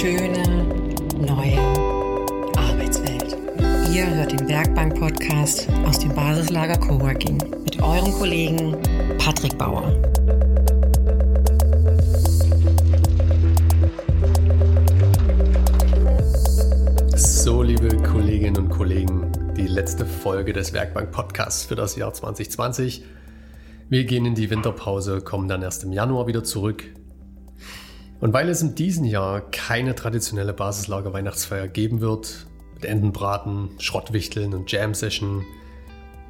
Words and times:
schöne 0.00 0.64
neue 1.18 1.58
Arbeitswelt. 2.56 3.36
Ihr 3.92 4.06
hört 4.06 4.32
den 4.32 4.48
Werkbank-Podcast 4.48 5.68
aus 5.86 5.98
dem 5.98 6.14
Basislager 6.14 6.78
Coworking 6.78 7.36
mit 7.62 7.82
eurem 7.82 8.10
Kollegen 8.14 8.78
Patrick 9.18 9.58
Bauer. 9.58 9.92
So, 17.14 17.62
liebe 17.62 17.94
Kolleginnen 17.98 18.56
und 18.56 18.70
Kollegen, 18.70 19.30
die 19.54 19.66
letzte 19.66 20.06
Folge 20.06 20.54
des 20.54 20.72
Werkbank-Podcasts 20.72 21.66
für 21.66 21.74
das 21.74 21.96
Jahr 21.96 22.14
2020. 22.14 23.04
Wir 23.90 24.04
gehen 24.04 24.24
in 24.24 24.34
die 24.34 24.48
Winterpause, 24.48 25.20
kommen 25.20 25.46
dann 25.46 25.60
erst 25.60 25.84
im 25.84 25.92
Januar 25.92 26.26
wieder 26.26 26.42
zurück. 26.42 26.84
Und 28.20 28.34
weil 28.34 28.48
es 28.50 28.60
in 28.60 28.74
diesem 28.74 29.04
Jahr 29.04 29.40
keine 29.40 29.94
traditionelle 29.94 30.52
Basislager-Weihnachtsfeier 30.52 31.68
geben 31.68 32.00
wird, 32.00 32.46
mit 32.74 32.84
Entenbraten, 32.84 33.70
Schrottwichteln 33.78 34.52
und 34.52 34.70
Jam-Session, 34.70 35.44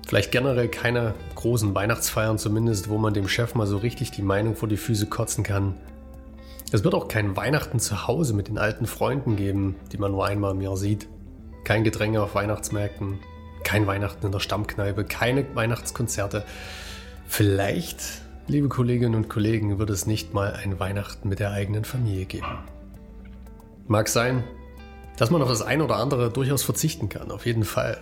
vielleicht 0.06 0.30
generell 0.30 0.68
keine 0.68 1.14
großen 1.34 1.74
Weihnachtsfeiern 1.74 2.38
zumindest, 2.38 2.88
wo 2.88 2.98
man 2.98 3.12
dem 3.12 3.28
Chef 3.28 3.54
mal 3.54 3.66
so 3.66 3.78
richtig 3.78 4.12
die 4.12 4.22
Meinung 4.22 4.54
vor 4.54 4.68
die 4.68 4.76
Füße 4.76 5.06
kotzen 5.06 5.42
kann. 5.42 5.74
Es 6.72 6.84
wird 6.84 6.94
auch 6.94 7.08
kein 7.08 7.36
Weihnachten 7.36 7.80
zu 7.80 8.06
Hause 8.06 8.34
mit 8.34 8.46
den 8.46 8.58
alten 8.58 8.86
Freunden 8.86 9.34
geben, 9.34 9.74
die 9.90 9.98
man 9.98 10.12
nur 10.12 10.24
einmal 10.24 10.52
im 10.52 10.60
Jahr 10.60 10.76
sieht. 10.76 11.08
Kein 11.64 11.82
Gedränge 11.82 12.22
auf 12.22 12.36
Weihnachtsmärkten, 12.36 13.18
kein 13.64 13.88
Weihnachten 13.88 14.26
in 14.26 14.32
der 14.32 14.38
Stammkneipe, 14.38 15.04
keine 15.04 15.44
Weihnachtskonzerte. 15.54 16.44
Vielleicht 17.26 18.22
Liebe 18.50 18.68
Kolleginnen 18.68 19.14
und 19.14 19.28
Kollegen, 19.28 19.78
wird 19.78 19.90
es 19.90 20.06
nicht 20.06 20.34
mal 20.34 20.54
ein 20.54 20.80
Weihnachten 20.80 21.28
mit 21.28 21.38
der 21.38 21.52
eigenen 21.52 21.84
Familie 21.84 22.24
geben. 22.24 22.58
Mag 23.86 24.08
sein, 24.08 24.42
dass 25.16 25.30
man 25.30 25.40
auf 25.40 25.48
das 25.48 25.62
eine 25.62 25.84
oder 25.84 25.98
andere 25.98 26.32
durchaus 26.32 26.64
verzichten 26.64 27.08
kann, 27.08 27.30
auf 27.30 27.46
jeden 27.46 27.62
Fall. 27.62 27.98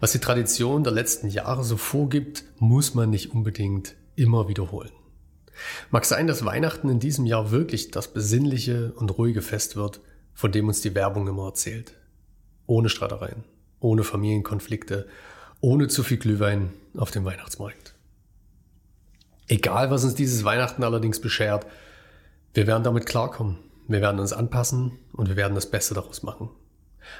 Was 0.00 0.12
die 0.12 0.18
Tradition 0.18 0.84
der 0.84 0.92
letzten 0.92 1.28
Jahre 1.28 1.64
so 1.64 1.78
vorgibt, 1.78 2.44
muss 2.58 2.94
man 2.94 3.08
nicht 3.08 3.32
unbedingt 3.32 3.94
immer 4.16 4.48
wiederholen. 4.48 4.90
Mag 5.90 6.04
sein, 6.04 6.26
dass 6.26 6.44
Weihnachten 6.44 6.90
in 6.90 6.98
diesem 7.00 7.24
Jahr 7.24 7.50
wirklich 7.50 7.90
das 7.90 8.08
besinnliche 8.08 8.92
und 8.96 9.16
ruhige 9.16 9.40
Fest 9.40 9.76
wird, 9.76 10.00
von 10.34 10.52
dem 10.52 10.68
uns 10.68 10.82
die 10.82 10.94
Werbung 10.94 11.26
immer 11.26 11.46
erzählt. 11.46 11.94
Ohne 12.66 12.90
Streitereien, 12.90 13.44
ohne 13.80 14.04
Familienkonflikte, 14.04 15.08
ohne 15.62 15.88
zu 15.88 16.02
viel 16.02 16.18
Glühwein 16.18 16.68
auf 16.98 17.10
dem 17.10 17.24
Weihnachtsmarkt. 17.24 17.93
Egal, 19.46 19.90
was 19.90 20.04
uns 20.04 20.14
dieses 20.14 20.44
Weihnachten 20.44 20.82
allerdings 20.82 21.20
beschert, 21.20 21.66
wir 22.54 22.66
werden 22.66 22.84
damit 22.84 23.06
klarkommen. 23.06 23.58
Wir 23.88 24.00
werden 24.00 24.20
uns 24.20 24.32
anpassen 24.32 24.92
und 25.12 25.28
wir 25.28 25.36
werden 25.36 25.54
das 25.54 25.70
Beste 25.70 25.92
daraus 25.94 26.22
machen. 26.22 26.48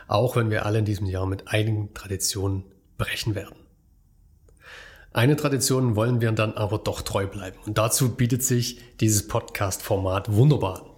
Auch 0.08 0.36
wenn 0.36 0.50
wir 0.50 0.64
alle 0.64 0.78
in 0.78 0.86
diesem 0.86 1.06
Jahr 1.06 1.26
mit 1.26 1.48
einigen 1.48 1.92
Traditionen 1.92 2.64
brechen 2.96 3.34
werden. 3.34 3.56
Eine 5.12 5.36
Tradition 5.36 5.94
wollen 5.94 6.20
wir 6.20 6.32
dann 6.32 6.54
aber 6.54 6.78
doch 6.78 7.02
treu 7.02 7.26
bleiben. 7.26 7.58
Und 7.66 7.78
dazu 7.78 8.16
bietet 8.16 8.42
sich 8.42 8.80
dieses 9.00 9.28
Podcast-Format 9.28 10.32
wunderbar 10.32 10.82
an. 10.82 10.90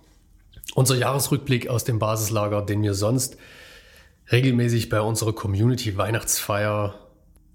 Unser 0.74 0.96
Jahresrückblick 0.96 1.68
aus 1.68 1.84
dem 1.84 1.98
Basislager, 1.98 2.62
den 2.62 2.83
wir 2.83 2.94
sonst 2.94 3.36
regelmäßig 4.30 4.88
bei 4.88 5.00
unserer 5.00 5.33
Community 5.33 5.96
Weihnachtsfeier 5.96 6.94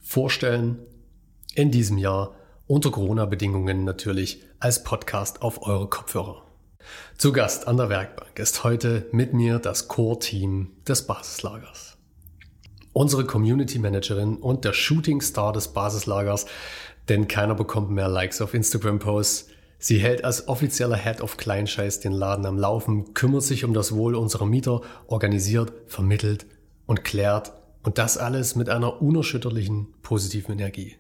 vorstellen, 0.02 0.80
in 1.56 1.72
diesem 1.72 1.98
Jahr 1.98 2.36
unter 2.72 2.90
Corona-Bedingungen 2.90 3.84
natürlich 3.84 4.44
als 4.62 4.86
Podcast 4.86 5.42
auf 5.42 5.68
eure 5.68 5.90
Kopfhörer. 5.90 6.42
Zu 7.18 7.34
Gast 7.34 7.68
an 7.68 7.76
der 7.76 7.90
Werkbank 7.90 8.40
ist 8.40 8.64
heute 8.64 9.08
mit 9.12 9.34
mir 9.34 9.60
das 9.60 9.90
Core-Team 9.90 10.70
des 10.88 11.06
Basislagers. 11.06 11.98
Unsere 12.94 13.26
Community 13.26 13.78
Managerin 13.78 14.38
und 14.38 14.64
der 14.64 14.72
Shooting 14.72 15.20
Star 15.20 15.52
des 15.52 15.68
Basislagers, 15.68 16.46
denn 17.10 17.28
keiner 17.28 17.56
bekommt 17.56 17.92
mehr 17.92 18.08
Likes 18.08 18.42
auf 18.42 18.54
Instagram-Posts. 18.54 19.50
Sie 19.78 20.00
hält 20.00 20.24
als 20.24 20.48
offizieller 20.48 20.96
Head 20.96 21.20
of 21.20 21.36
Kleinscheiß 21.36 22.00
den 22.00 22.14
Laden 22.14 22.46
am 22.46 22.58
Laufen, 22.58 23.14
kümmert 23.14 23.44
sich 23.44 23.66
um 23.66 23.74
das 23.74 23.94
Wohl 23.94 24.16
unserer 24.16 24.46
Mieter, 24.46 24.80
organisiert, 25.08 25.74
vermittelt 25.88 26.46
und 26.86 27.04
klärt 27.04 27.52
und 27.84 27.98
das 27.98 28.18
alles 28.18 28.56
mit 28.56 28.70
einer 28.70 29.02
unerschütterlichen 29.02 29.88
positiven 30.02 30.54
Energie. 30.54 30.96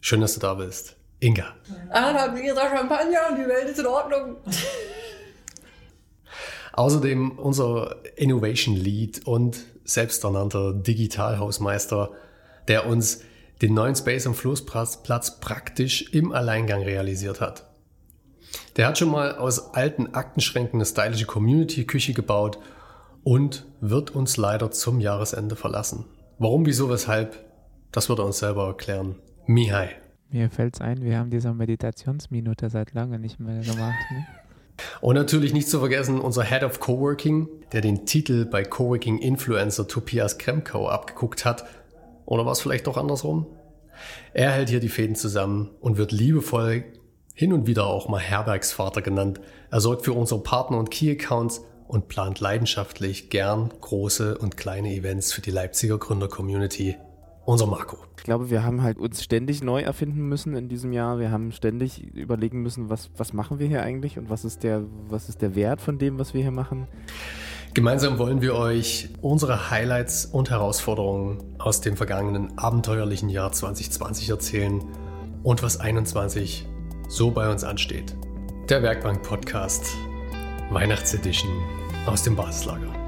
Schön, 0.00 0.20
dass 0.20 0.34
du 0.34 0.40
da 0.40 0.54
bist. 0.54 0.95
Inga. 1.20 1.54
Anderthalb 1.90 2.36
Liter 2.36 2.70
Champagner 2.70 3.20
und 3.30 3.36
die 3.36 3.48
Welt 3.48 3.68
ist 3.68 3.78
in 3.78 3.86
Ordnung. 3.86 4.36
Außerdem 6.72 7.38
unser 7.38 7.96
Innovation 8.16 8.76
Lead 8.76 9.26
und 9.26 9.58
selbsternannter 9.84 10.74
Digitalhausmeister, 10.74 12.10
der 12.68 12.86
uns 12.86 13.22
den 13.62 13.72
neuen 13.72 13.96
Space 13.96 14.26
am 14.26 14.34
Flussplatz 14.34 15.40
praktisch 15.40 16.12
im 16.12 16.32
Alleingang 16.32 16.82
realisiert 16.82 17.40
hat. 17.40 17.64
Der 18.76 18.86
hat 18.86 18.98
schon 18.98 19.10
mal 19.10 19.36
aus 19.36 19.74
alten 19.74 20.14
Aktenschränken 20.14 20.78
eine 20.78 20.86
stylische 20.86 21.24
Community-Küche 21.24 22.12
gebaut 22.12 22.58
und 23.24 23.64
wird 23.80 24.10
uns 24.10 24.36
leider 24.36 24.70
zum 24.70 25.00
Jahresende 25.00 25.56
verlassen. 25.56 26.04
Warum, 26.38 26.66
wieso, 26.66 26.90
weshalb, 26.90 27.44
das 27.90 28.10
wird 28.10 28.18
er 28.18 28.26
uns 28.26 28.38
selber 28.38 28.66
erklären. 28.66 29.16
Mihai. 29.46 29.96
Mir 30.30 30.50
fällt 30.50 30.74
es 30.74 30.80
ein, 30.80 31.02
wir 31.02 31.18
haben 31.18 31.30
diese 31.30 31.52
Meditationsminute 31.54 32.68
seit 32.68 32.92
lange 32.94 33.18
nicht 33.18 33.38
mehr 33.38 33.60
gemacht. 33.60 33.98
Ne? 34.10 34.26
Und 35.00 35.14
natürlich 35.14 35.52
nicht 35.52 35.68
zu 35.68 35.78
vergessen 35.78 36.20
unser 36.20 36.44
Head 36.44 36.62
of 36.62 36.80
Coworking, 36.80 37.48
der 37.72 37.80
den 37.80 38.06
Titel 38.06 38.44
bei 38.44 38.62
Coworking 38.62 39.18
Influencer 39.18 39.88
Tobias 39.88 40.38
Kremkau 40.38 40.88
abgeguckt 40.88 41.44
hat. 41.44 41.64
Oder 42.24 42.44
war 42.44 42.52
es 42.52 42.60
vielleicht 42.60 42.86
doch 42.86 42.96
andersrum? 42.96 43.46
Er 44.34 44.50
hält 44.50 44.68
hier 44.68 44.80
die 44.80 44.88
Fäden 44.88 45.16
zusammen 45.16 45.70
und 45.80 45.96
wird 45.96 46.12
liebevoll 46.12 46.84
hin 47.34 47.52
und 47.52 47.66
wieder 47.66 47.86
auch 47.86 48.08
mal 48.08 48.20
Herbergsvater 48.20 49.02
genannt. 49.02 49.40
Er 49.70 49.80
sorgt 49.80 50.04
für 50.04 50.12
unsere 50.12 50.42
Partner 50.42 50.78
und 50.78 50.90
Key 50.90 51.10
Accounts 51.10 51.62
und 51.86 52.08
plant 52.08 52.40
leidenschaftlich 52.40 53.30
gern 53.30 53.72
große 53.80 54.38
und 54.38 54.56
kleine 54.56 54.92
Events 54.92 55.32
für 55.32 55.40
die 55.40 55.50
Leipziger 55.50 55.98
Gründer-Community 55.98 56.96
unser 57.46 57.66
Marco. 57.66 57.96
Ich 58.18 58.24
glaube, 58.24 58.50
wir 58.50 58.64
haben 58.64 58.82
halt 58.82 58.98
uns 58.98 59.22
ständig 59.22 59.62
neu 59.62 59.80
erfinden 59.80 60.28
müssen 60.28 60.54
in 60.56 60.68
diesem 60.68 60.92
Jahr. 60.92 61.18
Wir 61.18 61.30
haben 61.30 61.52
ständig 61.52 62.02
überlegen 62.14 62.60
müssen, 62.60 62.90
was, 62.90 63.08
was 63.16 63.32
machen 63.32 63.58
wir 63.58 63.68
hier 63.68 63.82
eigentlich 63.82 64.18
und 64.18 64.28
was 64.28 64.44
ist, 64.44 64.62
der, 64.62 64.82
was 65.08 65.28
ist 65.28 65.40
der 65.42 65.54
Wert 65.54 65.80
von 65.80 65.98
dem, 65.98 66.18
was 66.18 66.34
wir 66.34 66.42
hier 66.42 66.50
machen. 66.50 66.88
Gemeinsam 67.72 68.18
wollen 68.18 68.40
wir 68.42 68.54
euch 68.54 69.10
unsere 69.20 69.70
Highlights 69.70 70.26
und 70.26 70.50
Herausforderungen 70.50 71.42
aus 71.58 71.80
dem 71.80 71.96
vergangenen 71.96 72.58
abenteuerlichen 72.58 73.28
Jahr 73.28 73.52
2020 73.52 74.30
erzählen 74.30 74.82
und 75.42 75.62
was 75.62 75.78
21 75.78 76.66
so 77.08 77.30
bei 77.30 77.50
uns 77.50 77.64
ansteht. 77.64 78.16
Der 78.68 78.82
Werkbank 78.82 79.22
Podcast 79.22 79.94
Weihnachtsedition 80.70 81.52
aus 82.06 82.24
dem 82.24 82.34
Basislager. 82.34 83.05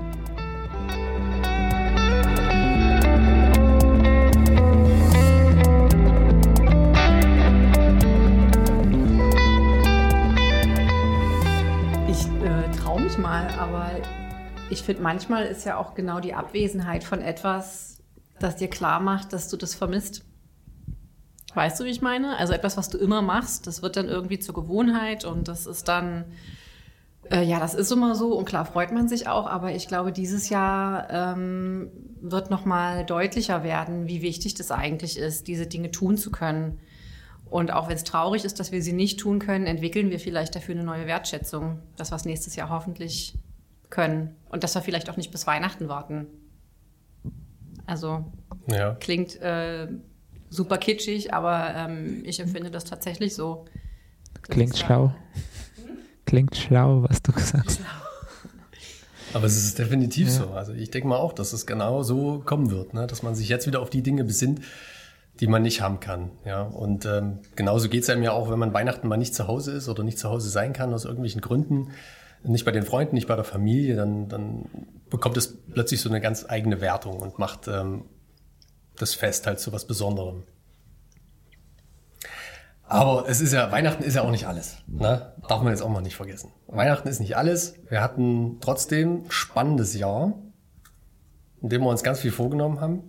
Ich 14.71 14.83
finde, 14.83 15.03
manchmal 15.03 15.47
ist 15.47 15.65
ja 15.65 15.77
auch 15.77 15.95
genau 15.95 16.21
die 16.21 16.35
Abwesenheit 16.35 17.05
von 17.05 17.21
etwas, 17.21 17.99
das 18.39 18.57
dir 18.57 18.69
klar 18.69 19.01
macht, 19.01 19.33
dass 19.33 19.49
du 19.49 19.57
das 19.57 19.75
vermisst. 19.75 20.25
Weißt 21.55 21.81
du, 21.81 21.85
wie 21.85 21.91
ich 21.91 22.03
meine? 22.03 22.37
Also 22.37 22.53
etwas, 22.53 22.77
was 22.77 22.89
du 22.89 22.99
immer 22.99 23.23
machst, 23.23 23.67
das 23.67 23.83
wird 23.83 23.97
dann 23.97 24.09
irgendwie 24.09 24.39
zur 24.39 24.55
Gewohnheit 24.55 25.25
und 25.25 25.49
das 25.49 25.67
ist 25.67 25.89
dann, 25.89 26.27
äh, 27.31 27.43
ja, 27.43 27.59
das 27.59 27.75
ist 27.75 27.91
immer 27.91 28.15
so 28.15 28.35
und 28.39 28.45
klar 28.45 28.65
freut 28.65 28.93
man 28.93 29.09
sich 29.09 29.29
auch, 29.29 29.47
aber 29.47 29.73
ich 29.73 29.89
glaube, 29.89 30.13
dieses 30.13 30.51
Jahr 30.51 31.09
ähm, 31.11 31.91
wird 32.21 32.51
nochmal 32.51 33.05
deutlicher 33.05 33.65
werden, 33.65 34.07
wie 34.07 34.23
wichtig 34.23 34.55
das 34.55 34.71
eigentlich 34.71 35.19
ist, 35.19 35.49
diese 35.49 35.67
Dinge 35.67 35.91
tun 35.91 36.17
zu 36.17 36.31
können. 36.31 36.79
Und 37.51 37.73
auch 37.73 37.89
wenn 37.89 37.97
es 37.97 38.05
traurig 38.05 38.45
ist, 38.45 38.61
dass 38.61 38.73
wir 38.73 38.83
sie 38.83 38.93
nicht 38.93 39.19
tun 39.19 39.39
können, 39.39 39.67
entwickeln 39.67 40.11
wir 40.11 40.21
vielleicht 40.21 40.55
dafür 40.55 40.75
eine 40.75 40.85
neue 40.85 41.07
Wertschätzung, 41.07 41.81
das 41.97 42.13
was 42.13 42.27
nächstes 42.27 42.57
Jahr 42.57 42.69
hoffentlich 42.69 43.35
können. 43.91 44.37
Und 44.49 44.65
dass 44.65 44.75
wir 44.75 44.83
vielleicht 44.83 45.11
auch 45.11 45.17
nicht 45.17 45.31
bis 45.31 45.47
Weihnachten 45.47 45.89
warten. 45.89 46.27
Also 47.87 48.25
ja. 48.67 48.95
klingt 48.95 49.41
äh, 49.41 49.89
super 50.51 50.79
kitschig, 50.79 51.33
aber 51.33 51.75
ähm, 51.75 52.23
ich 52.25 52.41
empfinde 52.41 52.71
das 52.71 52.85
tatsächlich 52.85 53.35
so. 53.35 53.65
Klingt 54.43 54.77
schlau. 54.77 55.15
Klingt 56.27 56.57
schlau, 56.57 57.05
was 57.09 57.23
du 57.23 57.33
sagst. 57.33 57.81
Aber 59.35 59.45
es 59.45 59.57
ist 59.57 59.79
definitiv 59.79 60.29
ja. 60.29 60.35
so. 60.35 60.51
Also 60.51 60.73
ich 60.73 60.91
denke 60.91 61.09
mal 61.09 61.17
auch, 61.17 61.33
dass 61.33 61.53
es 61.53 61.67
genau 61.67 62.03
so 62.03 62.43
kommen 62.45 62.71
wird, 62.71 62.95
ne? 62.95 63.07
dass 63.07 63.23
man 63.23 63.35
sich 63.35 63.49
jetzt 63.49 63.67
wieder 63.67 63.81
auf 63.81 63.91
die 63.91 64.03
Dinge 64.03 64.25
besinnt, 64.25 64.61
die 65.41 65.47
man 65.47 65.63
nicht 65.63 65.81
haben 65.81 66.01
kann. 66.01 66.31
Ja? 66.45 66.63
Und 66.63 67.05
ähm, 67.07 67.41
genauso 67.55 67.89
geht 67.89 68.03
es 68.03 68.11
einem 68.11 68.23
ja 68.23 68.33
auch, 68.33 68.51
wenn 68.51 68.59
man 68.59 68.73
Weihnachten 68.73 69.09
mal 69.09 69.17
nicht 69.17 69.35
zu 69.35 69.47
Hause 69.47 69.73
ist 69.73 69.89
oder 69.89 70.03
nicht 70.03 70.19
zu 70.19 70.29
Hause 70.29 70.49
sein 70.49 70.73
kann 70.73 70.95
aus 70.95 71.05
irgendwelchen 71.05 71.41
Gründen. 71.41 71.91
Nicht 72.43 72.65
bei 72.65 72.71
den 72.71 72.85
Freunden, 72.85 73.15
nicht 73.15 73.29
bei 73.29 73.37
der 73.37 73.45
Familie, 73.45 73.97
dann, 73.97 74.29
dann 74.29 74.67
bekommt 75.11 75.37
es 75.37 75.57
plötzlich 75.73 76.01
so 76.01 76.09
eine 76.09 76.21
ganz 76.21 76.47
eigene 76.49 76.81
Wertung 76.81 77.21
und 77.21 77.39
macht 77.39 77.69
ähm, 77.69 78.05
das 78.97 79.15
Fest 79.15 79.47
halt 79.47 79.61
zu 79.61 79.73
was 79.73 79.87
Besonderem. 79.87 80.45
Aber 82.89 83.29
es 83.29 83.41
ist 83.41 83.53
ja, 83.53 83.71
Weihnachten 83.71 84.03
ist 84.03 84.15
ja 84.15 84.23
auch 84.23 84.31
nicht 84.31 84.47
alles. 84.47 84.79
Ne? 84.87 85.33
Darf 85.47 85.63
man 85.63 85.73
jetzt 85.73 85.83
auch 85.83 85.91
mal 85.91 86.01
nicht 86.01 86.17
vergessen. 86.17 86.53
Weihnachten 86.69 87.07
ist 87.09 87.21
nicht 87.21 87.37
alles. 87.37 87.75
Wir 87.89 88.03
hatten 88.03 88.59
trotzdem 88.61 89.25
ein 89.27 89.31
spannendes 89.31 89.95
Jahr, 89.95 90.33
in 91.61 91.69
dem 91.69 91.83
wir 91.83 91.91
uns 91.91 92.03
ganz 92.03 92.21
viel 92.21 92.33
vorgenommen 92.33 92.81
haben. 92.81 93.03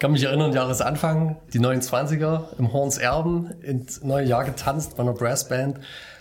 Ich 0.00 0.02
kann 0.02 0.12
mich 0.12 0.24
erinnern, 0.24 0.54
Jahresanfang, 0.54 1.36
die 1.52 1.60
29er 1.60 2.56
im 2.58 2.72
Horns 2.72 2.96
Erben 2.96 3.50
ins 3.60 4.02
neue 4.02 4.24
Jahr 4.24 4.44
getanzt 4.44 4.96
bei 4.96 5.02
einer 5.02 5.12
Brassband 5.12 5.78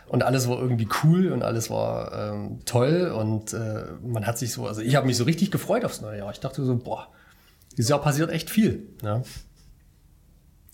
und 0.09 0.21
alles 0.21 0.49
war 0.49 0.59
irgendwie 0.59 0.89
cool 1.01 1.31
und 1.31 1.43
alles 1.43 1.69
war 1.69 2.11
ähm, 2.33 2.59
toll 2.65 3.09
und 3.17 3.53
äh, 3.53 3.85
man 4.05 4.27
hat 4.27 4.37
sich 4.37 4.51
so, 4.51 4.67
also 4.67 4.81
ich 4.81 4.97
habe 4.97 5.07
mich 5.07 5.15
so 5.15 5.23
richtig 5.23 5.49
gefreut 5.49 5.85
aufs 5.85 6.01
neue 6.01 6.17
Jahr. 6.17 6.29
Ich 6.31 6.41
dachte 6.41 6.61
so, 6.65 6.75
boah, 6.75 7.07
dieses 7.77 7.89
Jahr 7.89 8.01
passiert 8.01 8.31
echt 8.31 8.49
viel. 8.49 8.85
Ne? 9.01 9.23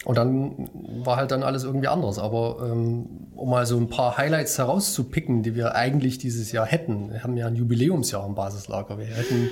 Und 0.04 0.18
dann 0.18 0.68
war 1.04 1.18
halt 1.18 1.30
dann 1.30 1.44
alles 1.44 1.64
irgendwie 1.64 1.88
anders. 1.88 2.18
Aber 2.18 2.68
ähm, 2.72 3.28
um 3.36 3.52
mal 3.52 3.68
so 3.68 3.78
ein 3.78 3.88
paar 3.88 4.18
Highlights 4.18 4.58
herauszupicken, 4.58 5.44
die 5.44 5.54
wir 5.54 5.76
eigentlich 5.76 6.18
dieses 6.18 6.52
Jahr 6.52 6.66
hätten. 6.66 7.12
Wir 7.12 7.22
haben 7.22 7.38
ja 7.38 7.46
ein 7.46 7.56
Jubiläumsjahr 7.56 8.26
im 8.26 8.34
Basislager. 8.34 8.98
Wir 8.98 9.06
hätten 9.06 9.50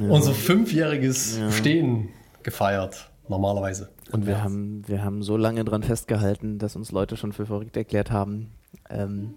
ja. 0.00 0.08
unser 0.08 0.32
fünfjähriges 0.32 1.38
ja. 1.38 1.52
Stehen 1.52 2.08
gefeiert, 2.42 3.10
normalerweise. 3.28 3.90
Und 4.12 4.26
wir 4.26 4.42
haben, 4.42 4.86
wir 4.86 5.04
haben 5.04 5.22
so 5.22 5.36
lange 5.36 5.64
dran 5.64 5.82
festgehalten, 5.82 6.58
dass 6.58 6.76
uns 6.76 6.92
Leute 6.92 7.16
schon 7.16 7.32
für 7.32 7.46
verrückt 7.46 7.76
erklärt 7.76 8.10
haben, 8.10 8.52
ähm, 8.88 9.34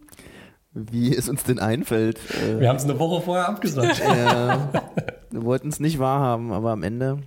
wie 0.73 1.15
es 1.15 1.29
uns 1.29 1.43
denn 1.43 1.59
einfällt. 1.59 2.19
Äh, 2.41 2.59
wir 2.59 2.69
haben 2.69 2.77
es 2.77 2.83
eine 2.83 2.97
Woche 2.99 3.21
vorher 3.21 3.47
abgesagt. 3.47 4.01
Ja, 4.07 4.69
wir 5.29 5.43
wollten 5.43 5.69
es 5.69 5.79
nicht 5.79 5.99
wahrhaben, 5.99 6.51
aber 6.51 6.71
am 6.71 6.83
Ende, 6.83 7.19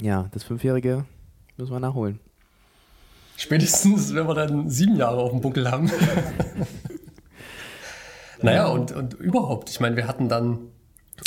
ja, 0.00 0.28
das 0.32 0.44
Fünfjährige 0.44 1.04
müssen 1.56 1.72
wir 1.72 1.80
nachholen. 1.80 2.20
Spätestens, 3.36 4.14
wenn 4.14 4.26
wir 4.26 4.34
dann 4.34 4.70
sieben 4.70 4.96
Jahre 4.96 5.18
auf 5.18 5.30
dem 5.30 5.40
Buckel 5.40 5.70
haben. 5.70 5.90
naja, 8.42 8.66
und, 8.66 8.92
und 8.92 9.14
überhaupt, 9.14 9.70
ich 9.70 9.80
meine, 9.80 9.96
wir 9.96 10.06
hatten 10.06 10.28
dann 10.28 10.54
äh, 10.54 10.73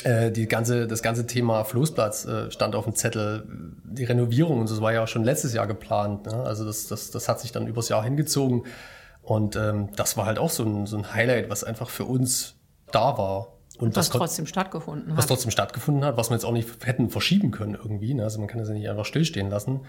die 0.06 0.48
ganze, 0.48 0.88
das 0.88 1.02
ganze 1.02 1.26
Thema 1.26 1.64
Floßplatz 1.64 2.26
äh, 2.26 2.52
stand 2.52 2.76
auf 2.76 2.86
dem 2.86 2.96
Zettel. 2.96 3.48
Die 3.84 4.04
Renovierung 4.04 4.60
und 4.62 4.68
so, 4.68 4.76
das 4.76 4.82
war 4.82 4.94
ja 4.94 5.04
auch 5.04 5.08
schon 5.08 5.24
letztes 5.24 5.54
Jahr 5.54 5.68
geplant. 5.68 6.28
Ne? 6.28 6.44
Also 6.44 6.66
das, 6.66 6.88
das, 6.88 7.12
das 7.12 7.28
hat 7.28 7.40
sich 7.40 7.52
dann 7.52 7.68
übers 7.68 7.90
Jahr 7.90 8.04
hingezogen. 8.04 8.64
Und 9.24 9.56
ähm, 9.56 9.90
das 9.96 10.16
war 10.16 10.26
halt 10.26 10.40
auch 10.40 10.52
so 10.52 10.64
ein, 10.64 10.86
so 10.86 10.98
ein 10.98 11.14
Highlight, 11.14 11.50
was 11.50 11.64
einfach 11.64 11.90
für 11.90 12.06
uns 12.06 12.56
da 12.92 13.18
war. 13.18 13.54
Und 13.78 13.96
was 13.96 14.10
trotzdem 14.10 14.48
stattgefunden 14.48 15.12
hat. 15.12 15.18
Was 15.18 15.28
trotzdem 15.28 15.52
stattgefunden 15.52 16.04
hat, 16.06 16.18
was 16.18 16.30
wir 16.30 16.36
jetzt 16.36 16.46
auch 16.46 16.54
nicht 16.54 16.86
hätten 16.86 17.10
verschieben 17.10 17.52
können 17.52 17.76
irgendwie. 17.76 18.14
Ne? 18.14 18.24
Also 18.24 18.40
man 18.40 18.48
kann 18.48 18.60
das 18.60 18.70
ja 18.70 18.74
nicht 18.74 18.90
einfach 18.90 19.06
stillstehen 19.06 19.50
lassen. 19.50 19.74
Mhm. 19.74 19.82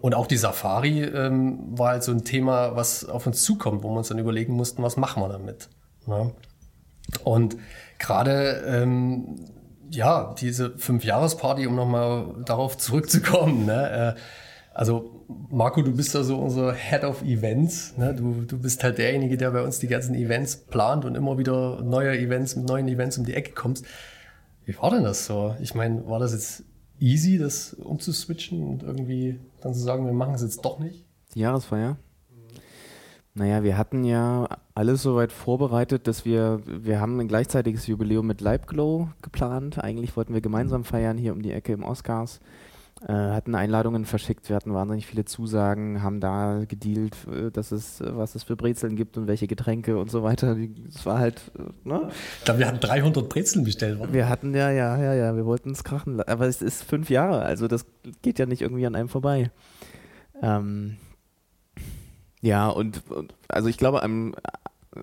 Und 0.00 0.14
auch 0.14 0.26
die 0.26 0.36
Safari 0.36 1.02
ähm, 1.04 1.78
war 1.78 1.90
halt 1.90 2.02
so 2.02 2.12
ein 2.12 2.24
Thema, 2.24 2.76
was 2.76 3.04
auf 3.04 3.26
uns 3.26 3.42
zukommt, 3.42 3.82
wo 3.82 3.90
wir 3.90 3.98
uns 3.98 4.08
dann 4.08 4.18
überlegen 4.18 4.54
mussten, 4.54 4.82
was 4.82 4.96
machen 4.96 5.22
wir 5.22 5.28
damit. 5.28 5.68
Ne? 6.06 6.32
Und 7.24 7.56
gerade 8.02 8.62
ähm, 8.66 9.36
ja, 9.90 10.34
diese 10.38 10.76
Fünf-Jahres-Party, 10.76 11.66
um 11.66 11.74
nochmal 11.74 12.34
darauf 12.44 12.76
zurückzukommen, 12.78 13.66
ne? 13.66 14.14
Äh, 14.16 14.20
also 14.74 15.26
Marco, 15.50 15.82
du 15.82 15.94
bist 15.94 16.14
ja 16.14 16.22
so 16.22 16.38
unser 16.38 16.72
Head 16.72 17.04
of 17.04 17.22
Events. 17.22 17.96
Ne? 17.98 18.14
Du, 18.14 18.42
du 18.42 18.58
bist 18.58 18.82
halt 18.82 18.98
derjenige, 18.98 19.36
der 19.36 19.50
bei 19.50 19.62
uns 19.62 19.78
die 19.78 19.86
ganzen 19.86 20.14
Events 20.14 20.56
plant 20.56 21.04
und 21.04 21.14
immer 21.14 21.36
wieder 21.36 21.82
neue 21.82 22.18
Events 22.18 22.56
mit 22.56 22.66
neuen 22.66 22.88
Events 22.88 23.18
um 23.18 23.26
die 23.26 23.34
Ecke 23.34 23.52
kommst. 23.52 23.84
Wie 24.64 24.76
war 24.78 24.90
denn 24.90 25.02
das 25.02 25.26
so? 25.26 25.54
Ich 25.60 25.74
meine, 25.74 26.06
war 26.08 26.18
das 26.18 26.32
jetzt 26.32 26.64
easy, 26.98 27.36
das 27.36 27.74
umzuswitchen 27.74 28.62
und 28.66 28.82
irgendwie 28.82 29.38
dann 29.60 29.74
zu 29.74 29.80
sagen, 29.80 30.06
wir 30.06 30.12
machen 30.12 30.34
es 30.34 30.42
jetzt 30.42 30.64
doch 30.64 30.78
nicht? 30.78 31.04
Die 31.34 31.40
Jahresfeier? 31.40 31.98
Naja, 33.34 33.62
wir 33.62 33.78
hatten 33.78 34.04
ja 34.04 34.46
alles 34.74 35.02
soweit 35.02 35.32
vorbereitet, 35.32 36.06
dass 36.06 36.26
wir, 36.26 36.60
wir 36.66 37.00
haben 37.00 37.18
ein 37.18 37.28
gleichzeitiges 37.28 37.86
Jubiläum 37.86 38.26
mit 38.26 38.42
Leibglow 38.42 39.08
geplant. 39.22 39.82
Eigentlich 39.82 40.16
wollten 40.16 40.34
wir 40.34 40.42
gemeinsam 40.42 40.84
feiern 40.84 41.16
hier 41.16 41.32
um 41.32 41.40
die 41.40 41.52
Ecke 41.52 41.72
im 41.72 41.82
Oscars. 41.82 42.40
Äh, 43.08 43.12
hatten 43.12 43.54
Einladungen 43.54 44.04
verschickt, 44.04 44.48
wir 44.48 44.54
hatten 44.54 44.74
wahnsinnig 44.74 45.06
viele 45.06 45.24
Zusagen, 45.24 46.02
haben 46.02 46.20
da 46.20 46.64
gedealt, 46.68 47.16
äh, 47.26 47.50
dass 47.50 47.72
es, 47.72 48.00
was 48.00 48.36
es 48.36 48.44
für 48.44 48.54
Brezeln 48.54 48.94
gibt 48.94 49.16
und 49.16 49.26
welche 49.26 49.48
Getränke 49.48 49.98
und 49.98 50.10
so 50.10 50.22
weiter. 50.22 50.56
Es 50.88 51.04
war 51.04 51.18
halt, 51.18 51.40
äh, 51.58 51.88
ne? 51.88 52.10
Ich 52.38 52.44
glaube, 52.44 52.60
wir 52.60 52.68
hatten 52.68 52.80
300 52.80 53.28
Brezeln 53.28 53.64
bestellt. 53.64 53.98
Oder? 53.98 54.12
Wir 54.12 54.28
hatten, 54.28 54.54
ja, 54.54 54.70
ja, 54.70 54.96
ja, 55.02 55.14
ja, 55.14 55.34
wir 55.34 55.46
wollten 55.46 55.70
es 55.70 55.82
krachen. 55.82 56.20
Aber 56.20 56.46
es 56.46 56.62
ist 56.62 56.84
fünf 56.84 57.10
Jahre, 57.10 57.42
also 57.42 57.66
das 57.66 57.86
geht 58.20 58.38
ja 58.38 58.46
nicht 58.46 58.62
irgendwie 58.62 58.86
an 58.86 58.94
einem 58.94 59.08
vorbei. 59.08 59.50
Ähm, 60.40 60.98
ja, 62.42 62.68
und, 62.68 63.10
und 63.10 63.34
also 63.48 63.68
ich 63.68 63.78
glaube, 63.78 64.02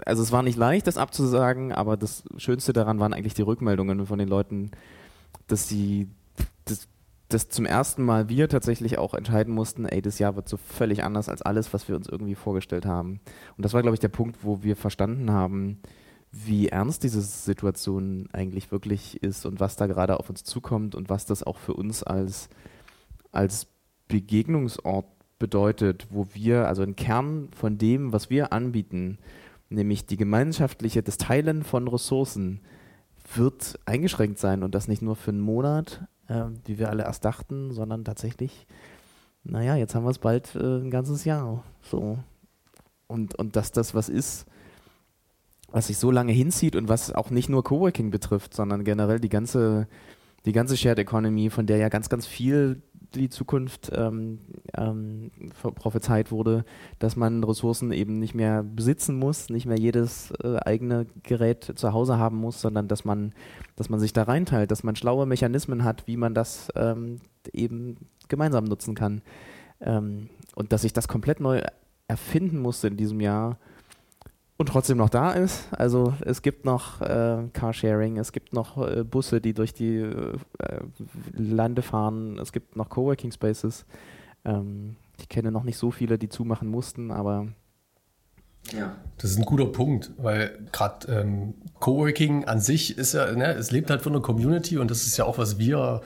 also 0.06 0.22
es 0.22 0.32
war 0.32 0.44
nicht 0.44 0.58
leicht, 0.58 0.86
das 0.86 0.98
abzusagen, 0.98 1.72
aber 1.72 1.98
das 1.98 2.24
Schönste 2.38 2.74
daran 2.74 3.00
waren 3.00 3.14
eigentlich 3.14 3.34
die 3.34 3.42
Rückmeldungen 3.42 4.06
von 4.06 4.20
den 4.20 4.28
Leuten, 4.28 4.72
dass 5.48 5.68
sie 5.68 6.10
das 6.66 6.88
dass 7.30 7.48
zum 7.48 7.66
ersten 7.68 8.04
Mal 8.04 8.28
wir 8.28 8.50
tatsächlich 8.50 8.98
auch 8.98 9.14
entscheiden 9.14 9.54
mussten, 9.54 9.86
ey, 9.86 10.02
das 10.02 10.18
Jahr 10.18 10.36
wird 10.36 10.50
so 10.50 10.58
völlig 10.58 11.04
anders 11.04 11.30
als 11.30 11.44
alles, 11.44 11.72
was 11.74 11.88
wir 11.88 11.96
uns 11.96 12.08
irgendwie 12.08 12.34
vorgestellt 12.34 12.88
haben. 12.88 13.20
Und 13.56 13.64
das 13.64 13.74
war, 13.74 13.84
glaube 13.84 13.94
ich, 13.94 14.00
der 14.00 14.08
Punkt, 14.10 14.44
wo 14.44 14.64
wir 14.64 14.76
verstanden 14.76 15.32
haben, 15.32 15.80
wie 16.32 16.70
ernst 16.70 17.04
diese 17.04 17.22
Situation 17.22 18.28
eigentlich 18.34 18.72
wirklich 18.72 19.22
ist 19.22 19.46
und 19.46 19.60
was 19.60 19.76
da 19.76 19.86
gerade 19.86 20.20
auf 20.20 20.30
uns 20.30 20.44
zukommt 20.44 20.96
und 20.96 21.10
was 21.10 21.28
das 21.28 21.44
auch 21.44 21.58
für 21.58 21.76
uns 21.76 22.02
als, 22.02 22.50
als 23.32 23.68
Begegnungsort 24.08 25.06
bedeutet, 25.40 26.08
wo 26.10 26.28
wir, 26.34 26.68
also 26.68 26.84
ein 26.84 26.96
Kern 26.96 27.50
von 27.56 27.78
dem, 27.78 28.14
was 28.14 28.30
wir 28.30 28.54
anbieten, 28.54 29.18
nämlich 29.70 30.06
die 30.06 30.18
gemeinschaftliche, 30.18 31.02
das 31.02 31.18
Teilen 31.18 31.64
von 31.64 31.88
Ressourcen, 31.88 32.62
wird 33.36 33.80
eingeschränkt 33.86 34.40
sein 34.40 34.64
und 34.64 34.76
das 34.76 34.88
nicht 34.88 35.02
nur 35.02 35.16
für 35.16 35.32
einen 35.32 35.40
Monat, 35.40 36.06
äh, 36.28 36.46
wie 36.66 36.80
wir 36.80 36.90
alle 36.90 37.04
erst 37.04 37.26
dachten, 37.26 37.72
sondern 37.72 38.04
tatsächlich, 38.04 38.68
naja, 39.44 39.76
jetzt 39.76 39.96
haben 39.96 40.04
wir 40.04 40.10
es 40.10 40.20
bald 40.20 40.56
äh, 40.56 40.80
ein 40.80 40.92
ganzes 40.92 41.26
Jahr. 41.26 41.64
So. 41.82 42.20
Und, 43.08 43.36
und 43.36 43.56
dass 43.56 43.72
das 43.72 43.94
was 43.96 44.10
ist, 44.10 44.46
was 45.72 45.88
sich 45.88 45.98
so 45.98 46.12
lange 46.12 46.32
hinzieht 46.32 46.76
und 46.76 46.90
was 46.90 47.14
auch 47.14 47.30
nicht 47.30 47.50
nur 47.50 47.64
Coworking 47.64 48.12
betrifft, 48.12 48.54
sondern 48.54 48.84
generell 48.84 49.20
die 49.20 49.30
ganze, 49.30 49.88
die 50.50 50.54
ganze 50.54 50.76
Shared 50.76 50.98
Economy, 50.98 51.52
von 51.52 51.68
der 51.68 51.78
ja 51.78 51.90
ganz, 51.90 52.10
ganz 52.10 52.26
viel 52.26 52.82
die 53.14 53.30
Zukunft 53.30 53.92
ähm, 53.94 54.40
ähm, 54.76 55.30
prophezeit 55.62 56.32
wurde, 56.32 56.66
dass 56.98 57.16
man 57.16 57.44
Ressourcen 57.44 57.92
eben 57.92 58.18
nicht 58.20 58.34
mehr 58.34 58.64
besitzen 58.64 59.16
muss, 59.18 59.50
nicht 59.50 59.68
mehr 59.68 59.78
jedes 59.78 60.32
äh, 60.44 60.58
eigene 60.58 61.06
Gerät 61.22 61.72
zu 61.76 61.94
Hause 61.94 62.18
haben 62.18 62.38
muss, 62.38 62.62
sondern 62.62 62.88
dass 62.88 63.06
man, 63.06 63.34
dass 63.76 63.90
man 63.90 64.00
sich 64.00 64.12
da 64.12 64.24
reinteilt, 64.24 64.72
dass 64.72 64.84
man 64.84 64.96
schlaue 64.96 65.28
Mechanismen 65.28 65.84
hat, 65.84 66.08
wie 66.08 66.18
man 66.18 66.34
das 66.34 66.70
ähm, 66.76 67.22
eben 67.54 67.98
gemeinsam 68.28 68.64
nutzen 68.66 68.96
kann. 68.96 69.22
Ähm, 69.82 70.30
und 70.56 70.72
dass 70.72 70.82
sich 70.82 70.94
das 70.94 71.08
komplett 71.08 71.40
neu 71.40 71.62
erfinden 72.08 72.60
musste 72.60 72.88
in 72.88 72.98
diesem 72.98 73.22
Jahr, 73.22 73.60
und 74.60 74.68
trotzdem 74.68 74.98
noch 74.98 75.10
da 75.10 75.32
ist. 75.32 75.70
Also 75.72 76.14
es 76.20 76.42
gibt 76.42 76.66
noch 76.66 77.00
äh, 77.02 77.48
Carsharing, 77.54 78.18
es 78.18 78.34
gibt 78.34 78.52
noch 78.52 78.78
äh, 78.78 79.06
Busse, 79.06 79.40
die 79.40 79.54
durch 79.54 79.74
die 79.74 80.00
äh, 80.00 80.38
Lande 81.34 81.82
fahren, 81.82 82.38
es 82.38 82.52
gibt 82.52 82.76
noch 82.76 82.90
Coworking 82.90 83.32
Spaces. 83.32 83.86
Ähm, 84.44 84.98
ich 85.18 85.30
kenne 85.30 85.52
noch 85.52 85.64
nicht 85.64 85.78
so 85.78 85.92
viele, 85.92 86.18
die 86.18 86.28
zumachen 86.28 86.68
mussten, 86.68 87.10
aber 87.10 87.48
ja. 88.74 88.98
Das 89.18 89.32
ist 89.32 89.38
ein 89.38 89.46
guter 89.46 89.68
Punkt, 89.68 90.12
weil 90.18 90.68
gerade 90.74 91.08
ähm, 91.08 91.54
Coworking 91.80 92.44
an 92.44 92.60
sich 92.60 92.98
ist 92.98 93.14
ja, 93.14 93.32
ne, 93.32 93.54
es 93.54 93.72
lebt 93.72 93.90
halt 93.90 94.02
von 94.02 94.12
der 94.12 94.22
Community 94.22 94.78
und 94.78 94.92
das 94.92 95.08
ist 95.08 95.16
ja 95.16 95.24
auch, 95.24 95.38
was 95.38 95.58
wir 95.58 96.02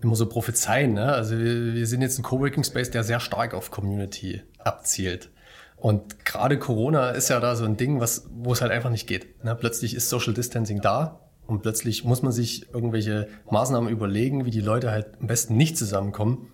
immer 0.00 0.14
so 0.14 0.26
prophezeien. 0.26 0.94
Ne? 0.94 1.12
Also 1.12 1.36
wir, 1.36 1.74
wir 1.74 1.86
sind 1.88 2.02
jetzt 2.02 2.18
ein 2.18 2.22
Coworking 2.22 2.62
Space, 2.62 2.90
der 2.90 3.02
sehr 3.02 3.18
stark 3.18 3.52
auf 3.52 3.72
Community 3.72 4.42
abzielt. 4.58 5.30
Und 5.80 6.26
gerade 6.26 6.58
Corona 6.58 7.10
ist 7.10 7.30
ja 7.30 7.40
da 7.40 7.56
so 7.56 7.64
ein 7.64 7.78
Ding, 7.78 8.00
was, 8.00 8.28
wo 8.30 8.52
es 8.52 8.60
halt 8.60 8.70
einfach 8.70 8.90
nicht 8.90 9.06
geht. 9.06 9.42
Ne? 9.42 9.56
Plötzlich 9.56 9.94
ist 9.94 10.10
Social 10.10 10.34
Distancing 10.34 10.82
da 10.82 11.20
und 11.46 11.62
plötzlich 11.62 12.04
muss 12.04 12.22
man 12.22 12.32
sich 12.32 12.72
irgendwelche 12.72 13.28
Maßnahmen 13.50 13.88
überlegen, 13.90 14.44
wie 14.44 14.50
die 14.50 14.60
Leute 14.60 14.90
halt 14.90 15.18
am 15.20 15.26
besten 15.26 15.56
nicht 15.56 15.78
zusammenkommen. 15.78 16.48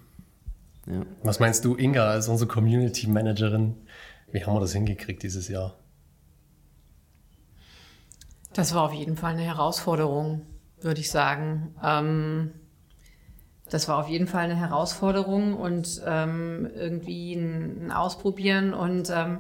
Ja. 0.87 1.03
Was 1.25 1.41
meinst 1.41 1.65
du, 1.65 1.75
Inga, 1.75 2.09
als 2.09 2.29
unsere 2.29 2.49
Community 2.49 3.09
Managerin? 3.09 3.75
Wie 4.31 4.45
haben 4.45 4.55
wir 4.55 4.61
das 4.61 4.73
hingekriegt 4.73 5.25
dieses 5.25 5.49
Jahr? 5.49 5.75
Das 8.53 8.73
war 8.75 8.85
auf 8.85 8.93
jeden 8.93 9.17
Fall 9.17 9.33
eine 9.33 9.43
Herausforderung, 9.43 10.43
würde 10.81 11.01
ich 11.01 11.11
sagen. 11.11 11.75
Ähm 11.83 12.53
das 13.71 13.89
war 13.89 13.99
auf 13.99 14.09
jeden 14.09 14.27
Fall 14.27 14.45
eine 14.45 14.57
Herausforderung 14.57 15.55
und 15.55 16.03
ähm, 16.07 16.71
irgendwie 16.75 17.35
ein, 17.35 17.91
Ausprobieren. 17.91 18.75
Und 18.75 19.11
ähm, 19.11 19.39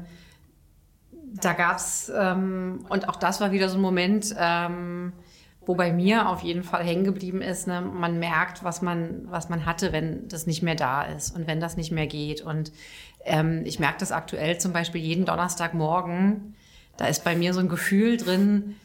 da 1.41 1.53
gab's 1.53 2.11
ähm, 2.15 2.85
und 2.89 3.09
auch 3.09 3.17
das 3.17 3.41
war 3.41 3.53
wieder 3.53 3.69
so 3.69 3.77
ein 3.77 3.83
Moment, 3.83 4.35
ähm, 4.39 5.13
wo 5.65 5.75
bei 5.75 5.93
mir 5.93 6.29
auf 6.29 6.43
jeden 6.43 6.63
Fall 6.63 6.85
hängen 6.85 7.05
geblieben 7.05 7.43
ist, 7.43 7.67
ne, 7.67 7.81
man 7.81 8.19
merkt, 8.21 8.63
was 8.63 8.83
man, 8.83 9.27
was 9.29 9.49
man 9.49 9.67
hatte, 9.67 9.93
wenn 9.93 10.29
das 10.29 10.47
nicht 10.47 10.63
mehr 10.63 10.77
da 10.77 11.03
ist 11.03 11.35
und 11.35 11.47
wenn 11.47 11.61
das 11.61 11.77
nicht 11.77 11.91
mehr 11.91 12.07
geht. 12.07 12.41
Und 12.41 12.73
ähm, 13.25 13.63
ich 13.65 13.81
merke 13.81 13.99
das 13.99 14.13
aktuell 14.13 14.59
zum 14.59 14.73
Beispiel 14.73 15.01
jeden 15.01 15.25
Donnerstagmorgen. 15.25 16.55
Da 16.97 17.07
ist 17.07 17.25
bei 17.25 17.37
mir 17.37 17.53
so 17.53 17.61
ein 17.61 17.69
Gefühl 17.69 18.17
drin, 18.17 18.77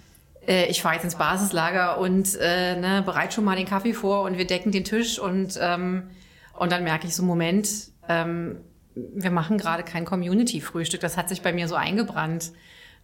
äh, 0.47 0.65
ich 0.65 0.81
fahre 0.81 0.95
jetzt 0.95 1.03
ins 1.03 1.15
Basislager 1.15 1.99
und 1.99 2.35
äh, 2.39 2.75
ne, 2.75 3.03
bereit 3.05 3.33
schon 3.33 3.43
mal 3.43 3.55
den 3.55 3.67
Kaffee 3.67 3.93
vor 3.93 4.23
und 4.23 4.37
wir 4.37 4.45
decken 4.45 4.71
den 4.71 4.83
Tisch 4.83 5.19
und, 5.19 5.59
ähm, 5.61 6.09
und 6.57 6.71
dann 6.71 6.83
merke 6.83 7.07
ich 7.07 7.15
so, 7.15 7.23
Moment, 7.23 7.69
ähm, 8.07 8.57
wir 8.95 9.31
machen 9.31 9.57
gerade 9.57 9.83
kein 9.83 10.05
Community-Frühstück. 10.05 11.01
Das 11.01 11.17
hat 11.17 11.29
sich 11.29 11.41
bei 11.41 11.53
mir 11.53 11.67
so 11.67 11.75
eingebrannt. 11.75 12.51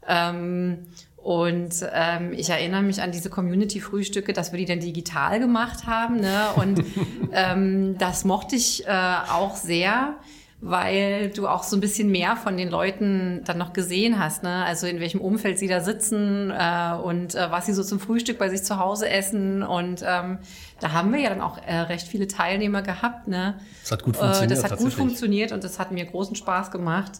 Ähm, 0.08 0.88
und 1.16 1.74
ähm, 1.94 2.34
ich 2.34 2.50
erinnere 2.50 2.82
mich 2.82 3.02
an 3.02 3.12
diese 3.12 3.30
Community-Frühstücke, 3.30 4.34
dass 4.34 4.52
wir 4.52 4.60
die 4.60 4.66
dann 4.66 4.80
digital 4.80 5.40
gemacht 5.40 5.86
haben. 5.86 6.20
Ne? 6.20 6.46
Und 6.56 6.84
ähm, 7.32 7.98
das 7.98 8.26
mochte 8.26 8.56
ich 8.56 8.86
äh, 8.88 8.92
auch 9.30 9.56
sehr, 9.56 10.16
weil 10.60 11.30
du 11.30 11.48
auch 11.48 11.62
so 11.62 11.78
ein 11.78 11.82
bisschen 11.82 12.10
mehr 12.10 12.36
von 12.36 12.58
den 12.58 12.70
Leuten 12.70 13.42
dann 13.46 13.60
noch 13.60 13.74
gesehen 13.74 14.18
hast. 14.18 14.42
Ne? 14.42 14.66
Also 14.66 14.88
in 14.88 15.00
welchem 15.00 15.22
Umfeld 15.22 15.60
sie 15.60 15.68
da 15.68 15.82
sitzen 15.82 16.52
äh, 16.52 16.96
und 16.96 17.36
äh, 17.36 17.52
was 17.52 17.68
sie 17.68 17.74
so 17.74 17.84
zum 17.84 18.00
Frühstück 18.00 18.40
bei 18.40 18.50
sich 18.50 18.64
zu 18.64 18.80
Hause 18.80 19.08
essen. 19.08 19.62
Und 19.62 20.04
ähm, 20.04 20.40
da 20.80 20.94
haben 20.94 21.14
wir 21.14 21.20
ja 21.20 21.30
dann 21.30 21.42
auch 21.42 21.60
äh, 21.60 21.76
recht 21.76 22.08
viele 22.08 22.28
Teilnehmer 22.28 22.82
gehabt. 22.82 23.28
Ne? 23.28 23.60
Das 23.84 23.92
hat 23.92 24.04
gut 24.04 24.18
funktioniert. 24.18 24.52
Äh, 24.52 24.56
das 24.56 24.64
hat 24.64 24.80
gut 24.80 24.94
funktioniert 24.94 25.52
und 25.52 25.64
das 25.64 25.78
hat 25.78 25.92
mir 25.92 26.06
großen 26.06 26.36
Spaß 26.36 26.72
gemacht. 26.72 27.12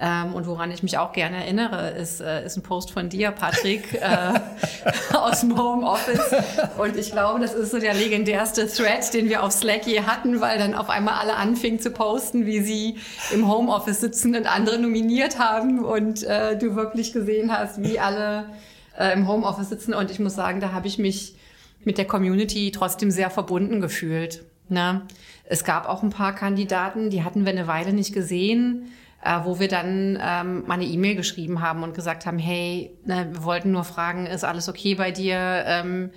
Ähm, 0.00 0.34
und 0.34 0.46
woran 0.48 0.72
ich 0.72 0.82
mich 0.82 0.98
auch 0.98 1.12
gerne 1.12 1.36
erinnere, 1.36 1.90
ist, 1.90 2.20
äh, 2.20 2.44
ist 2.44 2.56
ein 2.56 2.62
Post 2.62 2.90
von 2.90 3.08
dir, 3.08 3.30
Patrick, 3.30 3.94
äh, 3.94 4.40
aus 5.16 5.40
dem 5.40 5.56
Homeoffice. 5.56 6.34
Und 6.78 6.96
ich 6.96 7.12
glaube, 7.12 7.38
das 7.38 7.54
ist 7.54 7.70
so 7.70 7.78
der 7.78 7.94
legendärste 7.94 8.66
Thread, 8.66 9.14
den 9.14 9.28
wir 9.28 9.44
auf 9.44 9.52
Slack 9.52 9.86
je 9.86 10.02
hatten, 10.02 10.40
weil 10.40 10.58
dann 10.58 10.74
auf 10.74 10.90
einmal 10.90 11.14
alle 11.14 11.36
anfingen 11.36 11.78
zu 11.78 11.92
posten, 11.92 12.44
wie 12.44 12.60
sie 12.60 12.96
im 13.32 13.48
Homeoffice 13.48 14.00
sitzen 14.00 14.34
und 14.34 14.52
andere 14.52 14.80
nominiert 14.80 15.38
haben 15.38 15.84
und 15.84 16.24
äh, 16.24 16.58
du 16.58 16.74
wirklich 16.74 17.12
gesehen 17.12 17.56
hast, 17.56 17.80
wie 17.80 18.00
alle 18.00 18.46
äh, 18.98 19.12
im 19.12 19.28
Homeoffice 19.28 19.68
sitzen. 19.68 19.94
Und 19.94 20.10
ich 20.10 20.18
muss 20.18 20.34
sagen, 20.34 20.60
da 20.60 20.72
habe 20.72 20.88
ich 20.88 20.98
mich 20.98 21.36
mit 21.84 21.98
der 21.98 22.06
Community 22.06 22.72
trotzdem 22.72 23.12
sehr 23.12 23.30
verbunden 23.30 23.80
gefühlt. 23.80 24.42
Ne? 24.68 25.02
Es 25.44 25.62
gab 25.62 25.88
auch 25.88 26.02
ein 26.02 26.10
paar 26.10 26.34
Kandidaten, 26.34 27.10
die 27.10 27.22
hatten 27.22 27.44
wir 27.44 27.52
eine 27.52 27.68
Weile 27.68 27.92
nicht 27.92 28.12
gesehen 28.12 28.90
äh, 29.24 29.40
wo 29.44 29.58
wir 29.58 29.68
dann 29.68 30.18
ähm, 30.20 30.66
mal 30.66 30.74
eine 30.74 30.84
E-Mail 30.84 31.16
geschrieben 31.16 31.62
haben 31.62 31.82
und 31.82 31.94
gesagt 31.94 32.26
haben, 32.26 32.38
hey, 32.38 32.96
ne, 33.06 33.28
wir 33.32 33.42
wollten 33.44 33.72
nur 33.72 33.84
fragen, 33.84 34.26
ist 34.26 34.44
alles 34.44 34.68
okay 34.68 34.94
bei 34.94 35.10
dir? 35.10 35.64
Ähm, 35.66 36.10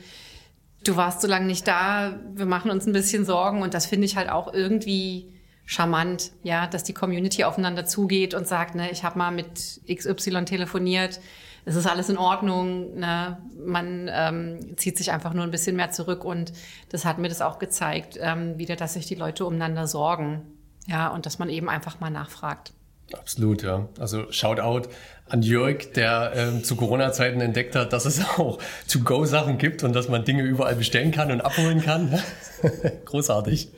du 0.84 0.98
warst 0.98 1.22
so 1.22 1.28
lange 1.28 1.46
nicht 1.46 1.68
da, 1.68 2.20
wir 2.34 2.46
machen 2.46 2.70
uns 2.70 2.86
ein 2.86 2.94
bisschen 2.94 3.26
Sorgen 3.26 3.62
und 3.62 3.74
das 3.74 3.86
finde 3.86 4.06
ich 4.06 4.18
halt 4.18 4.30
auch 4.30 4.54
irgendwie 4.54 5.34
charmant, 5.66 6.32
ja, 6.44 6.68
dass 6.68 6.84
die 6.84 6.94
Community 6.94 7.44
aufeinander 7.44 7.86
zugeht 7.86 8.34
und 8.34 8.48
sagt, 8.48 8.76
ne, 8.76 8.92
ich 8.92 9.04
habe 9.04 9.18
mal 9.18 9.32
mit 9.32 9.82
XY 9.90 10.46
telefoniert, 10.46 11.20
es 11.64 11.76
ist 11.76 11.86
alles 11.86 12.10
in 12.10 12.18
Ordnung, 12.18 12.96
ne, 12.96 13.38
man 13.66 14.10
ähm, 14.12 14.78
zieht 14.78 14.98
sich 14.98 15.12
einfach 15.12 15.34
nur 15.34 15.44
ein 15.44 15.52
bisschen 15.52 15.78
mehr 15.78 15.92
zurück 15.92 16.26
und 16.26 16.52
das 16.90 17.06
hat 17.06 17.20
mir 17.20 17.30
das 17.30 17.42
auch 17.42 17.58
gezeigt, 17.60 18.18
ähm, 18.22 18.58
wieder, 18.58 18.76
dass 18.76 18.94
sich 18.94 19.06
die 19.06 19.16
Leute 19.16 19.46
umeinander 19.46 19.88
sorgen, 19.88 20.42
ja, 20.88 21.10
und 21.10 21.26
dass 21.26 21.40
man 21.40 21.50
eben 21.50 21.70
einfach 21.70 22.00
mal 22.00 22.10
nachfragt. 22.10 22.74
Absolut, 23.14 23.64
ja. 23.64 23.88
Also 24.00 24.32
Shoutout 24.32 24.90
an 25.30 25.42
Jörg, 25.42 25.94
der 25.94 26.34
ähm, 26.36 26.64
zu 26.64 26.76
Corona-Zeiten 26.76 27.42
entdeckt 27.42 27.76
hat, 27.76 27.94
dass 27.94 28.06
es 28.06 28.22
auch 28.38 28.60
To-Go-Sachen 28.90 29.58
gibt 29.58 29.84
und 29.84 29.94
dass 29.94 30.10
man 30.10 30.24
Dinge 30.24 30.44
überall 30.44 30.76
bestellen 30.76 31.12
kann 31.12 31.32
und 31.32 31.42
abholen 31.42 31.82
kann. 31.82 32.18
Großartig. 33.06 33.70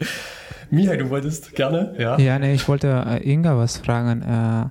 Mihai, 0.70 0.98
du 0.98 1.10
wolltest 1.10 1.56
gerne, 1.56 1.96
ja? 1.98 2.18
Ja, 2.20 2.38
nee, 2.38 2.54
ich 2.54 2.68
wollte 2.68 2.88
äh, 3.08 3.32
Inga 3.32 3.58
was 3.58 3.78
fragen. 3.78 4.22
Äh, 4.22 4.70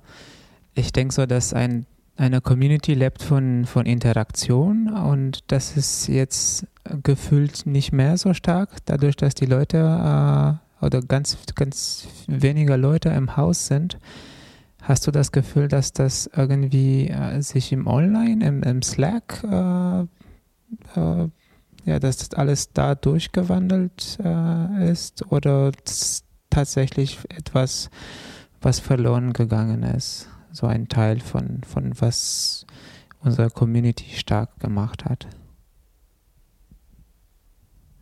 ich 0.79 0.93
denke 0.93 1.13
so, 1.13 1.27
dass 1.27 1.53
ein, 1.53 1.87
eine 2.17 2.41
Community 2.41 2.95
lebt 2.95 3.23
von, 3.23 3.65
von 3.65 3.85
Interaktion 3.85 4.93
und 4.93 5.41
das 5.49 5.77
ist 5.77 6.07
jetzt 6.07 6.67
gefühlt 7.03 7.67
nicht 7.67 7.93
mehr 7.93 8.17
so 8.17 8.33
stark, 8.35 8.71
dadurch, 8.85 9.17
dass 9.17 9.35
die 9.35 9.47
Leute 9.47 9.79
äh, 9.79 10.85
oder 10.85 11.01
ganz, 11.03 11.37
ganz 11.57 12.07
weniger 12.29 12.77
Leute 12.77 13.09
im 13.09 13.37
Haus 13.37 13.67
sind 13.67 13.99
Hast 14.89 15.07
du 15.07 15.11
das 15.11 15.33
Gefühl, 15.33 15.69
dass 15.69 15.93
das 15.93 16.31
irgendwie 16.35 17.09
äh, 17.09 17.43
sich 17.43 17.73
im 17.73 17.87
Online, 17.87 18.43
im, 18.43 18.63
im 18.63 18.81
Slack, 18.81 19.45
äh, 19.45 20.01
äh, 20.01 21.29
ja, 21.85 21.99
dass 21.99 22.17
das 22.17 22.33
alles 22.33 22.73
da 22.73 22.95
durchgewandelt 22.95 24.17
äh, 24.25 24.91
ist 24.91 25.31
oder 25.31 25.73
tatsächlich 26.49 27.19
etwas, 27.29 27.91
was 28.63 28.81
verloren 28.81 29.35
gegangen 29.35 29.83
ist? 29.83 30.27
So 30.53 30.67
ein 30.67 30.89
Teil 30.89 31.21
von, 31.21 31.61
von 31.65 31.93
was 32.01 32.65
unsere 33.21 33.51
Community 33.51 34.17
stark 34.17 34.59
gemacht 34.59 35.05
hat? 35.05 35.27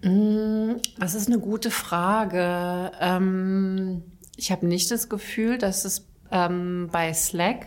Mm, 0.04 0.74
das 1.00 1.16
ist 1.16 1.26
eine 1.26 1.40
gute 1.40 1.72
Frage. 1.72 2.92
Ähm, 3.00 4.04
ich 4.36 4.52
habe 4.52 4.68
nicht 4.68 4.88
das 4.92 5.08
Gefühl, 5.08 5.58
dass 5.58 5.84
es 5.84 6.06
ähm, 6.30 6.88
bei 6.92 7.12
Slack 7.12 7.66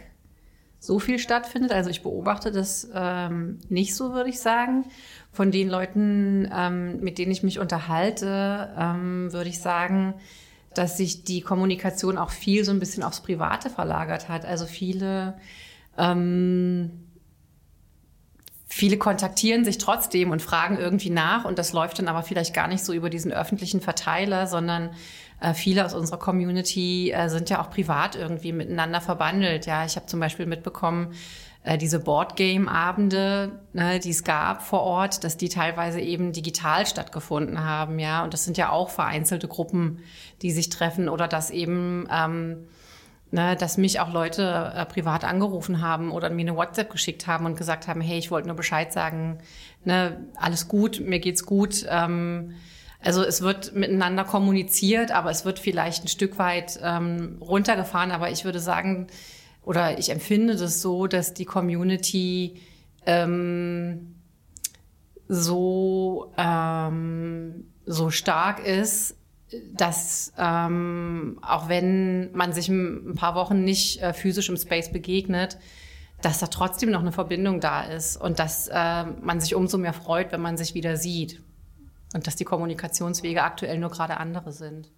so 0.79 0.97
viel 0.99 1.19
stattfindet. 1.19 1.71
Also 1.71 1.89
ich 1.89 2.01
beobachte 2.01 2.51
das 2.51 2.89
ähm, 2.93 3.59
nicht 3.67 3.95
so, 3.95 4.13
würde 4.13 4.29
ich 4.29 4.39
sagen. 4.39 4.85
Von 5.31 5.51
den 5.51 5.69
Leuten, 5.69 6.49
ähm, 6.55 7.01
mit 7.01 7.17
denen 7.17 7.31
ich 7.31 7.43
mich 7.43 7.59
unterhalte, 7.59 8.73
ähm, 8.77 9.31
würde 9.31 9.49
ich 9.49 9.59
sagen, 9.59 10.15
dass 10.73 10.97
sich 10.97 11.23
die 11.23 11.41
Kommunikation 11.41 12.17
auch 12.17 12.31
viel 12.31 12.63
so 12.63 12.71
ein 12.71 12.79
bisschen 12.79 13.03
aufs 13.03 13.21
Private 13.21 13.69
verlagert 13.69 14.29
hat. 14.29 14.45
Also 14.45 14.65
viele, 14.65 15.37
ähm, 15.97 16.91
viele 18.67 18.97
kontaktieren 18.97 19.65
sich 19.65 19.79
trotzdem 19.79 20.31
und 20.31 20.41
fragen 20.41 20.77
irgendwie 20.77 21.09
nach 21.09 21.43
und 21.43 21.59
das 21.59 21.73
läuft 21.73 21.99
dann 21.99 22.07
aber 22.07 22.23
vielleicht 22.23 22.53
gar 22.53 22.67
nicht 22.67 22.85
so 22.85 22.93
über 22.93 23.09
diesen 23.09 23.33
öffentlichen 23.33 23.81
Verteiler, 23.81 24.47
sondern 24.47 24.91
äh, 25.41 25.53
viele 25.53 25.85
aus 25.85 25.93
unserer 25.93 26.19
Community 26.19 27.11
äh, 27.11 27.29
sind 27.29 27.49
ja 27.49 27.61
auch 27.61 27.69
privat 27.69 28.15
irgendwie 28.15 28.51
miteinander 28.51 29.01
verbandelt. 29.01 29.65
Ja, 29.65 29.85
ich 29.85 29.95
habe 29.95 30.05
zum 30.05 30.19
Beispiel 30.19 30.45
mitbekommen, 30.45 31.13
äh, 31.63 31.77
diese 31.77 31.99
Boardgame-Abende, 31.99 33.59
ne, 33.73 33.99
die 33.99 34.11
es 34.11 34.23
gab 34.23 34.61
vor 34.61 34.81
Ort, 34.81 35.23
dass 35.23 35.37
die 35.37 35.49
teilweise 35.49 35.99
eben 35.99 36.31
digital 36.31 36.85
stattgefunden 36.85 37.63
haben, 37.63 37.99
ja. 37.99 38.23
Und 38.23 38.33
das 38.33 38.45
sind 38.45 38.57
ja 38.57 38.69
auch 38.69 38.89
vereinzelte 38.89 39.47
Gruppen, 39.47 39.99
die 40.41 40.51
sich 40.51 40.69
treffen 40.69 41.09
oder 41.09 41.27
dass 41.27 41.51
eben 41.51 42.07
ähm, 42.11 42.65
ne, 43.31 43.55
dass 43.55 43.77
mich 43.77 43.99
auch 43.99 44.11
Leute 44.11 44.73
äh, 44.75 44.85
privat 44.85 45.23
angerufen 45.23 45.81
haben 45.81 46.11
oder 46.11 46.29
mir 46.29 46.41
eine 46.41 46.55
WhatsApp 46.55 46.89
geschickt 46.89 47.27
haben 47.27 47.45
und 47.45 47.57
gesagt 47.57 47.87
haben, 47.87 48.01
hey, 48.01 48.17
ich 48.17 48.31
wollte 48.31 48.47
nur 48.47 48.57
Bescheid 48.57 48.91
sagen, 48.91 49.39
ne, 49.83 50.25
alles 50.35 50.67
gut, 50.67 50.99
mir 50.99 51.19
geht's 51.19 51.45
gut. 51.45 51.85
Ähm, 51.89 52.55
also 53.01 53.23
es 53.23 53.41
wird 53.41 53.73
miteinander 53.75 54.25
kommuniziert, 54.25 55.11
aber 55.11 55.31
es 55.31 55.45
wird 55.45 55.59
vielleicht 55.59 56.03
ein 56.03 56.09
Stück 56.09 56.37
weit 56.37 56.79
ähm, 56.83 57.37
runtergefahren. 57.39 58.11
Aber 58.11 58.29
ich 58.29 58.43
würde 58.43 58.59
sagen, 58.59 59.07
oder 59.63 59.97
ich 59.99 60.09
empfinde 60.09 60.55
das 60.55 60.81
so, 60.81 61.07
dass 61.07 61.33
die 61.33 61.45
Community 61.45 62.61
ähm, 63.05 64.15
so, 65.27 66.33
ähm, 66.37 67.67
so 67.85 68.09
stark 68.09 68.65
ist, 68.65 69.15
dass 69.73 70.33
ähm, 70.37 71.39
auch 71.41 71.69
wenn 71.69 72.31
man 72.33 72.51
sich 72.53 72.67
ein 72.67 73.15
paar 73.15 73.33
Wochen 73.35 73.63
nicht 73.63 74.01
äh, 74.01 74.13
physisch 74.13 74.49
im 74.49 74.57
Space 74.57 74.91
begegnet, 74.91 75.57
dass 76.21 76.39
da 76.39 76.47
trotzdem 76.47 76.91
noch 76.91 76.99
eine 76.99 77.11
Verbindung 77.13 77.59
da 77.59 77.83
ist 77.83 78.17
und 78.17 78.39
dass 78.39 78.67
äh, 78.67 79.05
man 79.21 79.39
sich 79.39 79.55
umso 79.55 79.77
mehr 79.77 79.93
freut, 79.93 80.31
wenn 80.31 80.41
man 80.41 80.57
sich 80.57 80.73
wieder 80.73 80.97
sieht. 80.97 81.41
Und 82.13 82.27
dass 82.27 82.35
die 82.35 82.45
Kommunikationswege 82.45 83.43
aktuell 83.43 83.77
nur 83.77 83.89
gerade 83.89 84.17
andere 84.17 84.51
sind. 84.51 84.91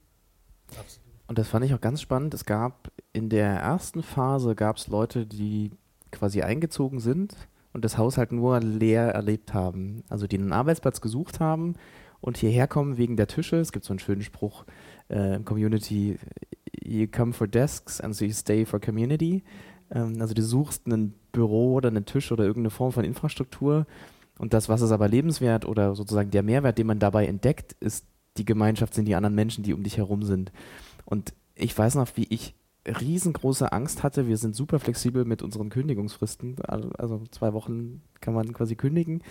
Und 1.27 1.37
das 1.37 1.47
fand 1.47 1.65
ich 1.65 1.73
auch 1.73 1.81
ganz 1.81 2.01
spannend. 2.01 2.33
Es 2.33 2.45
gab 2.45 2.91
in 3.13 3.29
der 3.29 3.47
ersten 3.47 4.03
Phase 4.03 4.55
gab 4.55 4.77
es 4.77 4.87
Leute, 4.87 5.25
die 5.25 5.71
quasi 6.11 6.41
eingezogen 6.41 6.99
sind 6.99 7.35
und 7.73 7.85
das 7.85 7.97
Haus 7.97 8.17
halt 8.17 8.31
nur 8.31 8.59
leer 8.59 9.09
erlebt 9.09 9.53
haben. 9.53 10.03
Also 10.09 10.27
die 10.27 10.37
einen 10.37 10.53
Arbeitsplatz 10.53 11.01
gesucht 11.01 11.39
haben 11.39 11.75
und 12.19 12.37
hierher 12.37 12.67
kommen 12.67 12.97
wegen 12.97 13.17
der 13.17 13.27
Tische. 13.27 13.57
Es 13.57 13.71
gibt 13.71 13.85
so 13.85 13.93
einen 13.93 13.99
schönen 13.99 14.21
Spruch 14.21 14.65
äh, 15.09 15.39
Community, 15.39 16.17
you 16.83 17.07
come 17.07 17.33
for 17.33 17.47
desks 17.47 18.01
and 18.01 18.15
so 18.15 18.25
you 18.25 18.33
stay 18.33 18.65
for 18.65 18.79
community. 18.79 19.43
Ähm, 19.89 20.17
also 20.21 20.33
du 20.33 20.43
suchst 20.43 20.87
ein 20.87 21.13
Büro 21.31 21.75
oder 21.75 21.89
einen 21.89 22.05
Tisch 22.05 22.31
oder 22.31 22.43
irgendeine 22.43 22.71
Form 22.71 22.91
von 22.91 23.03
Infrastruktur 23.03 23.85
und 24.41 24.53
das, 24.55 24.69
was 24.69 24.81
ist 24.81 24.91
aber 24.91 25.07
lebenswert 25.07 25.65
oder 25.65 25.93
sozusagen 25.93 26.31
der 26.31 26.41
Mehrwert, 26.41 26.79
den 26.79 26.87
man 26.87 26.97
dabei 26.97 27.27
entdeckt, 27.27 27.73
ist 27.79 28.07
die 28.37 28.43
Gemeinschaft, 28.43 28.95
sind 28.95 29.05
die 29.05 29.13
anderen 29.13 29.35
Menschen, 29.35 29.63
die 29.63 29.71
um 29.71 29.83
dich 29.83 29.97
herum 29.97 30.23
sind. 30.23 30.51
Und 31.05 31.35
ich 31.53 31.77
weiß 31.77 31.93
noch, 31.93 32.07
wie 32.15 32.25
ich 32.27 32.55
riesengroße 32.87 33.71
Angst 33.71 34.01
hatte. 34.01 34.27
Wir 34.27 34.37
sind 34.37 34.55
super 34.55 34.79
flexibel 34.79 35.25
mit 35.25 35.43
unseren 35.43 35.69
Kündigungsfristen. 35.69 36.59
Also 36.65 37.21
zwei 37.29 37.53
Wochen 37.53 38.01
kann 38.19 38.33
man 38.33 38.51
quasi 38.51 38.75
kündigen. 38.75 39.21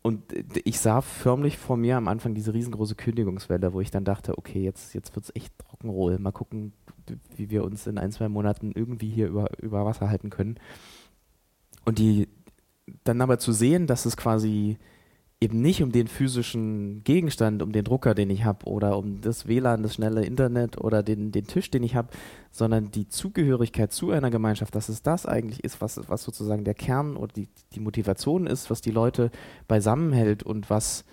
Und 0.00 0.22
ich 0.64 0.80
sah 0.80 1.02
förmlich 1.02 1.58
vor 1.58 1.76
mir 1.76 1.98
am 1.98 2.08
Anfang 2.08 2.34
diese 2.34 2.54
riesengroße 2.54 2.94
Kündigungswelle, 2.94 3.74
wo 3.74 3.82
ich 3.82 3.90
dann 3.90 4.06
dachte, 4.06 4.38
okay, 4.38 4.64
jetzt, 4.64 4.94
jetzt 4.94 5.14
wird 5.14 5.26
es 5.26 5.36
echt 5.36 5.52
Rock'n'Roll. 5.70 6.18
Mal 6.18 6.32
gucken, 6.32 6.72
wie 7.36 7.50
wir 7.50 7.64
uns 7.64 7.86
in 7.86 7.98
ein, 7.98 8.12
zwei 8.12 8.30
Monaten 8.30 8.72
irgendwie 8.74 9.10
hier 9.10 9.28
über, 9.28 9.50
über 9.60 9.84
Wasser 9.84 10.08
halten 10.08 10.30
können. 10.30 10.56
Und 11.84 11.98
die 11.98 12.28
dann 13.04 13.20
aber 13.20 13.38
zu 13.38 13.52
sehen, 13.52 13.86
dass 13.86 14.06
es 14.06 14.16
quasi 14.16 14.78
eben 15.42 15.60
nicht 15.60 15.82
um 15.82 15.90
den 15.90 16.06
physischen 16.06 17.02
Gegenstand, 17.02 17.62
um 17.62 17.72
den 17.72 17.84
Drucker, 17.84 18.14
den 18.14 18.30
ich 18.30 18.44
habe, 18.44 18.64
oder 18.66 18.96
um 18.96 19.20
das 19.20 19.48
WLAN, 19.48 19.82
das 19.82 19.94
schnelle 19.94 20.24
Internet 20.24 20.80
oder 20.80 21.02
den, 21.02 21.32
den 21.32 21.48
Tisch, 21.48 21.68
den 21.68 21.82
ich 21.82 21.96
habe, 21.96 22.10
sondern 22.52 22.92
die 22.92 23.08
Zugehörigkeit 23.08 23.92
zu 23.92 24.12
einer 24.12 24.30
Gemeinschaft, 24.30 24.74
dass 24.76 24.88
es 24.88 25.02
das 25.02 25.26
eigentlich 25.26 25.64
ist, 25.64 25.80
was, 25.80 26.00
was 26.06 26.22
sozusagen 26.22 26.62
der 26.62 26.74
Kern 26.74 27.16
oder 27.16 27.32
die, 27.32 27.48
die 27.74 27.80
Motivation 27.80 28.46
ist, 28.46 28.70
was 28.70 28.82
die 28.82 28.92
Leute 28.92 29.32
beisammenhält 29.66 30.44
und 30.44 30.70
was, 30.70 31.04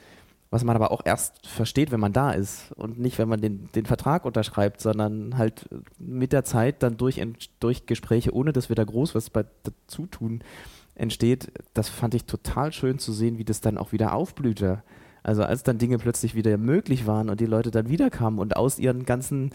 was 0.51 0.63
man 0.63 0.75
aber 0.75 0.91
auch 0.91 1.01
erst 1.05 1.48
versteht, 1.48 1.91
wenn 1.91 2.00
man 2.00 2.13
da 2.13 2.31
ist 2.31 2.71
und 2.74 3.00
nicht, 3.00 3.17
wenn 3.17 3.29
man 3.29 3.41
den, 3.41 3.71
den 3.74 3.88
Vertrag 3.88 4.25
unterschreibt, 4.25 4.79
sondern 4.79 5.39
halt 5.39 5.67
mit 5.98 6.33
der 6.33 6.43
Zeit 6.43 6.83
dann 6.83 6.98
durch, 6.98 7.19
durch 7.59 7.88
Gespräche, 7.88 8.36
ohne 8.36 8.53
dass 8.53 8.69
wir 8.69 8.75
da 8.75 8.83
groß 8.83 9.15
was 9.15 9.31
bei, 9.31 9.45
dazu 9.63 10.05
tun, 10.05 10.43
entsteht, 11.00 11.51
das 11.74 11.89
fand 11.89 12.13
ich 12.13 12.25
total 12.25 12.72
schön 12.74 13.00
zu 13.00 13.13
sehen, 13.13 13.38
wie 13.38 13.46
das 13.46 13.62
dann 13.62 13.77
auch 13.77 13.91
wieder 13.91 14.13
aufblühte. 14.13 14.84
Also 15.24 15.44
als 15.44 15.63
dann 15.63 15.77
Dinge 15.77 15.98
plötzlich 15.98 16.34
wieder 16.34 16.58
möglich 16.58 17.06
waren 17.06 17.29
und 17.29 17.39
die 17.39 17.46
Leute 17.46 17.72
dann 17.72 17.89
wiederkamen 17.89 18.39
und 18.39 18.56
aus 18.56 18.79
ihren 18.79 19.06
ganzen 19.06 19.51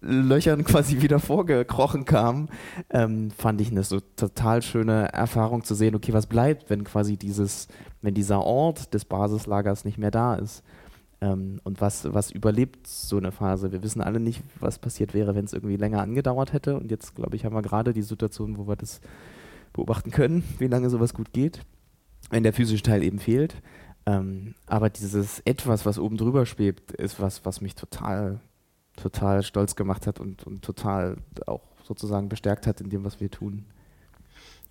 Löchern 0.00 0.64
quasi 0.64 1.02
wieder 1.02 1.18
vorgekrochen 1.18 2.04
kamen, 2.04 2.48
ähm, 2.90 3.30
fand 3.30 3.60
ich 3.60 3.70
eine 3.70 3.82
so 3.82 4.00
total 4.16 4.62
schöne 4.62 5.12
Erfahrung 5.12 5.64
zu 5.64 5.74
sehen, 5.74 5.94
okay, 5.94 6.12
was 6.12 6.26
bleibt, 6.26 6.70
wenn 6.70 6.84
quasi 6.84 7.16
dieses, 7.16 7.68
wenn 8.00 8.14
dieser 8.14 8.42
Ort 8.42 8.94
des 8.94 9.04
Basislagers 9.04 9.84
nicht 9.84 9.98
mehr 9.98 10.10
da 10.10 10.36
ist. 10.36 10.62
Ähm, 11.20 11.60
und 11.64 11.80
was, 11.80 12.12
was 12.12 12.30
überlebt 12.30 12.86
so 12.86 13.16
eine 13.16 13.32
Phase? 13.32 13.72
Wir 13.72 13.82
wissen 13.82 14.02
alle 14.02 14.20
nicht, 14.20 14.42
was 14.60 14.78
passiert 14.78 15.14
wäre, 15.14 15.34
wenn 15.34 15.44
es 15.44 15.52
irgendwie 15.52 15.76
länger 15.76 16.00
angedauert 16.00 16.52
hätte. 16.52 16.76
Und 16.76 16.90
jetzt, 16.90 17.14
glaube 17.14 17.36
ich, 17.36 17.44
haben 17.44 17.54
wir 17.54 17.62
gerade 17.62 17.92
die 17.92 18.02
Situation, 18.02 18.56
wo 18.56 18.66
wir 18.66 18.76
das 18.76 19.00
beobachten 19.72 20.10
können, 20.10 20.44
wie 20.58 20.66
lange 20.66 20.90
sowas 20.90 21.14
gut 21.14 21.32
geht, 21.32 21.60
wenn 22.30 22.42
der 22.42 22.52
physische 22.52 22.82
Teil 22.82 23.02
eben 23.02 23.18
fehlt. 23.18 23.56
Ähm, 24.06 24.54
aber 24.66 24.90
dieses 24.90 25.40
Etwas, 25.40 25.86
was 25.86 25.98
oben 25.98 26.16
drüber 26.16 26.46
schwebt, 26.46 26.92
ist 26.92 27.20
was, 27.20 27.44
was 27.44 27.60
mich 27.60 27.74
total, 27.74 28.40
total 28.96 29.42
stolz 29.42 29.76
gemacht 29.76 30.06
hat 30.06 30.20
und, 30.20 30.44
und 30.44 30.62
total 30.62 31.18
auch 31.46 31.62
sozusagen 31.84 32.28
bestärkt 32.28 32.66
hat 32.66 32.80
in 32.80 32.90
dem, 32.90 33.04
was 33.04 33.20
wir 33.20 33.30
tun. 33.30 33.64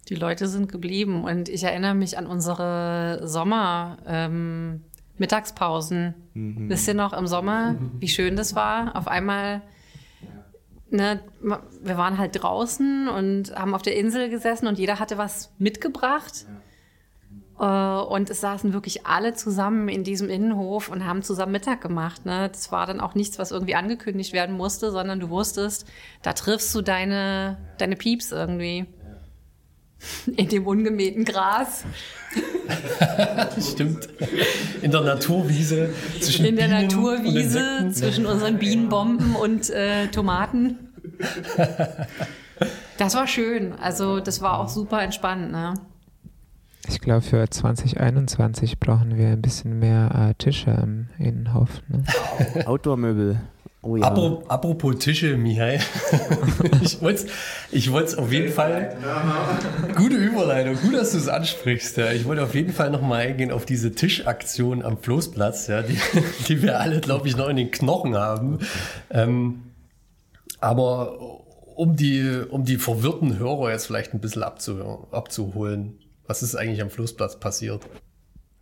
Die 0.10 0.16
Leute 0.16 0.48
sind 0.48 0.72
geblieben 0.72 1.24
und 1.24 1.48
ich 1.48 1.64
erinnere 1.64 1.94
mich 1.94 2.18
an 2.18 2.26
unsere 2.26 3.22
Sommer. 3.24 3.98
Ähm, 4.06 4.82
Mittagspausen. 5.22 6.16
Mhm. 6.34 6.70
Wisst 6.70 6.88
ihr 6.88 6.96
noch 6.96 7.14
im 7.14 7.28
Sommer, 7.28 7.76
wie 8.00 8.08
schön 8.10 8.36
das 8.36 8.56
war? 8.56 8.96
Auf 8.96 9.08
einmal 9.08 9.62
ne, 10.92 11.22
wir 11.42 11.98
waren 11.98 12.18
halt 12.18 12.42
draußen 12.42 13.08
und 13.08 13.56
haben 13.56 13.74
auf 13.74 13.82
der 13.82 13.96
Insel 13.96 14.30
gesessen 14.30 14.68
und 14.68 14.78
jeder 14.78 15.00
hatte 15.00 15.18
was 15.18 15.52
mitgebracht. 15.58 16.46
Ja. 16.48 16.62
Äh, 17.62 18.04
und 18.06 18.30
es 18.30 18.42
saßen 18.42 18.74
wirklich 18.74 19.06
alle 19.06 19.34
zusammen 19.34 19.88
in 19.88 20.04
diesem 20.04 20.30
Innenhof 20.30 20.90
und 20.90 21.06
haben 21.06 21.22
zusammen 21.22 21.52
Mittag 21.52 21.82
gemacht. 21.82 22.26
Ne? 22.26 22.50
Das 22.50 22.72
war 22.72 22.86
dann 22.88 23.00
auch 23.00 23.16
nichts, 23.16 23.40
was 23.40 23.52
irgendwie 23.52 23.76
angekündigt 23.76 24.34
werden 24.34 24.58
musste, 24.58 24.92
sondern 24.92 25.20
du 25.20 25.30
wusstest, 25.30 25.88
da 26.24 26.34
triffst 26.34 26.74
du 26.74 26.82
deine, 26.82 27.58
deine 27.78 27.96
Pieps 27.96 28.32
irgendwie. 28.32 28.88
In 30.36 30.50
dem 30.50 30.66
ungemähten 30.66 31.26
Gras. 31.26 31.84
Stimmt. 33.74 34.08
In 34.82 34.92
der 34.92 35.02
Naturwiese. 35.02 35.90
Zwischen 36.20 36.46
In 36.46 36.56
der 36.56 36.68
Bienen 36.68 36.88
Naturwiese 36.88 37.90
zwischen 37.92 38.26
unseren 38.26 38.58
Bienenbomben 38.58 39.36
und 39.36 39.70
äh, 39.70 40.08
Tomaten. 40.08 40.92
Das 42.98 43.16
war 43.16 43.28
schön. 43.28 43.74
Also 43.74 44.20
das 44.20 44.42
war 44.42 44.60
auch 44.60 44.70
super 44.70 45.02
entspannt. 45.02 45.52
Ne? 45.52 45.74
Ich 46.88 47.00
glaube, 47.00 47.22
für 47.22 47.50
2021 47.50 48.80
brauchen 48.80 49.18
wir 49.18 49.28
ein 49.28 49.42
bisschen 49.42 49.80
mehr 49.80 50.30
äh, 50.30 50.34
Tische 50.36 50.72
im 50.72 51.08
Innenhof. 51.20 51.82
Ne? 51.88 52.04
Outdoor-Möbel. 52.66 53.42
Oh 53.84 53.96
ja. 53.96 54.08
Apropos 54.48 55.00
Tische, 55.00 55.38
Michael. 55.38 55.80
ich 56.82 57.02
wollte 57.02 57.26
es 57.26 57.32
ich 57.72 57.90
auf 57.90 58.32
jeden 58.32 58.54
Fall. 58.54 58.96
Gute 59.96 60.18
Überleitung, 60.18 60.76
gut, 60.84 60.94
dass 60.94 61.14
du 61.14 61.18
es 61.18 61.28
ansprichst. 61.28 61.98
Ja. 61.98 62.12
Ich 62.12 62.26
wollte 62.26 62.44
auf 62.44 62.54
jeden 62.54 62.74
Fall 62.74 62.92
nochmal 62.92 63.22
eingehen 63.22 63.52
auf 63.52 63.66
diese 63.66 63.92
Tischaktion 63.94 64.84
am 64.84 65.00
Floßplatz, 65.00 65.66
ja, 65.66 65.82
die, 65.82 65.98
die 66.48 66.62
wir 66.62 66.80
alle, 66.80 67.00
glaube 67.00 67.28
ich, 67.28 67.36
noch 67.36 67.50
in 67.50 67.56
den 67.56 67.72
Knochen 67.72 68.16
haben. 68.16 68.60
Ähm, 69.10 69.64
aber 70.60 71.42
um 71.76 71.96
die, 71.96 72.40
um 72.50 72.64
die 72.64 72.78
verwirrten 72.78 73.40
Hörer 73.40 73.72
jetzt 73.72 73.88
vielleicht 73.88 74.14
ein 74.14 74.22
bisschen 74.22 74.44
abzuholen, 74.44 75.98
was 76.28 76.44
ist 76.44 76.54
eigentlich 76.54 76.84
am 76.84 76.92
Flussplatz 76.92 77.40
passiert? 77.40 77.88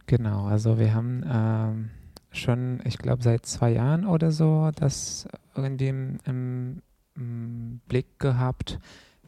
Genau, 0.05 0.45
also 0.45 0.79
wir 0.79 0.93
haben 0.93 1.25
ähm 1.29 1.89
schon, 2.31 2.79
ich 2.85 2.97
glaube, 2.97 3.23
seit 3.23 3.45
zwei 3.45 3.71
Jahren 3.71 4.05
oder 4.05 4.31
so 4.31 4.71
das 4.75 5.27
irgendwie 5.55 5.87
im, 5.87 6.17
im, 6.25 7.81
Blick 7.87 8.17
gehabt. 8.19 8.79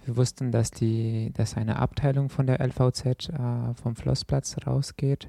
Wir 0.06 0.16
wussten, 0.16 0.52
dass, 0.52 0.72
die, 0.72 1.32
dass 1.34 1.58
eine 1.58 1.78
Abteilung 1.78 2.30
von 2.30 2.48
der 2.48 2.66
LVZ 2.66 3.06
äh, 3.30 3.74
vom 3.76 3.96
Flossplatz 3.96 4.56
rausgeht 4.66 5.28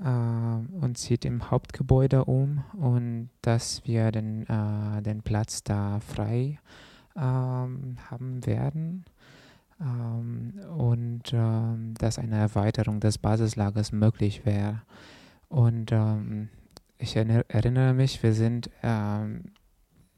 äh, 0.00 0.08
und 0.08 0.98
zieht 0.98 1.24
im 1.24 1.50
Hauptgebäude 1.50 2.26
um 2.26 2.62
und 2.74 3.30
dass 3.40 3.86
wir 3.86 4.12
den, 4.12 4.46
äh, 4.46 5.02
den 5.02 5.22
Platz 5.22 5.64
da 5.64 6.00
frei 6.00 6.58
ähm, 7.16 7.96
haben 8.10 8.44
werden. 8.46 9.04
Ähm, 9.80 10.54
und 10.76 11.32
ähm, 11.32 11.94
dass 11.94 12.18
eine 12.18 12.36
Erweiterung 12.36 13.00
des 13.00 13.18
Basislagers 13.18 13.92
möglich 13.92 14.44
wäre. 14.44 14.82
Und 15.48 15.92
ähm, 15.92 16.48
ich 16.98 17.16
erinnere 17.16 17.94
mich, 17.94 18.22
wir 18.22 18.32
sind, 18.34 18.70
ähm, 18.82 19.52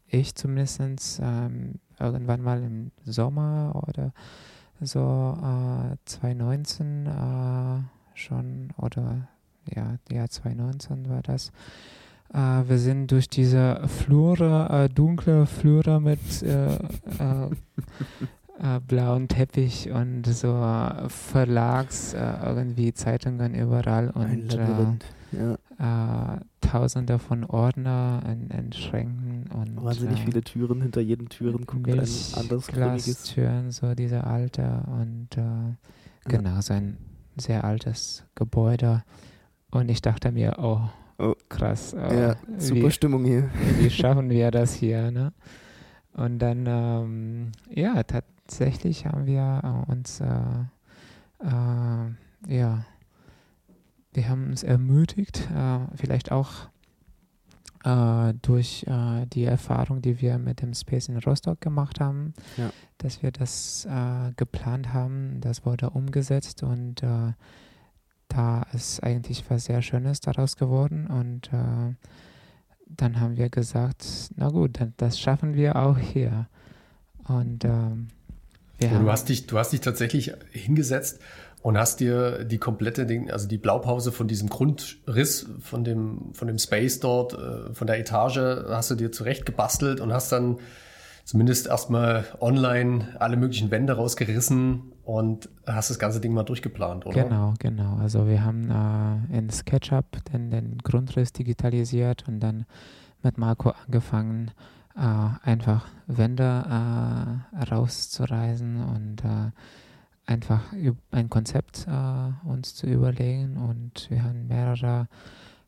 ich 0.06 0.34
zumindest, 0.34 1.20
ähm, 1.22 1.74
irgendwann 1.98 2.42
mal 2.42 2.62
im 2.62 2.90
Sommer 3.04 3.82
oder 3.86 4.12
so 4.80 5.36
äh, 5.38 5.96
2019 6.06 7.06
äh, 7.06 7.82
schon, 8.14 8.72
oder 8.78 9.28
ja, 9.74 9.96
ja, 10.10 10.26
2019 10.26 11.08
war 11.08 11.22
das. 11.22 11.52
Äh, 12.32 12.68
wir 12.68 12.78
sind 12.78 13.10
durch 13.10 13.28
diese 13.28 13.86
Flure, 13.86 14.68
äh, 14.70 14.88
dunkle 14.88 15.46
Flure 15.46 16.00
mit 16.00 16.42
äh, 16.42 16.74
äh, 16.74 17.50
blauen 18.86 19.28
Teppich 19.28 19.90
und 19.90 20.26
so 20.26 20.52
Verlags, 21.08 22.12
irgendwie 22.12 22.92
Zeitungen 22.92 23.54
überall 23.54 24.10
und 24.10 24.52
ja. 24.52 25.56
Äh, 25.80 26.40
tausende 26.60 27.18
von 27.18 27.44
Ordner 27.44 28.22
in, 28.26 28.50
in 28.50 28.72
Schränken 28.72 29.48
und 29.52 29.82
wahnsinnig 29.82 30.20
äh, 30.20 30.24
viele 30.26 30.42
Türen 30.42 30.82
hinter 30.82 31.00
jeden 31.00 31.28
Türen 31.28 31.64
guckt 31.64 31.88
ein 31.88 31.98
anderes 31.98 32.66
Glastüren, 32.66 33.70
so 33.70 33.94
diese 33.94 34.24
alte 34.24 34.82
und 34.86 35.28
äh, 35.36 36.28
genau, 36.28 36.50
ja. 36.50 36.62
so 36.62 36.74
ein 36.74 36.98
sehr 37.36 37.64
altes 37.64 38.24
Gebäude 38.34 39.02
und 39.70 39.88
ich 39.88 40.02
dachte 40.02 40.32
mir, 40.32 40.56
oh, 40.58 40.80
oh. 41.18 41.34
krass. 41.48 41.94
Oh, 41.94 42.12
ja, 42.12 42.36
super 42.58 42.88
wie, 42.88 42.90
Stimmung 42.90 43.24
hier. 43.24 43.48
Wie 43.78 43.90
schaffen 43.90 44.28
wir 44.30 44.50
das 44.50 44.74
hier, 44.74 45.10
ne? 45.10 45.32
Und 46.12 46.40
dann, 46.40 46.66
ähm, 46.66 47.52
ja, 47.70 48.02
tatsächlich 48.02 49.06
haben 49.06 49.26
wir 49.26 49.86
uns, 49.88 50.20
äh, 50.20 50.26
äh, 51.44 52.54
ja, 52.54 52.84
wir 54.12 54.28
haben 54.28 54.46
uns 54.48 54.62
ermutigt, 54.62 55.48
äh, 55.54 55.78
vielleicht 55.94 56.32
auch 56.32 56.68
äh, 57.84 58.34
durch 58.42 58.84
äh, 58.86 59.26
die 59.26 59.44
Erfahrung, 59.44 60.02
die 60.02 60.20
wir 60.20 60.38
mit 60.38 60.62
dem 60.62 60.74
Space 60.74 61.08
in 61.08 61.16
Rostock 61.18 61.60
gemacht 61.60 62.00
haben, 62.00 62.34
ja. 62.56 62.70
dass 62.98 63.22
wir 63.22 63.30
das 63.30 63.86
geplant 64.36 64.92
haben. 64.92 65.40
Das 65.40 65.64
wurde 65.64 65.90
umgesetzt 65.90 66.62
und 66.62 67.02
da 68.28 68.62
ist 68.72 69.02
eigentlich 69.02 69.44
was 69.48 69.64
sehr 69.64 69.82
Schönes 69.82 70.20
daraus 70.20 70.56
geworden 70.56 71.06
und 71.06 71.50
dann 72.86 73.20
haben 73.20 73.36
wir 73.36 73.48
gesagt, 73.48 74.04
na 74.36 74.48
gut, 74.48 74.78
das 74.96 75.18
schaffen 75.18 75.54
wir 75.54 75.76
auch 75.76 75.98
hier. 75.98 76.48
Und 77.26 77.64
ähm, 77.64 78.08
ja, 78.80 78.98
du 78.98 79.10
hast 79.10 79.28
dich, 79.28 79.46
du 79.46 79.58
hast 79.58 79.72
dich 79.72 79.80
tatsächlich 79.80 80.32
hingesetzt 80.50 81.20
und 81.62 81.76
hast 81.76 82.00
dir 82.00 82.44
die 82.44 82.58
komplette 82.58 83.06
Ding, 83.06 83.30
also 83.30 83.46
die 83.46 83.58
Blaupause 83.58 84.12
von 84.12 84.28
diesem 84.28 84.48
Grundriss 84.48 85.46
von 85.60 85.84
dem, 85.84 86.32
von 86.32 86.48
dem 86.48 86.58
Space 86.58 87.00
dort, 87.00 87.34
äh, 87.34 87.74
von 87.74 87.86
der 87.86 87.98
Etage, 87.98 88.38
hast 88.68 88.90
du 88.90 88.94
dir 88.94 89.12
zurecht 89.12 89.44
gebastelt 89.46 90.00
und 90.00 90.12
hast 90.12 90.32
dann 90.32 90.58
zumindest 91.24 91.68
erstmal 91.68 92.24
online 92.40 93.08
alle 93.18 93.36
möglichen 93.36 93.70
Wände 93.70 93.92
rausgerissen 93.92 94.92
und 95.04 95.48
hast 95.66 95.90
das 95.90 95.98
ganze 95.98 96.20
Ding 96.20 96.32
mal 96.32 96.44
durchgeplant, 96.44 97.04
oder? 97.04 97.24
Genau, 97.24 97.54
genau. 97.58 97.96
Also 97.96 98.26
wir 98.26 98.42
haben 98.42 98.70
äh, 99.30 99.38
in 99.38 99.50
SketchUp 99.50 100.24
den, 100.32 100.50
den 100.50 100.78
Grundriss 100.78 101.32
digitalisiert 101.32 102.26
und 102.26 102.40
dann 102.40 102.64
mit 103.22 103.36
Marco 103.36 103.72
angefangen, 103.86 104.50
äh, 104.96 105.48
einfach 105.48 105.86
Wände 106.06 106.42
äh, 106.42 107.64
rauszureißen 107.64 108.82
und 108.82 109.24
äh, 109.24 109.50
einfach 110.30 110.62
ein 111.10 111.28
Konzept 111.28 111.86
äh, 111.88 112.48
uns 112.48 112.74
zu 112.74 112.86
überlegen 112.86 113.56
und 113.56 114.08
wir 114.10 114.22
haben 114.22 114.46
mehrere 114.46 115.08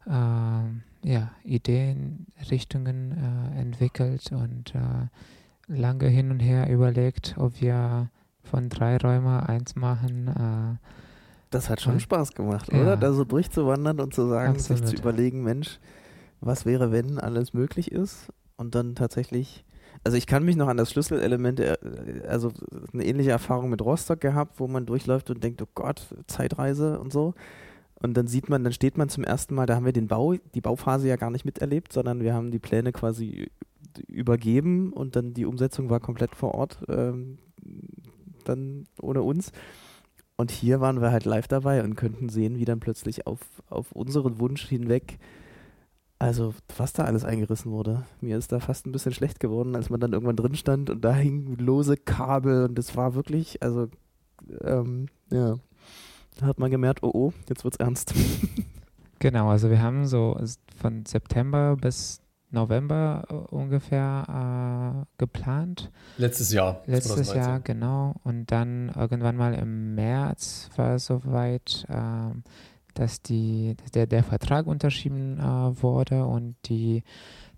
äh, 0.06 1.08
ja, 1.08 1.32
Ideen, 1.42 2.26
Richtungen 2.50 3.12
äh, 3.12 3.60
entwickelt 3.60 4.30
und 4.32 4.72
lange 5.66 6.06
hin 6.06 6.30
und 6.30 6.40
her 6.40 6.68
überlegt, 6.70 7.34
ob 7.38 7.60
wir 7.60 8.10
von 8.42 8.68
drei 8.68 8.96
Räumen 8.98 9.40
eins 9.40 9.74
machen. 9.76 10.78
das 11.50 11.70
hat 11.70 11.80
schon 11.80 12.00
Spaß 12.00 12.34
gemacht, 12.34 12.68
oder? 12.68 12.84
Ja. 12.84 12.96
Da 12.96 13.12
so 13.12 13.24
durchzuwandern 13.24 14.00
und 14.00 14.12
zu 14.12 14.28
sagen, 14.28 14.50
Absolut. 14.50 14.86
sich 14.86 14.96
zu 14.96 15.02
überlegen, 15.02 15.42
Mensch, 15.42 15.78
was 16.40 16.66
wäre, 16.66 16.90
wenn 16.90 17.18
alles 17.18 17.54
möglich 17.54 17.92
ist 17.92 18.32
und 18.56 18.74
dann 18.74 18.96
tatsächlich 18.96 19.64
also 20.04 20.16
ich 20.16 20.26
kann 20.26 20.44
mich 20.44 20.56
noch 20.56 20.68
an 20.68 20.76
das 20.76 20.90
Schlüsselelement, 20.90 21.60
äh, 21.60 21.76
also 22.26 22.52
eine 22.92 23.04
ähnliche 23.04 23.30
Erfahrung 23.30 23.70
mit 23.70 23.82
Rostock 23.82 24.20
gehabt, 24.20 24.58
wo 24.58 24.66
man 24.68 24.86
durchläuft 24.86 25.30
und 25.30 25.42
denkt, 25.42 25.62
oh 25.62 25.68
Gott, 25.74 26.06
Zeitreise 26.26 26.98
und 26.98 27.12
so. 27.12 27.34
Und 27.94 28.16
dann 28.16 28.26
sieht 28.26 28.48
man, 28.48 28.64
dann 28.64 28.72
steht 28.72 28.98
man 28.98 29.08
zum 29.08 29.22
ersten 29.22 29.54
Mal, 29.54 29.66
da 29.66 29.76
haben 29.76 29.84
wir 29.84 29.92
den 29.92 30.08
Bau, 30.08 30.34
die 30.54 30.60
Bauphase 30.60 31.06
ja 31.06 31.16
gar 31.16 31.30
nicht 31.30 31.44
miterlebt, 31.44 31.92
sondern 31.92 32.20
wir 32.20 32.34
haben 32.34 32.50
die 32.50 32.58
Pläne 32.58 32.90
quasi 32.90 33.48
übergeben 34.08 34.92
und 34.92 35.14
dann 35.14 35.34
die 35.34 35.46
Umsetzung 35.46 35.88
war 35.88 36.00
komplett 36.00 36.34
vor 36.34 36.54
Ort, 36.54 36.82
ähm, 36.88 37.38
dann 38.44 38.86
ohne 39.00 39.22
uns. 39.22 39.52
Und 40.36 40.50
hier 40.50 40.80
waren 40.80 41.00
wir 41.00 41.12
halt 41.12 41.24
live 41.24 41.46
dabei 41.46 41.84
und 41.84 41.94
könnten 41.94 42.28
sehen, 42.28 42.58
wie 42.58 42.64
dann 42.64 42.80
plötzlich 42.80 43.26
auf, 43.28 43.40
auf 43.68 43.92
unseren 43.92 44.40
Wunsch 44.40 44.66
hinweg 44.66 45.18
also, 46.22 46.54
was 46.76 46.92
da 46.92 47.02
alles 47.02 47.24
eingerissen 47.24 47.72
wurde. 47.72 48.04
Mir 48.20 48.38
ist 48.38 48.52
da 48.52 48.60
fast 48.60 48.86
ein 48.86 48.92
bisschen 48.92 49.12
schlecht 49.12 49.40
geworden, 49.40 49.74
als 49.74 49.90
man 49.90 49.98
dann 49.98 50.12
irgendwann 50.12 50.36
drin 50.36 50.54
stand 50.54 50.88
und 50.88 51.04
da 51.04 51.12
hingen 51.12 51.56
lose 51.56 51.96
Kabel 51.96 52.66
und 52.66 52.78
es 52.78 52.96
war 52.96 53.14
wirklich, 53.16 53.60
also, 53.60 53.88
ähm, 54.60 55.08
ja. 55.32 55.56
Da 56.38 56.46
hat 56.46 56.60
man 56.60 56.70
gemerkt, 56.70 57.02
oh 57.02 57.10
oh, 57.12 57.32
jetzt 57.48 57.64
wird's 57.64 57.78
ernst. 57.78 58.14
Genau, 59.18 59.50
also 59.50 59.70
wir 59.70 59.80
haben 59.80 60.08
so 60.08 60.36
von 60.80 61.06
September 61.06 61.76
bis 61.76 62.20
November 62.50 63.22
äh, 63.30 63.34
ungefähr 63.54 65.04
äh, 65.06 65.06
geplant. 65.16 65.92
Letztes 66.18 66.52
Jahr. 66.52 66.82
Letztes 66.86 67.14
2019. 67.14 67.40
Jahr, 67.40 67.60
genau. 67.60 68.14
Und 68.24 68.50
dann 68.50 68.88
irgendwann 68.96 69.36
mal 69.36 69.54
im 69.54 69.94
März 69.94 70.70
war 70.74 70.96
es 70.96 71.06
soweit. 71.06 71.86
Äh, 71.88 72.34
dass 72.94 73.22
die, 73.22 73.76
der, 73.94 74.06
der 74.06 74.22
Vertrag 74.22 74.66
unterschrieben 74.66 75.38
äh, 75.38 75.82
wurde 75.82 76.24
und 76.24 76.56
die 76.66 77.02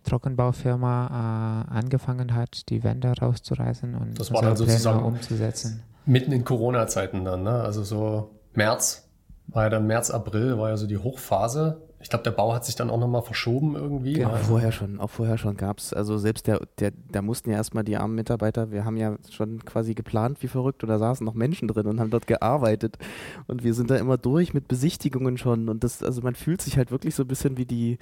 Trockenbaufirma 0.04 1.66
äh, 1.70 1.74
angefangen 1.74 2.34
hat, 2.34 2.68
die 2.68 2.84
Wände 2.84 3.12
rauszureißen 3.20 3.94
und 3.94 4.20
das 4.20 4.32
war 4.32 4.42
dann 4.42 4.56
sozusagen 4.56 5.02
umzusetzen. 5.02 5.82
Mitten 6.06 6.32
in 6.32 6.44
Corona-Zeiten 6.44 7.24
dann, 7.24 7.42
ne? 7.42 7.62
Also 7.62 7.82
so 7.82 8.30
März, 8.52 9.08
war 9.46 9.64
ja 9.64 9.70
dann 9.70 9.86
März, 9.86 10.10
April, 10.10 10.58
war 10.58 10.70
ja 10.70 10.76
so 10.76 10.86
die 10.86 10.98
Hochphase. 10.98 11.82
Ich 12.04 12.10
glaube, 12.10 12.22
der 12.22 12.32
Bau 12.32 12.52
hat 12.52 12.66
sich 12.66 12.76
dann 12.76 12.90
auch 12.90 12.98
nochmal 12.98 13.22
verschoben 13.22 13.76
irgendwie. 13.76 14.12
Genau, 14.12 14.28
also 14.28 14.44
vorher 14.44 14.72
schon, 14.72 15.00
auch 15.00 15.08
vorher 15.08 15.38
schon 15.38 15.56
gab 15.56 15.78
es, 15.78 15.94
also 15.94 16.18
selbst 16.18 16.46
der, 16.46 16.60
der, 16.78 16.92
da 17.10 17.22
mussten 17.22 17.48
ja 17.48 17.56
erstmal 17.56 17.82
die 17.82 17.96
armen 17.96 18.14
Mitarbeiter, 18.14 18.70
wir 18.70 18.84
haben 18.84 18.98
ja 18.98 19.16
schon 19.30 19.64
quasi 19.64 19.94
geplant 19.94 20.42
wie 20.42 20.48
verrückt 20.48 20.82
und 20.82 20.90
da 20.90 20.98
saßen 20.98 21.24
noch 21.24 21.32
Menschen 21.32 21.66
drin 21.66 21.86
und 21.86 22.00
haben 22.00 22.10
dort 22.10 22.26
gearbeitet 22.26 22.98
und 23.46 23.64
wir 23.64 23.72
sind 23.72 23.90
da 23.90 23.96
immer 23.96 24.18
durch 24.18 24.52
mit 24.52 24.68
Besichtigungen 24.68 25.38
schon 25.38 25.70
und 25.70 25.82
das, 25.82 26.02
also 26.02 26.20
man 26.20 26.34
fühlt 26.34 26.60
sich 26.60 26.76
halt 26.76 26.90
wirklich 26.90 27.14
so 27.14 27.22
ein 27.22 27.26
bisschen 27.26 27.56
wie 27.56 27.64
die, 27.64 27.96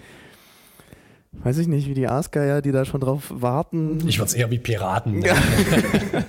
weiß 1.34 1.58
ich 1.58 1.68
nicht, 1.68 1.86
wie 1.88 1.94
die 1.94 2.08
Aasgeier, 2.08 2.60
die 2.60 2.72
da 2.72 2.84
schon 2.84 3.02
drauf 3.02 3.32
warten. 3.32 4.02
Ich 4.08 4.18
würde 4.18 4.30
es 4.30 4.34
eher 4.34 4.50
wie 4.50 4.58
Piraten. 4.58 5.20
Ne? 5.22 6.24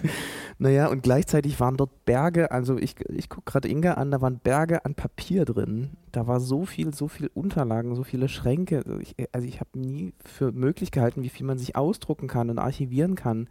Naja, 0.60 0.88
und 0.88 1.04
gleichzeitig 1.04 1.60
waren 1.60 1.78
dort 1.78 2.06
Berge, 2.06 2.52
also 2.52 2.78
ich, 2.78 2.96
ich 3.10 3.30
gucke 3.30 3.52
gerade 3.52 3.68
Inga 3.68 3.94
an, 3.94 4.12
da 4.12 4.22
waren 4.22 4.40
Berge 4.40 4.86
an 4.86 4.96
Papier 4.96 5.46
drin. 5.46 5.92
Da 6.12 6.28
war 6.28 6.40
so 6.40 6.66
viel, 6.66 6.94
so 6.94 7.08
viel 7.08 7.30
Unterlagen, 7.34 7.96
so 7.96 8.04
viele 8.04 8.30
Schränke. 8.30 8.84
Ich, 9.02 9.16
also 9.32 9.48
ich 9.48 9.60
habe 9.60 9.78
nie 9.80 10.14
für 10.24 10.52
möglich 10.52 10.92
gehalten, 10.92 11.24
wie 11.24 11.30
viel 11.30 11.46
man 11.46 11.58
sich 11.58 11.76
ausdrucken 11.76 12.28
kann 12.28 12.50
und 12.50 12.60
archivieren 12.60 13.16
kann. 13.16 13.48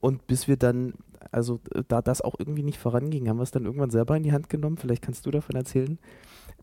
Und 0.00 0.26
bis 0.26 0.48
wir 0.48 0.56
dann, 0.56 0.94
also 1.30 1.60
da 1.88 2.02
das 2.02 2.22
auch 2.22 2.34
irgendwie 2.38 2.62
nicht 2.62 2.78
voranging, 2.78 3.28
haben 3.28 3.38
wir 3.38 3.44
es 3.44 3.50
dann 3.50 3.64
irgendwann 3.64 3.90
selber 3.90 4.16
in 4.16 4.22
die 4.22 4.32
Hand 4.32 4.48
genommen. 4.48 4.76
Vielleicht 4.76 5.02
kannst 5.02 5.26
du 5.26 5.30
davon 5.30 5.56
erzählen. 5.56 5.98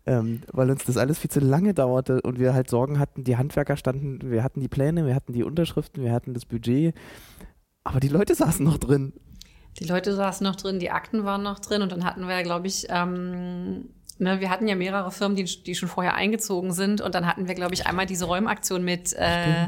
Ähm, 0.05 0.41
weil 0.51 0.71
uns 0.71 0.85
das 0.85 0.97
alles 0.97 1.19
viel 1.19 1.29
zu 1.29 1.41
lange 1.41 1.73
dauerte 1.73 2.21
und 2.21 2.39
wir 2.39 2.53
halt 2.53 2.69
Sorgen 2.69 2.99
hatten, 2.99 3.25
die 3.25 3.35
Handwerker 3.35 3.75
standen, 3.75 4.31
wir 4.31 4.43
hatten 4.43 4.61
die 4.61 4.69
Pläne, 4.69 5.05
wir 5.05 5.13
hatten 5.13 5.33
die 5.33 5.43
Unterschriften, 5.43 6.03
wir 6.03 6.13
hatten 6.13 6.33
das 6.33 6.45
Budget, 6.45 6.95
aber 7.83 7.99
die 7.99 8.07
Leute 8.07 8.33
saßen 8.33 8.65
noch 8.65 8.77
drin 8.77 9.13
die 9.79 9.85
Leute 9.85 10.13
saßen 10.13 10.43
noch 10.43 10.55
drin, 10.55 10.79
die 10.79 10.91
Akten 10.91 11.23
waren 11.23 11.43
noch 11.43 11.59
drin 11.59 11.81
und 11.81 11.91
dann 11.91 12.03
hatten 12.03 12.27
wir, 12.27 12.43
glaube 12.43 12.67
ich, 12.67 12.87
ähm, 12.89 13.89
ne, 14.17 14.39
wir 14.39 14.49
hatten 14.49 14.67
ja 14.67 14.75
mehrere 14.75 15.11
Firmen, 15.11 15.35
die, 15.35 15.45
die 15.45 15.75
schon 15.75 15.89
vorher 15.89 16.15
eingezogen 16.15 16.73
sind 16.73 17.01
und 17.01 17.15
dann 17.15 17.25
hatten 17.25 17.47
wir, 17.47 17.55
glaube 17.55 17.73
ich, 17.73 17.87
einmal 17.87 18.05
diese 18.05 18.25
Räumaktion 18.25 18.83
mit 18.83 19.13
äh, 19.13 19.67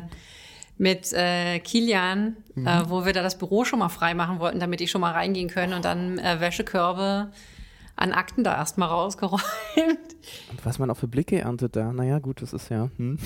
mit 0.77 1.13
äh, 1.13 1.59
Kilian, 1.59 2.37
mhm. 2.55 2.65
äh, 2.65 2.89
wo 2.89 3.05
wir 3.05 3.13
da 3.13 3.21
das 3.21 3.37
Büro 3.37 3.65
schon 3.65 3.77
mal 3.77 3.89
frei 3.89 4.15
machen 4.15 4.39
wollten, 4.39 4.59
damit 4.59 4.81
ich 4.81 4.89
schon 4.89 5.01
mal 5.01 5.11
reingehen 5.11 5.47
können 5.47 5.73
und 5.73 5.85
dann 5.85 6.17
äh, 6.17 6.39
Wäschekörbe 6.39 7.31
an 7.95 8.11
Akten 8.13 8.43
da 8.43 8.55
erstmal 8.55 8.89
rausgeräumt. 8.89 9.41
Und 9.75 10.65
was 10.65 10.79
man 10.79 10.89
auch 10.89 10.97
für 10.97 11.07
Blicke 11.07 11.39
erntet 11.39 11.75
da, 11.75 11.91
naja, 11.93 12.19
gut, 12.19 12.41
das 12.41 12.53
ist 12.53 12.69
ja. 12.69 12.89
Hm. 12.97 13.17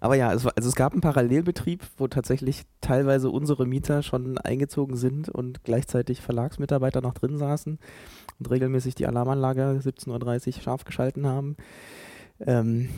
Aber 0.00 0.14
ja, 0.16 0.32
es, 0.32 0.46
also 0.46 0.68
es 0.68 0.74
gab 0.74 0.92
einen 0.92 1.00
Parallelbetrieb, 1.00 1.82
wo 1.96 2.08
tatsächlich 2.08 2.64
teilweise 2.80 3.30
unsere 3.30 3.66
Mieter 3.66 4.02
schon 4.02 4.38
eingezogen 4.38 4.96
sind 4.96 5.28
und 5.28 5.64
gleichzeitig 5.64 6.20
Verlagsmitarbeiter 6.20 7.00
noch 7.00 7.14
drin 7.14 7.38
saßen 7.38 7.78
und 8.38 8.50
regelmäßig 8.50 8.94
die 8.94 9.06
Alarmanlage 9.06 9.80
17.30 9.82 10.56
Uhr 10.56 10.62
scharf 10.62 10.84
geschalten 10.84 11.26
haben. 11.26 11.56
Ähm, 12.40 12.88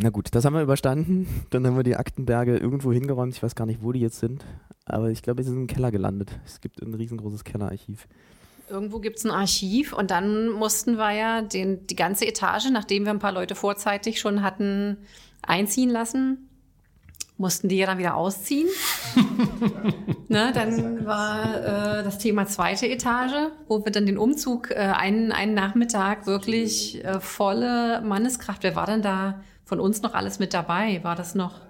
na 0.00 0.10
gut, 0.10 0.28
das 0.32 0.44
haben 0.44 0.54
wir 0.54 0.62
überstanden. 0.62 1.26
Dann 1.50 1.66
haben 1.66 1.76
wir 1.76 1.82
die 1.82 1.96
Aktenberge 1.96 2.56
irgendwo 2.56 2.92
hingeräumt. 2.92 3.34
Ich 3.34 3.42
weiß 3.42 3.56
gar 3.56 3.66
nicht, 3.66 3.82
wo 3.82 3.90
die 3.90 4.00
jetzt 4.00 4.20
sind. 4.20 4.44
Aber 4.84 5.10
ich 5.10 5.22
glaube, 5.22 5.42
sie 5.42 5.50
sind 5.50 5.60
im 5.62 5.66
Keller 5.66 5.90
gelandet. 5.90 6.38
Es 6.46 6.60
gibt 6.60 6.80
ein 6.80 6.94
riesengroßes 6.94 7.42
Kellerarchiv. 7.42 8.06
Irgendwo 8.70 8.98
gibt 8.98 9.18
es 9.18 9.24
ein 9.24 9.30
Archiv 9.30 9.92
und 9.92 10.10
dann 10.10 10.48
mussten 10.48 10.96
wir 10.96 11.12
ja 11.12 11.42
den, 11.42 11.86
die 11.86 11.96
ganze 11.96 12.26
Etage, 12.26 12.70
nachdem 12.70 13.04
wir 13.04 13.10
ein 13.10 13.18
paar 13.18 13.32
Leute 13.32 13.54
vorzeitig 13.54 14.20
schon 14.20 14.42
hatten 14.42 14.98
einziehen 15.42 15.90
lassen, 15.90 16.48
mussten 17.38 17.68
die 17.68 17.76
ja 17.76 17.86
dann 17.86 17.98
wieder 17.98 18.16
ausziehen. 18.16 18.68
ne, 20.28 20.52
dann 20.52 21.06
war 21.06 22.00
äh, 22.00 22.02
das 22.02 22.18
Thema 22.18 22.46
zweite 22.46 22.88
Etage, 22.88 23.52
wo 23.68 23.84
wir 23.84 23.92
dann 23.92 24.06
den 24.06 24.18
Umzug 24.18 24.70
äh, 24.70 24.74
einen, 24.74 25.32
einen 25.32 25.54
Nachmittag 25.54 26.26
wirklich 26.26 27.04
äh, 27.04 27.20
volle 27.20 28.00
Manneskraft. 28.02 28.64
Wer 28.64 28.74
war 28.74 28.86
denn 28.86 29.02
da 29.02 29.40
von 29.68 29.80
uns 29.80 30.00
noch 30.00 30.14
alles 30.14 30.38
mit 30.38 30.54
dabei? 30.54 31.00
War 31.02 31.14
das 31.14 31.34
noch? 31.34 31.60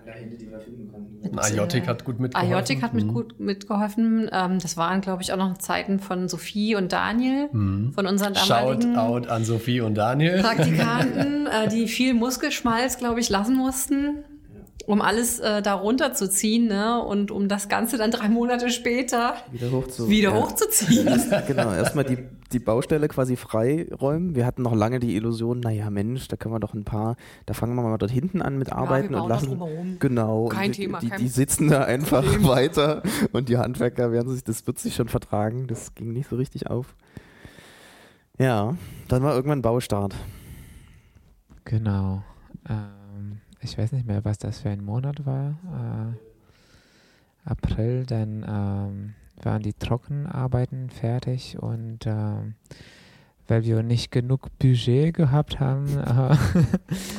Ajotik 1.37 1.89
hat 1.89 2.05
gut 2.05 2.21
mitgeholfen. 2.21 2.55
Ajotik 2.55 2.81
hat 2.81 2.95
mit 2.95 3.07
mhm. 3.07 3.13
gut 3.13 3.41
mitgeholfen. 3.41 4.31
Ähm, 4.33 4.61
das 4.61 4.77
waren, 4.77 5.01
glaube 5.01 5.23
ich, 5.23 5.33
auch 5.33 5.37
noch 5.37 5.59
Zeiten 5.59 5.99
von 5.99 6.29
Sophie 6.29 6.77
und 6.77 6.93
Daniel, 6.93 7.49
mhm. 7.51 7.93
von 7.93 8.07
unseren 8.07 8.35
damaligen 8.35 8.95
Shout 8.95 9.01
out 9.01 9.27
an 9.27 9.45
Sophie 9.45 9.81
und 9.81 9.97
Daniel. 9.97 10.41
Praktikanten, 10.43 11.49
äh, 11.49 11.69
die 11.69 11.89
viel 11.89 12.15
Muskelschmalz, 12.15 12.99
glaube 12.99 13.19
ich, 13.19 13.31
lassen 13.31 13.57
mussten 13.57 14.25
um 14.89 15.03
alles 15.03 15.39
äh, 15.39 15.61
da 15.61 15.75
runterzuziehen 15.75 16.67
ne? 16.67 17.05
und 17.05 17.31
um 17.31 17.47
das 17.47 17.69
Ganze 17.69 17.99
dann 17.99 18.11
drei 18.11 18.31
Monate 18.31 18.71
später 18.71 19.35
wieder, 19.53 19.71
hochzu 19.71 20.09
wieder 20.09 20.31
ja. 20.31 20.41
hochzuziehen. 20.41 21.07
Erst, 21.07 21.47
genau, 21.47 21.71
erstmal 21.75 22.05
die, 22.05 22.17
die 22.53 22.59
Baustelle 22.59 23.07
quasi 23.09 23.37
freiräumen. 23.37 24.35
Wir 24.35 24.47
hatten 24.47 24.63
noch 24.63 24.75
lange 24.75 24.99
die 24.99 25.15
Illusion, 25.15 25.61
naja 25.61 25.91
Mensch, 25.91 26.29
da 26.29 26.37
können 26.39 26.55
wir 26.55 26.59
doch 26.59 26.73
ein 26.73 26.85
paar, 26.85 27.17
da 27.45 27.53
fangen 27.53 27.75
wir 27.75 27.83
mal 27.83 27.99
dort 27.99 28.11
hinten 28.11 28.41
an 28.41 28.57
mit 28.57 28.73
Arbeiten 28.73 29.13
ja, 29.13 29.21
und 29.21 29.29
lassen. 29.29 29.99
Genau. 29.99 30.47
Kein 30.47 30.73
die, 30.73 30.81
Thema. 30.81 31.01
Die, 31.01 31.11
die, 31.11 31.29
sitzen 31.29 31.69
da 31.69 31.85
einfach 31.85 32.25
Problem. 32.25 32.45
weiter 32.49 33.03
und 33.33 33.51
die 33.51 33.59
Handwerker 33.59 34.11
werden 34.11 34.33
sich, 34.33 34.43
das 34.43 34.67
wird 34.67 34.79
sich 34.79 34.95
schon 34.95 35.09
vertragen. 35.09 35.67
Das 35.67 35.95
ging 35.97 36.15
nicht 36.15 36.31
so 36.31 36.37
richtig 36.37 36.67
auf. 36.67 36.97
Ja, 38.39 38.75
dann 39.09 39.23
war 39.23 39.35
irgendwann 39.35 39.61
Baustart. 39.61 40.15
Genau. 41.67 42.23
Äh 42.67 42.98
ich 43.69 43.77
weiß 43.77 43.93
nicht 43.93 44.07
mehr, 44.07 44.25
was 44.25 44.39
das 44.39 44.61
für 44.61 44.71
ein 44.71 44.83
Monat 44.83 45.27
war. 45.27 46.15
Äh, 47.45 47.51
April, 47.51 48.07
dann 48.07 48.45
ähm, 48.49 49.15
waren 49.43 49.63
die 49.63 49.75
Trockenarbeiten 49.75 50.91
fertig 50.91 51.59
und 51.59 52.07
ähm, 52.07 52.55
weil 53.47 53.65
wir 53.65 53.83
nicht 53.83 54.11
genug 54.11 54.49
Budget 54.59 55.15
gehabt 55.15 55.61
haben, 55.61 55.87
äh, 55.99 56.37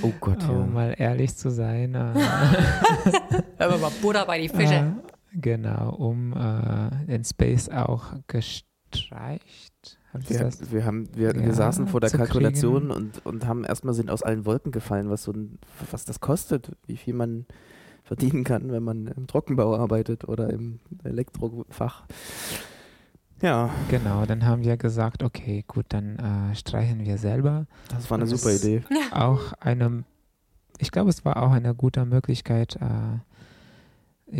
oh 0.02 0.12
Gott, 0.20 0.42
ja. 0.44 0.50
um 0.50 0.74
mal 0.74 0.96
ehrlich 0.98 1.36
zu 1.36 1.50
sein. 1.52 1.94
Äh, 1.94 2.14
Aber 3.60 3.78
mal 3.78 3.92
Butter 4.02 4.26
bei 4.26 4.42
die 4.42 4.50
Fische. 4.50 4.94
Genau, 5.32 5.92
um 5.92 6.34
äh, 6.34 7.06
den 7.06 7.24
Space 7.24 7.70
auch 7.70 8.16
gestreicht. 8.26 9.69
Hab 10.14 10.28
Wir, 10.30 10.40
das- 10.40 10.72
wir, 10.72 10.86
haben, 10.86 11.08
wir, 11.16 11.34
wir 11.36 11.44
Ja, 11.44 11.54
saßen 11.54 11.88
vor 11.88 12.00
der 12.00 12.10
Kalkulation 12.10 12.88
kriegen. 12.90 12.92
und, 12.92 13.26
und 13.26 13.46
haben 13.46 13.64
erstmal 13.64 13.94
sind 13.94 14.10
aus 14.10 14.24
allen 14.24 14.46
Wolken 14.46 14.72
gefallen, 14.72 15.10
was 15.10 15.24
so 15.24 15.32
ein, 15.32 15.60
was 15.92 16.06
das 16.06 16.20
kostet, 16.20 16.72
wie 16.88 16.98
viel 16.98 17.14
man 17.14 17.46
verdienen 18.04 18.44
kann, 18.44 18.72
wenn 18.72 18.84
man 18.84 19.06
im 19.08 19.28
Trockenbau 19.28 19.76
arbeitet 19.78 20.28
oder 20.28 20.50
im 20.50 20.80
Elektrofach. 21.04 22.06
Ja, 23.42 23.70
Genau, 23.90 24.26
dann 24.26 24.46
haben 24.46 24.64
wir 24.64 24.76
gesagt, 24.78 25.24
okay, 25.24 25.64
gut, 25.68 25.86
dann 25.90 26.18
äh, 26.18 26.56
streichen 26.56 27.06
wir 27.06 27.18
selber. 27.18 27.68
das 27.90 28.10
war 28.10 28.18
eine 28.18 28.28
Das 28.30 28.42
super 28.42 28.54
Idee. 28.54 28.84
Auch 29.12 29.54
eine, 29.62 30.04
ich 30.80 30.92
glaube, 30.92 31.10
es 31.10 31.24
war 31.24 31.42
auch 31.42 31.52
eine 31.52 31.74
gute 31.74 32.04
Möglichkeit, 32.06 32.78
äh, 32.82 33.20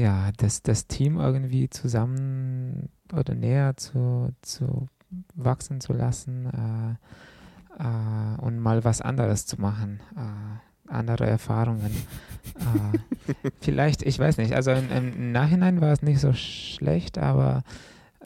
ja, 0.02 0.32
das, 0.38 0.64
das 0.64 0.88
Team 0.88 1.18
irgendwie 1.18 1.70
zusammen 1.70 2.90
oder 3.14 3.36
näher 3.36 3.78
zu, 3.78 4.32
zu 4.42 4.88
wachsen 5.36 5.82
zu 5.82 5.94
lassen 5.94 6.46
äh, 7.80 7.84
äh, 7.84 8.42
und 8.42 8.60
mal 8.60 8.84
was 8.84 9.02
anderes 9.02 9.46
zu 9.46 9.60
machen. 9.60 10.00
Äh, 10.16 10.92
andere 10.92 11.28
Erfahrungen. 11.28 11.92
äh, 12.56 13.50
vielleicht, 13.62 14.02
ich 14.02 14.18
weiß 14.18 14.38
nicht, 14.38 14.54
also 14.54 14.72
im, 14.72 14.92
im 14.92 15.32
Nachhinein 15.32 15.82
war 15.82 15.92
es 15.92 16.02
nicht 16.02 16.20
so 16.20 16.34
schlecht, 16.34 17.18
aber 17.18 17.64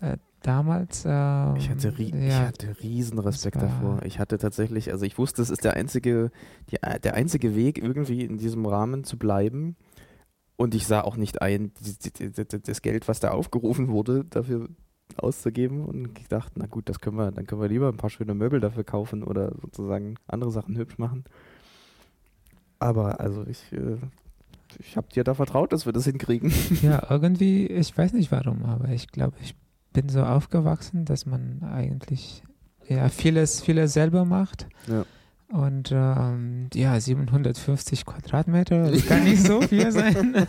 äh, 0.01 0.17
damals. 0.41 1.03
ähm, 1.05 1.55
Ich 1.57 1.69
hatte, 1.69 1.97
ri 1.97 2.05
ich 2.05 2.31
ja, 2.31 2.47
hatte 2.47 2.75
riesen 2.81 3.19
Respekt 3.19 3.61
davor. 3.61 4.01
Ich 4.03 4.19
hatte 4.19 4.37
tatsächlich, 4.37 4.91
also 4.91 5.05
ich 5.05 5.17
wusste, 5.17 5.41
es 5.41 5.49
ist 5.49 5.63
der 5.63 5.75
einzige, 5.75 6.31
die, 6.69 6.77
der 7.03 7.15
einzige 7.15 7.55
Weg, 7.55 7.77
irgendwie 7.77 8.23
in 8.23 8.37
diesem 8.37 8.65
Rahmen 8.65 9.03
zu 9.03 9.17
bleiben. 9.17 9.75
Und 10.55 10.75
ich 10.75 10.85
sah 10.85 11.01
auch 11.01 11.17
nicht 11.17 11.41
ein, 11.41 11.71
das 12.63 12.81
Geld, 12.81 13.07
was 13.07 13.19
da 13.19 13.31
aufgerufen 13.31 13.87
wurde, 13.89 14.23
dafür 14.25 14.69
auszugeben. 15.17 15.85
Und 15.85 16.17
ich 16.19 16.27
dachte, 16.27 16.51
na 16.55 16.65
gut, 16.65 16.89
das 16.89 16.99
können 16.99 17.17
wir, 17.17 17.31
dann 17.31 17.45
können 17.45 17.61
wir 17.61 17.69
lieber 17.69 17.89
ein 17.89 17.97
paar 17.97 18.09
schöne 18.09 18.33
Möbel 18.33 18.59
dafür 18.59 18.83
kaufen 18.83 19.23
oder 19.23 19.53
sozusagen 19.61 20.15
andere 20.27 20.51
Sachen 20.51 20.77
hübsch 20.77 20.97
machen. 20.97 21.23
Aber 22.79 23.19
also 23.19 23.45
ich, 23.47 23.71
äh, 23.71 23.97
ich 24.79 24.97
habe 24.97 25.07
dir 25.13 25.23
da 25.23 25.33
vertraut, 25.33 25.71
dass 25.71 25.85
wir 25.85 25.93
das 25.93 26.05
hinkriegen. 26.05 26.51
Ja, 26.81 27.05
irgendwie, 27.09 27.67
ich 27.67 27.97
weiß 27.97 28.13
nicht 28.13 28.31
warum, 28.31 28.65
aber 28.65 28.89
ich 28.89 29.07
glaube, 29.07 29.35
ich 29.41 29.55
bin 29.93 30.09
so 30.09 30.23
aufgewachsen, 30.23 31.05
dass 31.05 31.25
man 31.25 31.63
eigentlich 31.63 32.43
ja 32.87 33.07
vieles, 33.09 33.61
vieles 33.61 33.93
selber 33.93 34.25
macht. 34.25 34.67
Ja. 34.87 35.05
Und 35.47 35.91
ähm, 35.93 36.69
ja, 36.73 36.99
750 36.99 38.05
Quadratmeter, 38.05 38.91
das 38.91 39.05
kann 39.05 39.23
nicht 39.25 39.45
so 39.45 39.61
viel 39.61 39.91
sein. 39.91 40.35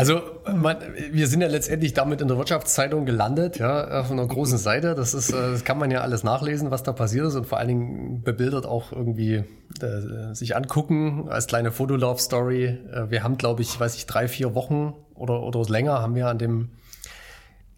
Also, 0.00 0.22
man, 0.50 0.78
wir 1.12 1.26
sind 1.26 1.42
ja 1.42 1.48
letztendlich 1.48 1.92
damit 1.92 2.22
in 2.22 2.28
der 2.28 2.38
Wirtschaftszeitung 2.38 3.04
gelandet, 3.04 3.58
ja, 3.58 4.00
auf 4.00 4.10
einer 4.10 4.26
großen 4.26 4.56
Seite. 4.56 4.94
Das 4.94 5.12
ist, 5.12 5.30
äh, 5.30 5.52
das 5.52 5.62
kann 5.62 5.78
man 5.78 5.90
ja 5.90 6.00
alles 6.00 6.24
nachlesen, 6.24 6.70
was 6.70 6.82
da 6.82 6.92
passiert 6.92 7.26
ist 7.26 7.34
und 7.34 7.46
vor 7.46 7.58
allen 7.58 7.68
Dingen 7.68 8.22
bebildert 8.22 8.64
auch 8.64 8.92
irgendwie 8.92 9.44
äh, 9.82 10.34
sich 10.34 10.56
angucken 10.56 11.28
als 11.28 11.46
kleine 11.46 11.70
Fotolove-Story. 11.70 12.78
Äh, 12.90 13.10
wir 13.10 13.22
haben, 13.22 13.36
glaube 13.36 13.60
ich, 13.60 13.78
weiß 13.78 13.94
ich, 13.96 14.06
drei, 14.06 14.26
vier 14.26 14.54
Wochen 14.54 14.94
oder, 15.14 15.42
oder 15.42 15.62
länger 15.68 16.00
haben 16.00 16.14
wir 16.14 16.28
an 16.28 16.38
dem, 16.38 16.70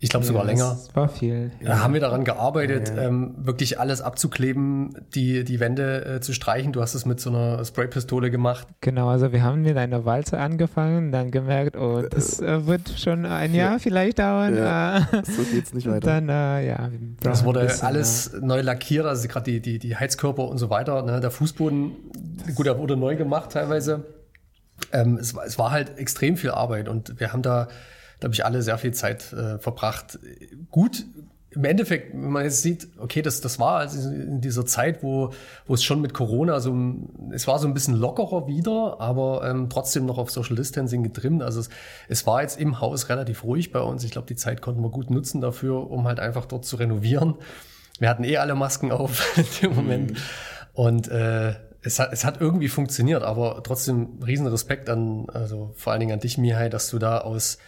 ich 0.02 0.10
glaube 0.10 0.26
sogar 0.26 0.42
Ja, 0.42 0.46
länger, 0.50 0.72
Es 0.72 0.94
war 0.96 1.08
viel. 1.08 1.52
ja, 1.60 1.78
haben 1.82 1.94
wir 1.94 2.00
daran 2.00 2.24
gearbeitet, 2.24 2.88
Ja, 2.88 2.96
ja. 2.96 3.02
Ähm, 3.08 3.34
wirklich 3.38 3.78
alles 3.78 4.00
abzukleben, 4.02 4.94
die, 5.14 5.44
die 5.44 5.60
Wände 5.60 6.04
äh, 6.16 6.20
zu 6.20 6.32
streichen. 6.32 6.72
Du 6.72 6.82
hast 6.82 6.94
es 6.94 7.06
mit 7.06 7.20
so 7.20 7.30
einer 7.30 7.64
Spraypistole 7.64 8.30
gemacht. 8.30 8.66
Genau, 8.80 9.08
also 9.08 9.32
wir 9.32 9.42
haben 9.44 9.62
mit 9.62 9.76
einer 9.76 10.04
Walze 10.04 10.38
angefangen, 10.38 11.12
dann 11.12 11.30
gemerkt, 11.30 11.76
oh, 11.76 12.02
das 12.02 12.40
äh, 12.40 12.66
wird 12.66 12.88
schon 12.98 13.24
ein 13.26 13.54
Jahr 13.54 13.78
vielleicht 13.78 14.18
dauern. 14.18 14.56
Ja, 14.56 14.98
Äh, 14.98 15.22
so 15.24 15.42
geht's 15.44 15.72
nicht 15.72 15.88
weiter. 15.88 16.20
dann, 16.20 16.28
äh, 16.28 16.66
ja. 16.66 16.90
Das 17.20 17.44
wurde 17.44 17.60
bisschen, 17.60 17.86
alles 17.86 18.32
neu 18.40 18.60
lackiert, 18.60 19.06
also 19.06 19.28
gerade 19.28 19.50
die, 19.50 19.60
die, 19.60 19.78
die 19.78 19.96
Heizkörper 19.96 20.48
und 20.48 20.58
so 20.58 20.68
weiter. 20.68 21.02
Ne? 21.02 21.20
Der 21.20 21.30
Fußboden, 21.30 21.92
gut, 22.56 22.66
der 22.66 22.76
wurde 22.78 22.96
neu 22.96 23.14
gemacht 23.16 23.52
teilweise. 23.52 24.04
Ähm, 24.92 25.16
es, 25.20 25.34
war, 25.36 25.44
es 25.46 25.58
war 25.60 25.70
halt 25.70 25.96
extrem 25.98 26.36
viel 26.36 26.50
Arbeit 26.50 26.88
und 26.88 27.20
wir 27.20 27.32
haben 27.32 27.42
da, 27.42 27.68
da 28.22 28.26
habe 28.26 28.34
ich 28.34 28.44
alle 28.44 28.62
sehr 28.62 28.78
viel 28.78 28.92
Zeit 28.94 29.32
äh, 29.32 29.58
verbracht. 29.58 30.18
Gut, 30.70 31.04
im 31.50 31.64
Endeffekt, 31.64 32.14
wenn 32.14 32.30
man 32.30 32.44
jetzt 32.44 32.62
sieht, 32.62 32.88
okay, 32.98 33.20
das, 33.20 33.40
das 33.42 33.58
war 33.58 33.78
also 33.80 34.08
in 34.08 34.40
dieser 34.40 34.64
Zeit, 34.64 35.02
wo, 35.02 35.32
wo 35.66 35.74
es 35.74 35.82
schon 35.84 36.00
mit 36.00 36.14
Corona 36.14 36.60
so, 36.60 36.72
ein- 36.72 37.30
es 37.34 37.46
war 37.46 37.58
so 37.58 37.66
ein 37.66 37.74
bisschen 37.74 37.96
lockerer 37.96 38.46
wieder, 38.46 38.96
aber 39.00 39.46
ähm, 39.46 39.68
trotzdem 39.68 40.06
noch 40.06 40.16
auf 40.18 40.30
Social 40.30 40.56
Distancing 40.56 41.02
getrimmt. 41.02 41.42
Also 41.42 41.60
es, 41.60 41.68
es 42.08 42.26
war 42.26 42.40
jetzt 42.42 42.58
im 42.58 42.80
Haus 42.80 43.08
relativ 43.08 43.44
ruhig 43.44 43.70
bei 43.72 43.80
uns. 43.80 44.02
Ich 44.04 44.12
glaube, 44.12 44.28
die 44.28 44.36
Zeit 44.36 44.62
konnten 44.62 44.80
wir 44.82 44.88
gut 44.90 45.10
nutzen 45.10 45.40
dafür, 45.42 45.90
um 45.90 46.06
halt 46.06 46.20
einfach 46.20 46.46
dort 46.46 46.64
zu 46.64 46.76
renovieren. 46.76 47.34
Wir 47.98 48.08
hatten 48.08 48.24
eh 48.24 48.38
alle 48.38 48.54
Masken 48.54 48.90
auf 48.92 49.36
in 49.36 49.44
dem 49.62 49.74
Moment. 49.76 50.18
Und 50.72 51.08
äh, 51.08 51.54
es, 51.82 51.98
hat, 51.98 52.12
es 52.14 52.24
hat 52.24 52.40
irgendwie 52.40 52.68
funktioniert, 52.68 53.22
aber 53.24 53.60
trotzdem 53.62 54.20
riesen 54.24 54.46
Respekt 54.46 54.88
an, 54.88 55.26
also 55.28 55.72
vor 55.76 55.92
allen 55.92 56.00
Dingen 56.00 56.12
an 56.12 56.20
dich, 56.20 56.38
Mihai, 56.38 56.70
dass 56.70 56.88
du 56.88 56.98
da 56.98 57.18
aus 57.18 57.58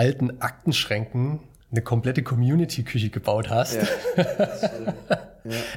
alten 0.00 0.40
Aktenschränken 0.40 1.40
eine 1.70 1.82
komplette 1.82 2.22
Community-Küche 2.22 3.10
gebaut 3.10 3.50
hast. 3.50 3.76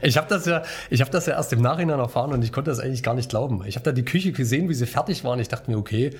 Ich 0.02 0.18
habe 0.18 0.28
das 0.28 0.46
ja, 0.46 0.62
ich 0.90 1.00
habe 1.00 1.10
das 1.10 1.26
ja 1.26 1.36
erst 1.36 1.54
im 1.54 1.62
Nachhinein 1.62 1.98
erfahren 1.98 2.34
und 2.34 2.44
ich 2.44 2.52
konnte 2.52 2.70
das 2.70 2.82
eigentlich 2.82 3.02
gar 3.02 3.14
nicht 3.14 3.30
glauben. 3.30 3.64
Ich 3.66 3.78
habe 3.78 3.86
da 3.86 3.94
die 3.94 4.04
Küche 4.04 4.34
gesehen, 4.34 4.68
wie 4.68 4.74
sie 4.74 4.86
fertig 4.86 5.24
war 5.24 5.32
und 5.32 5.40
ich 5.40 5.48
dachte 5.48 5.72
mir, 5.72 5.78
okay, 5.78 6.12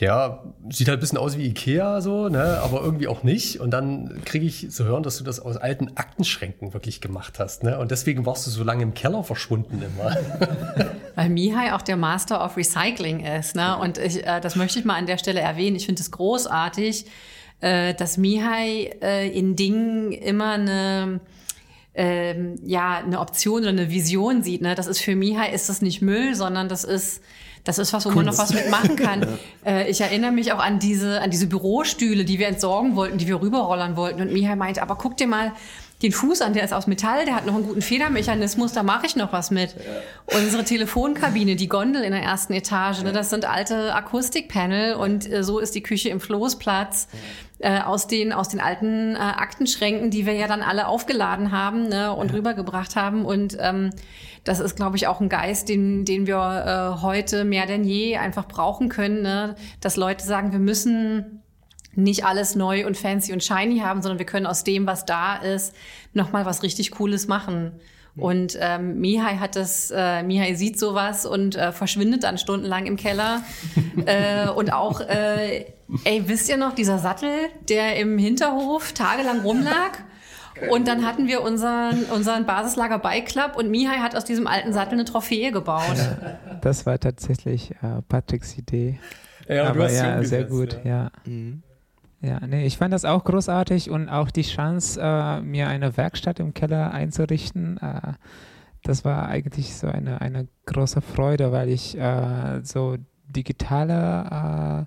ja, 0.00 0.42
sieht 0.68 0.88
halt 0.88 0.98
ein 0.98 1.00
bisschen 1.00 1.18
aus 1.18 1.38
wie 1.38 1.46
Ikea 1.46 2.00
so, 2.00 2.28
ne, 2.28 2.60
aber 2.62 2.82
irgendwie 2.82 3.08
auch 3.08 3.22
nicht. 3.22 3.60
Und 3.60 3.70
dann 3.70 4.20
kriege 4.24 4.44
ich 4.44 4.70
zu 4.70 4.84
hören, 4.84 5.02
dass 5.02 5.16
du 5.16 5.24
das 5.24 5.40
aus 5.40 5.56
alten 5.56 5.96
Aktenschränken 5.96 6.74
wirklich 6.74 7.00
gemacht 7.00 7.38
hast, 7.38 7.62
ne? 7.64 7.78
Und 7.78 7.90
deswegen 7.90 8.26
warst 8.26 8.46
du 8.46 8.50
so 8.50 8.62
lange 8.62 8.82
im 8.82 8.92
Keller 8.92 9.24
verschwunden 9.24 9.82
immer. 9.82 10.16
Weil 11.14 11.30
Mihai 11.30 11.72
auch 11.72 11.82
der 11.82 11.96
Master 11.96 12.44
of 12.44 12.58
Recycling 12.58 13.20
ist. 13.20 13.56
Ne? 13.56 13.76
Und 13.78 13.96
ich, 13.96 14.26
äh, 14.26 14.40
das 14.40 14.54
möchte 14.54 14.78
ich 14.78 14.84
mal 14.84 14.96
an 14.96 15.06
der 15.06 15.16
Stelle 15.16 15.40
erwähnen. 15.40 15.76
Ich 15.76 15.86
finde 15.86 16.02
es 16.02 16.10
großartig, 16.10 17.06
äh, 17.60 17.94
dass 17.94 18.18
Mihai 18.18 18.90
äh, 19.00 19.28
in 19.30 19.56
Dingen 19.56 20.12
immer 20.12 20.52
eine 20.52 21.20
ähm, 21.94 22.56
ja 22.62 22.98
eine 22.98 23.18
Option 23.20 23.62
oder 23.62 23.70
eine 23.70 23.90
Vision 23.90 24.42
sieht. 24.42 24.60
Ne? 24.60 24.74
Das 24.74 24.86
ist 24.86 25.00
für 25.00 25.16
Mihai 25.16 25.50
ist 25.52 25.70
das 25.70 25.80
nicht 25.80 26.02
Müll, 26.02 26.34
sondern 26.34 26.68
das 26.68 26.84
ist 26.84 27.22
das 27.66 27.78
ist 27.78 27.92
was, 27.92 28.06
wo 28.06 28.10
man 28.10 28.24
noch 28.24 28.38
was 28.38 28.54
mitmachen 28.54 28.96
kann. 28.96 29.26
äh, 29.66 29.90
ich 29.90 30.00
erinnere 30.00 30.30
mich 30.30 30.52
auch 30.52 30.60
an 30.60 30.78
diese 30.78 31.20
an 31.20 31.30
diese 31.30 31.48
Bürostühle, 31.48 32.24
die 32.24 32.38
wir 32.38 32.46
entsorgen 32.46 32.94
wollten, 32.94 33.18
die 33.18 33.26
wir 33.26 33.42
rüberrollern 33.42 33.96
wollten. 33.96 34.22
Und 34.22 34.32
Mihai 34.32 34.54
meinte, 34.54 34.80
aber 34.82 34.96
guck 34.96 35.16
dir 35.16 35.26
mal 35.26 35.52
den 36.02 36.12
Fuß 36.12 36.42
an, 36.42 36.52
der 36.52 36.62
ist 36.62 36.74
aus 36.74 36.86
Metall, 36.86 37.24
der 37.24 37.34
hat 37.34 37.46
noch 37.46 37.54
einen 37.54 37.66
guten 37.66 37.82
Federmechanismus, 37.82 38.72
da 38.72 38.82
mache 38.82 39.06
ich 39.06 39.16
noch 39.16 39.32
was 39.32 39.50
mit. 39.50 39.74
Unsere 40.26 40.62
Telefonkabine, 40.62 41.56
die 41.56 41.68
Gondel 41.68 42.02
in 42.02 42.12
der 42.12 42.22
ersten 42.22 42.52
Etage, 42.52 43.02
ne, 43.02 43.12
das 43.12 43.30
sind 43.30 43.46
alte 43.46 43.94
Akustikpanel 43.94 44.94
und 44.94 45.30
äh, 45.30 45.42
so 45.42 45.58
ist 45.58 45.74
die 45.74 45.82
Küche 45.82 46.10
im 46.10 46.20
Floßplatz 46.20 47.08
äh, 47.60 47.80
aus 47.80 48.06
den 48.06 48.32
aus 48.32 48.50
den 48.50 48.60
alten 48.60 49.14
äh, 49.14 49.18
Aktenschränken, 49.18 50.10
die 50.10 50.26
wir 50.26 50.34
ja 50.34 50.46
dann 50.46 50.62
alle 50.62 50.86
aufgeladen 50.86 51.50
haben 51.50 51.88
ne, 51.88 52.12
und 52.12 52.32
rübergebracht 52.32 52.94
haben 52.94 53.24
und 53.24 53.56
ähm, 53.58 53.90
das 54.46 54.60
ist, 54.60 54.76
glaube 54.76 54.96
ich, 54.96 55.08
auch 55.08 55.20
ein 55.20 55.28
Geist, 55.28 55.68
den, 55.68 56.04
den 56.04 56.28
wir 56.28 56.36
äh, 56.36 57.02
heute 57.02 57.44
mehr 57.44 57.66
denn 57.66 57.82
je 57.82 58.16
einfach 58.16 58.46
brauchen 58.46 58.88
können, 58.88 59.22
ne? 59.22 59.56
dass 59.80 59.96
Leute 59.96 60.24
sagen, 60.24 60.52
wir 60.52 60.60
müssen 60.60 61.42
nicht 61.96 62.24
alles 62.24 62.54
neu 62.54 62.86
und 62.86 62.96
fancy 62.96 63.32
und 63.32 63.42
shiny 63.42 63.80
haben, 63.80 64.02
sondern 64.02 64.20
wir 64.20 64.26
können 64.26 64.46
aus 64.46 64.62
dem, 64.62 64.86
was 64.86 65.04
da 65.04 65.36
ist, 65.36 65.74
nochmal 66.12 66.46
was 66.46 66.62
richtig 66.62 66.92
Cooles 66.92 67.26
machen. 67.26 67.72
Und 68.16 68.56
ähm, 68.60 69.00
Mihai 69.00 69.36
hat 69.38 69.56
das, 69.56 69.90
äh, 69.90 70.22
Mihai 70.22 70.54
sieht 70.54 70.78
sowas 70.78 71.26
und 71.26 71.56
äh, 71.56 71.72
verschwindet 71.72 72.22
dann 72.22 72.38
stundenlang 72.38 72.86
im 72.86 72.96
Keller. 72.96 73.42
äh, 74.06 74.48
und 74.48 74.72
auch, 74.72 75.00
äh, 75.00 75.66
ey, 76.04 76.22
wisst 76.26 76.48
ihr 76.48 76.56
noch, 76.56 76.74
dieser 76.74 76.98
Sattel, 76.98 77.30
der 77.68 77.96
im 77.96 78.16
Hinterhof 78.16 78.92
tagelang 78.92 79.40
rumlag? 79.40 79.98
Und 80.70 80.88
dann 80.88 81.04
hatten 81.04 81.26
wir 81.26 81.42
unseren, 81.42 82.04
unseren 82.04 82.46
Basislager 82.46 82.98
Bike 82.98 83.26
Club 83.26 83.56
und 83.56 83.70
Mihai 83.70 83.98
hat 83.98 84.16
aus 84.16 84.24
diesem 84.24 84.46
alten 84.46 84.72
Sattel 84.72 84.94
eine 84.94 85.04
Trophäe 85.04 85.52
gebaut. 85.52 85.96
Das 86.62 86.86
war 86.86 86.98
tatsächlich 86.98 87.72
äh, 87.82 88.02
Patricks 88.08 88.56
Idee. 88.56 88.98
Ja, 89.46 89.64
du 89.64 89.70
Aber 89.70 89.92
ja, 89.92 90.22
sehr 90.24 90.44
gut, 90.44 90.80
ja. 90.84 91.10
Mhm. 91.24 91.62
Ja, 92.22 92.40
nee, 92.44 92.66
ich 92.66 92.78
fand 92.78 92.92
das 92.92 93.04
auch 93.04 93.22
großartig 93.24 93.90
und 93.90 94.08
auch 94.08 94.30
die 94.30 94.42
Chance, 94.42 94.98
äh, 95.00 95.42
mir 95.42 95.68
eine 95.68 95.96
Werkstatt 95.96 96.40
im 96.40 96.54
Keller 96.54 96.92
einzurichten. 96.92 97.78
Äh, 97.78 98.14
das 98.82 99.04
war 99.04 99.28
eigentlich 99.28 99.76
so 99.76 99.86
eine, 99.86 100.20
eine 100.20 100.48
große 100.64 101.02
Freude, 101.02 101.52
weil 101.52 101.68
ich 101.68 101.96
äh, 101.96 102.60
so 102.62 102.96
digitale, 103.28 104.86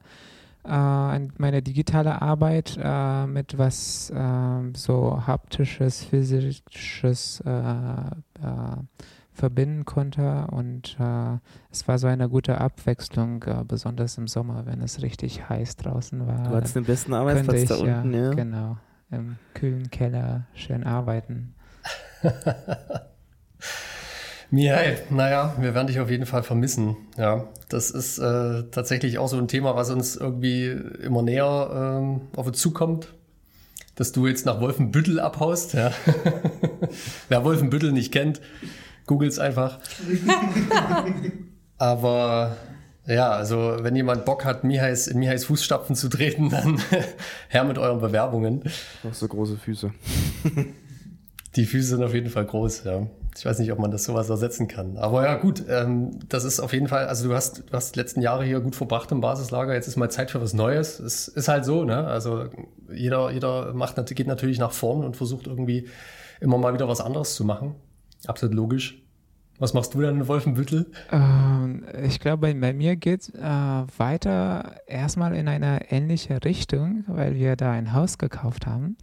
äh, 0.69 1.19
meine 1.37 1.61
digitale 1.61 2.21
Arbeit 2.21 2.77
äh, 2.81 3.25
mit 3.27 3.57
was 3.57 4.09
äh, 4.11 4.71
so 4.75 5.25
haptisches, 5.25 6.03
physisches 6.03 7.41
äh, 7.45 7.49
äh, 7.51 8.77
verbinden 9.33 9.85
konnte 9.85 10.47
und 10.51 10.97
äh, 10.99 11.37
es 11.71 11.87
war 11.87 11.97
so 11.97 12.07
eine 12.07 12.29
gute 12.29 12.59
Abwechslung, 12.59 13.43
äh, 13.43 13.63
besonders 13.65 14.17
im 14.17 14.27
Sommer, 14.27 14.65
wenn 14.65 14.81
es 14.81 15.01
richtig 15.01 15.47
heiß 15.49 15.77
draußen 15.77 16.27
war. 16.27 16.43
Du 16.43 16.55
hattest 16.55 16.75
den 16.75 16.83
besten 16.83 17.13
Arbeitsplatz 17.13 17.61
ich, 17.61 17.69
da 17.69 17.75
unten, 17.75 18.13
ja. 18.13 18.31
Genau, 18.31 18.77
im 19.11 19.37
kühlen 19.53 19.89
Keller 19.89 20.45
schön 20.53 20.83
arbeiten. 20.83 21.55
Mihai, 24.51 24.97
naja, 25.11 25.55
wir 25.59 25.75
werden 25.75 25.87
dich 25.87 25.99
auf 25.99 26.09
jeden 26.09 26.25
Fall 26.25 26.41
vermissen. 26.41 26.97
Ja, 27.17 27.47
das 27.69 27.91
ist 27.91 28.17
äh, 28.17 28.63
tatsächlich 28.71 29.19
auch 29.19 29.27
so 29.27 29.37
ein 29.37 29.47
Thema, 29.47 29.75
was 29.75 29.91
uns 29.91 30.15
irgendwie 30.15 30.67
immer 31.03 31.21
näher 31.21 31.69
ähm, 32.01 32.21
auf 32.35 32.47
uns 32.47 32.59
zukommt. 32.59 33.09
Dass 33.95 34.11
du 34.11 34.27
jetzt 34.27 34.45
nach 34.45 34.61
Wolfenbüttel 34.61 35.19
abhaust. 35.19 35.73
Ja. 35.73 35.91
Wer 37.29 37.43
Wolfenbüttel 37.43 37.91
nicht 37.91 38.13
kennt, 38.13 38.39
googelt's 39.05 39.39
einfach. 39.39 39.79
Aber 41.77 42.55
ja, 43.05 43.31
also 43.31 43.77
wenn 43.81 43.95
jemand 43.95 44.25
Bock 44.25 44.45
hat, 44.45 44.63
Mihais, 44.63 45.07
in 45.07 45.19
Mihais 45.19 45.45
Fußstapfen 45.45 45.95
zu 45.95 46.09
treten, 46.09 46.49
dann 46.49 46.79
her 47.49 47.63
mit 47.65 47.77
euren 47.77 47.99
Bewerbungen. 47.99 48.63
Auch 49.07 49.13
so 49.13 49.27
große 49.27 49.57
Füße. 49.57 49.91
Die 51.55 51.65
Füße 51.65 51.89
sind 51.89 52.03
auf 52.03 52.13
jeden 52.13 52.29
Fall 52.29 52.45
groß, 52.45 52.83
ja. 52.83 53.07
Ich 53.37 53.45
weiß 53.45 53.59
nicht, 53.59 53.71
ob 53.71 53.79
man 53.79 53.91
das 53.91 54.03
sowas 54.03 54.29
ersetzen 54.29 54.67
kann. 54.67 54.97
Aber 54.97 55.23
ja, 55.23 55.35
gut, 55.35 55.63
ähm, 55.69 56.19
das 56.27 56.43
ist 56.43 56.59
auf 56.59 56.73
jeden 56.73 56.87
Fall, 56.87 57.07
also 57.07 57.27
du 57.29 57.35
hast, 57.35 57.63
du 57.69 57.73
hast 57.73 57.95
die 57.95 57.99
letzten 57.99 58.21
Jahre 58.21 58.43
hier 58.43 58.59
gut 58.59 58.75
verbracht 58.75 59.11
im 59.11 59.21
Basislager, 59.21 59.73
jetzt 59.73 59.87
ist 59.87 59.95
mal 59.95 60.09
Zeit 60.09 60.31
für 60.31 60.41
was 60.41 60.53
Neues. 60.53 60.99
Es 60.99 61.27
ist 61.27 61.47
halt 61.47 61.65
so, 61.65 61.83
ne? 61.83 62.05
Also 62.05 62.45
jeder, 62.91 63.31
jeder 63.31 63.73
macht, 63.73 63.95
geht 64.15 64.27
natürlich 64.27 64.59
nach 64.59 64.71
vorn 64.71 65.03
und 65.03 65.15
versucht 65.15 65.47
irgendwie 65.47 65.87
immer 66.41 66.57
mal 66.57 66.73
wieder 66.73 66.87
was 66.87 67.01
anderes 67.01 67.35
zu 67.35 67.45
machen. 67.45 67.75
Absolut 68.25 68.55
logisch. 68.55 69.01
Was 69.59 69.73
machst 69.73 69.93
du 69.93 70.01
dann 70.01 70.21
in 70.21 70.27
Wolfenbüttel? 70.27 70.89
Ähm, 71.11 71.83
ich 72.03 72.21
glaube, 72.21 72.53
bei, 72.53 72.73
mir 72.73 72.95
geht 72.95 73.33
äh, 73.35 73.41
weiter 73.41 74.75
erstmal 74.87 75.35
in 75.35 75.49
eine 75.49 75.91
ähnliche 75.91 76.43
Richtung, 76.45 77.03
weil 77.07 77.35
wir 77.35 77.57
da 77.57 77.71
ein 77.71 77.93
Haus 77.93 78.17
gekauft 78.17 78.65
haben. 78.65 78.95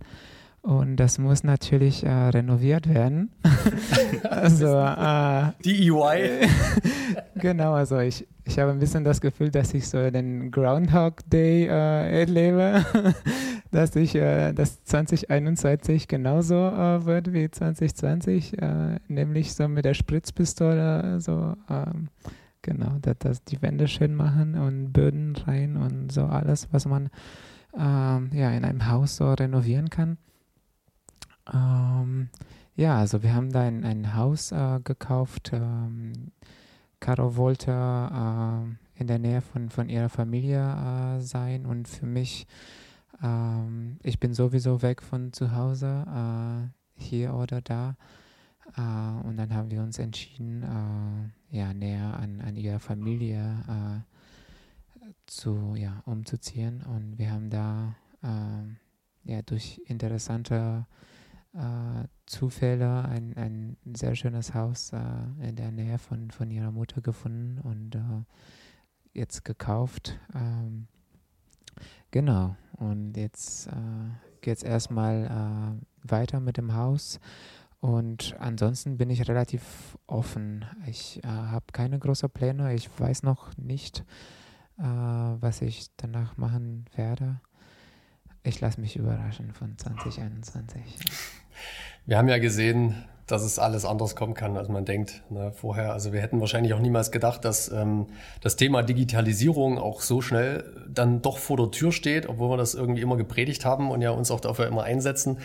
Und 0.66 0.96
das 0.96 1.18
muss 1.18 1.44
natürlich 1.44 2.02
äh, 2.04 2.10
renoviert 2.10 2.92
werden. 2.92 3.30
also, 4.28 4.66
äh, 4.66 5.52
Die 5.64 5.88
EY. 5.88 6.48
genau, 7.36 7.74
also 7.74 8.00
ich, 8.00 8.26
ich 8.44 8.58
habe 8.58 8.72
ein 8.72 8.80
bisschen 8.80 9.04
das 9.04 9.20
Gefühl, 9.20 9.52
dass 9.52 9.72
ich 9.74 9.86
so 9.86 10.10
den 10.10 10.50
Groundhog 10.50 11.18
Day 11.30 11.68
äh, 11.68 12.20
erlebe, 12.20 12.84
dass 13.70 13.94
ich, 13.94 14.16
äh, 14.16 14.52
dass 14.54 14.82
2021 14.82 16.08
genauso 16.08 16.56
äh, 16.56 17.04
wird 17.04 17.32
wie 17.32 17.48
2020, 17.48 18.60
äh, 18.60 18.98
nämlich 19.06 19.54
so 19.54 19.68
mit 19.68 19.84
der 19.84 19.94
Spritzpistole 19.94 21.20
so, 21.20 21.54
ähm, 21.70 22.08
genau, 22.62 22.96
dass, 23.02 23.18
dass 23.20 23.44
die 23.44 23.62
Wände 23.62 23.86
schön 23.86 24.16
machen 24.16 24.56
und 24.56 24.92
Böden 24.92 25.36
rein 25.36 25.76
und 25.76 26.10
so 26.10 26.24
alles, 26.24 26.66
was 26.72 26.86
man 26.86 27.08
ähm, 27.78 28.30
ja 28.32 28.50
in 28.50 28.64
einem 28.64 28.88
Haus 28.88 29.14
so 29.14 29.32
renovieren 29.32 29.90
kann. 29.90 30.18
Ähm, 31.52 32.28
ja, 32.74 32.98
also 32.98 33.22
wir 33.22 33.34
haben 33.34 33.52
da 33.52 33.62
ein, 33.62 33.84
ein 33.84 34.14
Haus 34.14 34.52
äh, 34.52 34.80
gekauft. 34.82 35.50
Ähm, 35.52 36.32
Caro 37.00 37.36
wollte 37.36 37.70
äh, 37.72 39.00
in 39.00 39.06
der 39.06 39.18
Nähe 39.18 39.40
von, 39.40 39.70
von 39.70 39.88
ihrer 39.88 40.08
Familie 40.08 40.60
äh, 40.60 41.20
sein 41.20 41.66
und 41.66 41.88
für 41.88 42.06
mich, 42.06 42.46
ähm, 43.22 43.98
ich 44.02 44.18
bin 44.18 44.34
sowieso 44.34 44.82
weg 44.82 45.02
von 45.02 45.32
zu 45.32 45.54
Hause, 45.54 46.04
äh, 46.06 47.00
hier 47.00 47.34
oder 47.34 47.60
da. 47.60 47.96
Äh, 48.76 49.26
und 49.26 49.36
dann 49.36 49.54
haben 49.54 49.70
wir 49.70 49.82
uns 49.82 49.98
entschieden, 49.98 50.62
äh, 50.62 51.56
ja, 51.56 51.72
näher 51.72 52.18
an, 52.18 52.40
an 52.40 52.56
ihrer 52.56 52.80
Familie 52.80 54.04
zu, 55.26 55.74
ja, 55.76 56.02
umzuziehen. 56.04 56.82
Und 56.82 57.18
wir 57.18 57.30
haben 57.30 57.50
da 57.50 57.94
ja, 59.24 59.42
durch 59.42 59.80
interessante 59.86 60.84
äh, 60.90 61.15
Zufälle 62.26 63.04
ein, 63.04 63.34
ein 63.36 63.76
sehr 63.94 64.14
schönes 64.16 64.52
Haus 64.52 64.92
äh, 64.92 65.48
in 65.48 65.56
der 65.56 65.70
Nähe 65.70 65.98
von, 65.98 66.30
von 66.30 66.50
ihrer 66.50 66.72
Mutter 66.72 67.00
gefunden 67.00 67.60
und 67.60 67.94
äh, 67.94 69.18
jetzt 69.18 69.44
gekauft. 69.44 70.18
Ähm, 70.34 70.88
genau, 72.10 72.56
und 72.72 73.16
jetzt 73.16 73.68
äh, 73.68 73.70
geht 74.40 74.58
es 74.58 74.62
erstmal 74.62 75.24
äh, 75.24 76.10
weiter 76.10 76.40
mit 76.40 76.56
dem 76.56 76.74
Haus. 76.74 77.20
Und 77.80 78.34
ansonsten 78.40 78.96
bin 78.96 79.10
ich 79.10 79.28
relativ 79.28 79.96
offen. 80.06 80.64
Ich 80.86 81.22
äh, 81.22 81.28
habe 81.28 81.66
keine 81.72 81.98
großen 81.98 82.30
Pläne. 82.30 82.74
Ich 82.74 82.90
weiß 82.98 83.22
noch 83.22 83.56
nicht, 83.56 84.04
äh, 84.78 84.82
was 84.82 85.62
ich 85.62 85.86
danach 85.96 86.36
machen 86.36 86.86
werde. 86.96 87.40
Ich 88.42 88.60
lasse 88.60 88.80
mich 88.80 88.96
überraschen 88.96 89.52
von 89.52 89.76
2021. 89.76 90.98
Wir 92.06 92.18
haben 92.18 92.28
ja 92.28 92.38
gesehen, 92.38 93.04
dass 93.26 93.42
es 93.42 93.58
alles 93.58 93.84
anders 93.84 94.14
kommen 94.14 94.34
kann, 94.34 94.56
als 94.56 94.68
man 94.68 94.84
denkt 94.84 95.22
ne, 95.30 95.50
vorher. 95.52 95.92
Also 95.92 96.12
wir 96.12 96.20
hätten 96.20 96.40
wahrscheinlich 96.40 96.74
auch 96.74 96.78
niemals 96.78 97.10
gedacht, 97.10 97.44
dass 97.44 97.70
ähm, 97.70 98.06
das 98.40 98.54
Thema 98.56 98.82
Digitalisierung 98.82 99.78
auch 99.78 100.00
so 100.00 100.20
schnell 100.20 100.64
dann 100.88 101.22
doch 101.22 101.38
vor 101.38 101.56
der 101.56 101.72
Tür 101.72 101.90
steht, 101.90 102.28
obwohl 102.28 102.50
wir 102.50 102.56
das 102.56 102.74
irgendwie 102.74 103.02
immer 103.02 103.16
gepredigt 103.16 103.64
haben 103.64 103.90
und 103.90 104.00
ja 104.00 104.10
uns 104.10 104.30
auch 104.30 104.40
dafür 104.40 104.68
immer 104.68 104.84
einsetzen. 104.84 105.38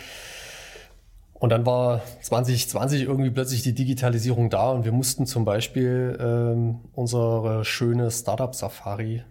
Und 1.34 1.50
dann 1.50 1.66
war 1.66 2.02
2020 2.20 3.02
irgendwie 3.02 3.30
plötzlich 3.30 3.62
die 3.62 3.74
Digitalisierung 3.74 4.48
da 4.48 4.70
und 4.70 4.84
wir 4.84 4.92
mussten 4.92 5.26
zum 5.26 5.44
Beispiel 5.44 6.16
ähm, 6.20 6.82
unsere 6.92 7.64
schöne 7.64 8.12
Startup-Safari 8.12 9.24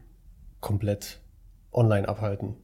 komplett 0.60 1.22
online 1.72 2.10
abhalten. 2.10 2.56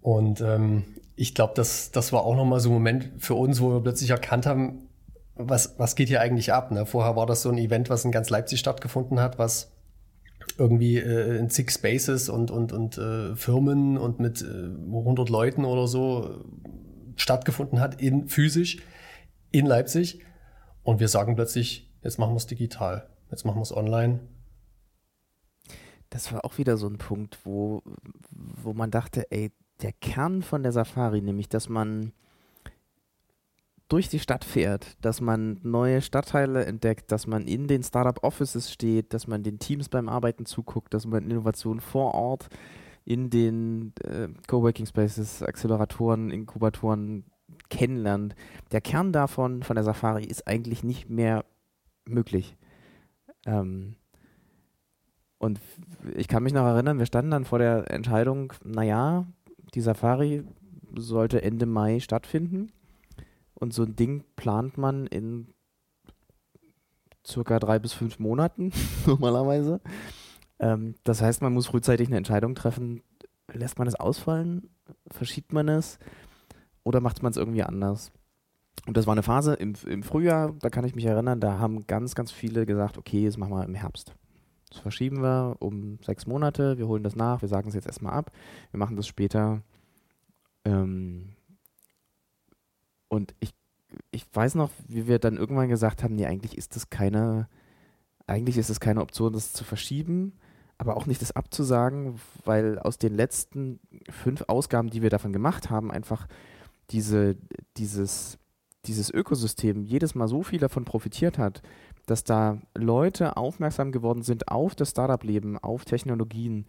Und 0.00 0.40
ähm, 0.40 0.84
ich 1.20 1.34
glaube, 1.34 1.52
das, 1.54 1.90
das 1.90 2.14
war 2.14 2.24
auch 2.24 2.34
nochmal 2.34 2.60
so 2.60 2.70
ein 2.70 2.72
Moment 2.72 3.10
für 3.18 3.34
uns, 3.34 3.60
wo 3.60 3.74
wir 3.74 3.82
plötzlich 3.82 4.08
erkannt 4.08 4.46
haben, 4.46 4.88
was, 5.34 5.78
was 5.78 5.94
geht 5.94 6.08
hier 6.08 6.22
eigentlich 6.22 6.54
ab? 6.54 6.70
Ne? 6.70 6.86
Vorher 6.86 7.14
war 7.14 7.26
das 7.26 7.42
so 7.42 7.50
ein 7.50 7.58
Event, 7.58 7.90
was 7.90 8.06
in 8.06 8.10
ganz 8.10 8.30
Leipzig 8.30 8.58
stattgefunden 8.58 9.20
hat, 9.20 9.38
was 9.38 9.70
irgendwie 10.56 10.96
äh, 10.96 11.36
in 11.36 11.50
zig 11.50 11.70
Spaces 11.72 12.30
und, 12.30 12.50
und, 12.50 12.72
und 12.72 12.96
äh, 12.96 13.36
Firmen 13.36 13.98
und 13.98 14.18
mit 14.18 14.40
äh, 14.40 14.46
100 14.46 15.28
Leuten 15.28 15.66
oder 15.66 15.86
so 15.86 16.42
stattgefunden 17.16 17.80
hat, 17.80 18.00
in, 18.00 18.26
physisch 18.26 18.78
in 19.50 19.66
Leipzig. 19.66 20.24
Und 20.82 21.00
wir 21.00 21.08
sagen 21.08 21.36
plötzlich, 21.36 21.92
jetzt 22.02 22.18
machen 22.18 22.32
wir 22.32 22.38
es 22.38 22.46
digital, 22.46 23.10
jetzt 23.30 23.44
machen 23.44 23.58
wir 23.58 23.62
es 23.62 23.76
online. 23.76 24.20
Das 26.08 26.32
war 26.32 26.46
auch 26.46 26.56
wieder 26.56 26.78
so 26.78 26.86
ein 26.86 26.96
Punkt, 26.96 27.40
wo, 27.44 27.82
wo 28.30 28.72
man 28.72 28.90
dachte, 28.90 29.30
ey, 29.30 29.52
der 29.82 29.92
Kern 29.92 30.42
von 30.42 30.62
der 30.62 30.72
Safari, 30.72 31.20
nämlich 31.20 31.48
dass 31.48 31.68
man 31.68 32.12
durch 33.88 34.08
die 34.08 34.20
Stadt 34.20 34.44
fährt, 34.44 34.96
dass 35.04 35.20
man 35.20 35.58
neue 35.62 36.00
Stadtteile 36.00 36.64
entdeckt, 36.64 37.10
dass 37.10 37.26
man 37.26 37.46
in 37.46 37.66
den 37.66 37.82
Startup 37.82 38.22
Offices 38.22 38.72
steht, 38.72 39.12
dass 39.12 39.26
man 39.26 39.42
den 39.42 39.58
Teams 39.58 39.88
beim 39.88 40.08
Arbeiten 40.08 40.46
zuguckt, 40.46 40.94
dass 40.94 41.06
man 41.06 41.24
Innovationen 41.28 41.80
vor 41.80 42.14
Ort 42.14 42.48
in 43.04 43.30
den 43.30 43.92
äh, 44.04 44.28
Coworking 44.46 44.86
Spaces, 44.86 45.42
Acceleratoren, 45.42 46.30
Inkubatoren 46.30 47.24
kennenlernt. 47.68 48.36
Der 48.70 48.80
Kern 48.80 49.12
davon, 49.12 49.64
von 49.64 49.74
der 49.74 49.84
Safari, 49.84 50.24
ist 50.24 50.46
eigentlich 50.46 50.84
nicht 50.84 51.10
mehr 51.10 51.44
möglich. 52.04 52.56
Ähm, 53.44 53.96
und 55.38 55.58
ich 56.14 56.28
kann 56.28 56.42
mich 56.42 56.52
noch 56.52 56.66
erinnern, 56.66 56.98
wir 56.98 57.06
standen 57.06 57.30
dann 57.30 57.44
vor 57.44 57.58
der 57.58 57.90
Entscheidung, 57.90 58.52
naja, 58.62 59.26
die 59.74 59.80
Safari 59.80 60.44
sollte 60.94 61.42
Ende 61.42 61.66
Mai 61.66 62.00
stattfinden. 62.00 62.72
Und 63.54 63.74
so 63.74 63.82
ein 63.82 63.94
Ding 63.94 64.24
plant 64.36 64.78
man 64.78 65.06
in 65.06 65.48
circa 67.26 67.58
drei 67.58 67.78
bis 67.78 67.92
fünf 67.92 68.18
Monaten 68.18 68.72
normalerweise. 69.06 69.80
Ähm, 70.58 70.94
das 71.04 71.22
heißt, 71.22 71.42
man 71.42 71.52
muss 71.52 71.66
frühzeitig 71.66 72.08
eine 72.08 72.16
Entscheidung 72.16 72.54
treffen. 72.54 73.02
Lässt 73.52 73.78
man 73.78 73.88
es 73.88 73.94
ausfallen? 73.94 74.70
Verschiebt 75.10 75.52
man 75.52 75.68
es? 75.68 75.98
Oder 76.84 77.00
macht 77.00 77.22
man 77.22 77.30
es 77.30 77.36
irgendwie 77.36 77.62
anders? 77.62 78.12
Und 78.86 78.96
das 78.96 79.06
war 79.06 79.12
eine 79.12 79.22
Phase 79.22 79.54
im, 79.54 79.74
im 79.86 80.02
Frühjahr, 80.02 80.54
da 80.60 80.70
kann 80.70 80.84
ich 80.84 80.94
mich 80.94 81.04
erinnern, 81.04 81.40
da 81.40 81.58
haben 81.58 81.86
ganz, 81.86 82.14
ganz 82.14 82.32
viele 82.32 82.64
gesagt, 82.64 82.96
okay, 82.96 83.26
das 83.26 83.36
machen 83.36 83.52
wir 83.52 83.64
im 83.64 83.74
Herbst. 83.74 84.14
Das 84.70 84.78
verschieben 84.78 85.22
wir 85.22 85.56
um 85.58 85.98
sechs 86.02 86.26
Monate, 86.26 86.78
wir 86.78 86.86
holen 86.86 87.02
das 87.02 87.16
nach, 87.16 87.42
wir 87.42 87.48
sagen 87.48 87.68
es 87.68 87.74
jetzt 87.74 87.86
erstmal 87.86 88.12
ab, 88.12 88.30
wir 88.70 88.78
machen 88.78 88.96
das 88.96 89.06
später. 89.06 89.62
Ähm 90.64 91.34
und 93.08 93.34
ich, 93.40 93.52
ich 94.12 94.24
weiß 94.32 94.54
noch, 94.54 94.70
wie 94.86 95.08
wir 95.08 95.18
dann 95.18 95.36
irgendwann 95.36 95.68
gesagt 95.68 96.02
haben, 96.02 96.14
nee, 96.14 96.26
eigentlich 96.26 96.56
ist 96.56 96.76
das 96.76 96.88
keine, 96.90 97.48
eigentlich 98.26 98.56
ist 98.56 98.70
es 98.70 98.78
keine 98.78 99.02
Option, 99.02 99.32
das 99.32 99.52
zu 99.52 99.64
verschieben, 99.64 100.34
aber 100.78 100.96
auch 100.96 101.06
nicht 101.06 101.20
das 101.20 101.32
abzusagen, 101.32 102.20
weil 102.44 102.78
aus 102.78 102.96
den 102.96 103.14
letzten 103.14 103.80
fünf 104.08 104.44
Ausgaben, 104.46 104.88
die 104.88 105.02
wir 105.02 105.10
davon 105.10 105.32
gemacht 105.32 105.68
haben, 105.68 105.90
einfach 105.90 106.28
diese, 106.90 107.36
dieses, 107.76 108.38
dieses 108.86 109.10
Ökosystem 109.10 109.84
jedes 109.84 110.14
Mal 110.14 110.28
so 110.28 110.42
viel 110.42 110.60
davon 110.60 110.84
profitiert 110.84 111.36
hat, 111.36 111.62
dass 112.06 112.24
da 112.24 112.58
Leute 112.76 113.36
aufmerksam 113.36 113.92
geworden 113.92 114.22
sind 114.22 114.48
auf 114.48 114.74
das 114.74 114.90
Startup-Leben, 114.90 115.58
auf 115.58 115.84
Technologien, 115.84 116.66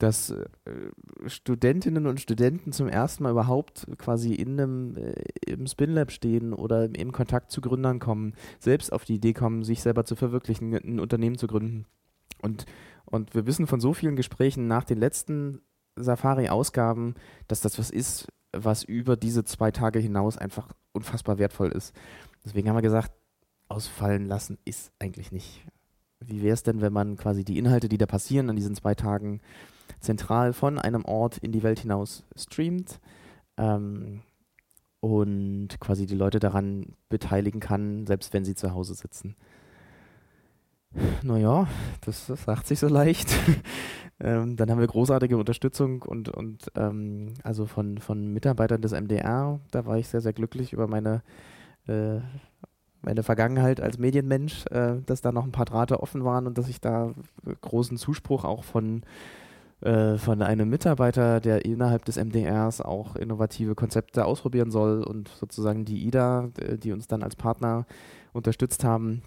dass 0.00 0.30
äh, 0.30 0.44
Studentinnen 1.26 2.06
und 2.06 2.20
Studenten 2.20 2.72
zum 2.72 2.88
ersten 2.88 3.22
Mal 3.22 3.32
überhaupt 3.32 3.86
quasi 3.98 4.34
in 4.34 4.58
einem 4.58 4.96
äh, 4.96 5.12
im 5.46 5.66
Spinlab 5.66 6.10
stehen 6.10 6.52
oder 6.54 6.84
in 6.84 7.12
Kontakt 7.12 7.50
zu 7.50 7.60
Gründern 7.60 7.98
kommen, 7.98 8.34
selbst 8.58 8.92
auf 8.92 9.04
die 9.04 9.16
Idee 9.16 9.34
kommen, 9.34 9.62
sich 9.62 9.82
selber 9.82 10.04
zu 10.04 10.16
verwirklichen, 10.16 10.74
ein 10.74 11.00
Unternehmen 11.00 11.36
zu 11.36 11.46
gründen. 11.46 11.86
Und, 12.40 12.64
und 13.04 13.34
wir 13.34 13.46
wissen 13.46 13.66
von 13.66 13.80
so 13.80 13.92
vielen 13.92 14.16
Gesprächen 14.16 14.66
nach 14.66 14.84
den 14.84 14.98
letzten 14.98 15.60
Safari-Ausgaben, 15.96 17.14
dass 17.46 17.60
das 17.60 17.78
was 17.78 17.90
ist, 17.90 18.28
was 18.52 18.82
über 18.82 19.16
diese 19.16 19.44
zwei 19.44 19.70
Tage 19.70 19.98
hinaus 19.98 20.38
einfach 20.38 20.68
unfassbar 20.92 21.38
wertvoll 21.38 21.70
ist. 21.70 21.94
Deswegen 22.44 22.68
haben 22.68 22.76
wir 22.76 22.82
gesagt, 22.82 23.12
ausfallen 23.70 24.26
lassen 24.26 24.58
ist 24.64 24.92
eigentlich 24.98 25.32
nicht. 25.32 25.64
Wie 26.20 26.42
wäre 26.42 26.54
es 26.54 26.62
denn, 26.62 26.80
wenn 26.80 26.92
man 26.92 27.16
quasi 27.16 27.44
die 27.44 27.58
Inhalte, 27.58 27.88
die 27.88 27.98
da 27.98 28.06
passieren 28.06 28.50
an 28.50 28.56
diesen 28.56 28.74
zwei 28.74 28.94
Tagen, 28.94 29.40
zentral 30.00 30.52
von 30.52 30.78
einem 30.78 31.04
Ort 31.04 31.38
in 31.38 31.52
die 31.52 31.62
Welt 31.62 31.80
hinaus 31.80 32.24
streamt 32.36 33.00
ähm, 33.56 34.22
und 35.00 35.68
quasi 35.80 36.06
die 36.06 36.14
Leute 36.14 36.40
daran 36.40 36.94
beteiligen 37.08 37.60
kann, 37.60 38.06
selbst 38.06 38.32
wenn 38.32 38.44
sie 38.44 38.54
zu 38.54 38.72
Hause 38.72 38.94
sitzen? 38.94 39.36
Naja, 41.22 41.68
das, 42.00 42.26
sagt 42.26 42.66
sich 42.66 42.80
so 42.80 42.88
leicht. 42.88 43.32
ähm, 44.20 44.56
dann 44.56 44.70
haben 44.70 44.80
wir 44.80 44.86
großartige 44.86 45.36
Unterstützung 45.36 46.02
und, 46.02 46.28
und 46.28 46.70
ähm, 46.74 47.34
also 47.44 47.66
von, 47.66 47.98
von 47.98 48.32
Mitarbeitern 48.32 48.82
des 48.82 48.92
MDR. 48.92 49.60
Da 49.70 49.86
war 49.86 49.98
ich 49.98 50.08
sehr, 50.08 50.20
sehr 50.20 50.32
glücklich 50.32 50.72
über 50.72 50.88
meine, 50.88 51.22
äh, 51.86 52.18
meine 53.02 53.22
Vergangenheit 53.22 53.80
als 53.80 53.98
Medienmensch, 53.98 54.66
äh, 54.66 54.96
dass 55.06 55.20
da 55.20 55.32
noch 55.32 55.44
ein 55.44 55.52
paar 55.52 55.64
Drahte 55.64 56.00
offen 56.00 56.24
waren 56.24 56.46
und 56.46 56.58
dass 56.58 56.68
ich 56.68 56.80
da 56.80 57.12
großen 57.60 57.96
Zuspruch 57.96 58.44
auch 58.44 58.64
von 58.64 59.02
äh, 59.82 60.18
von 60.18 60.42
einem 60.42 60.68
Mitarbeiter, 60.68 61.40
der 61.40 61.64
innerhalb 61.64 62.04
des 62.04 62.16
MDRs 62.16 62.82
auch 62.82 63.16
innovative 63.16 63.74
Konzepte 63.74 64.26
ausprobieren 64.26 64.70
soll 64.70 65.02
und 65.02 65.28
sozusagen 65.28 65.86
die 65.86 66.06
IDA, 66.06 66.50
äh, 66.58 66.76
die 66.76 66.92
uns 66.92 67.06
dann 67.06 67.22
als 67.22 67.34
Partner 67.34 67.86
unterstützt 68.34 68.84
haben, 68.84 69.22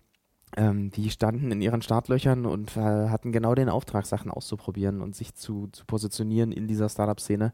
ähm, 0.56 0.91
die 0.91 1.10
standen 1.10 1.51
in 1.51 1.62
ihren 1.62 1.82
Startlöchern 1.82 2.45
und 2.45 2.78
äh, 2.78 3.10
hatten 3.10 3.32
genau 3.32 3.56
den 3.56 3.70
Auftrag, 3.70 4.06
Sachen 4.06 4.32
auszuprobieren 4.32 5.01
und 5.01 5.16
sich 5.16 5.34
zu, 5.34 5.68
zu 5.72 5.86
positionieren 5.86 6.51
in 6.51 6.68
dieser 6.68 6.89
Startup-Szene. 6.89 7.54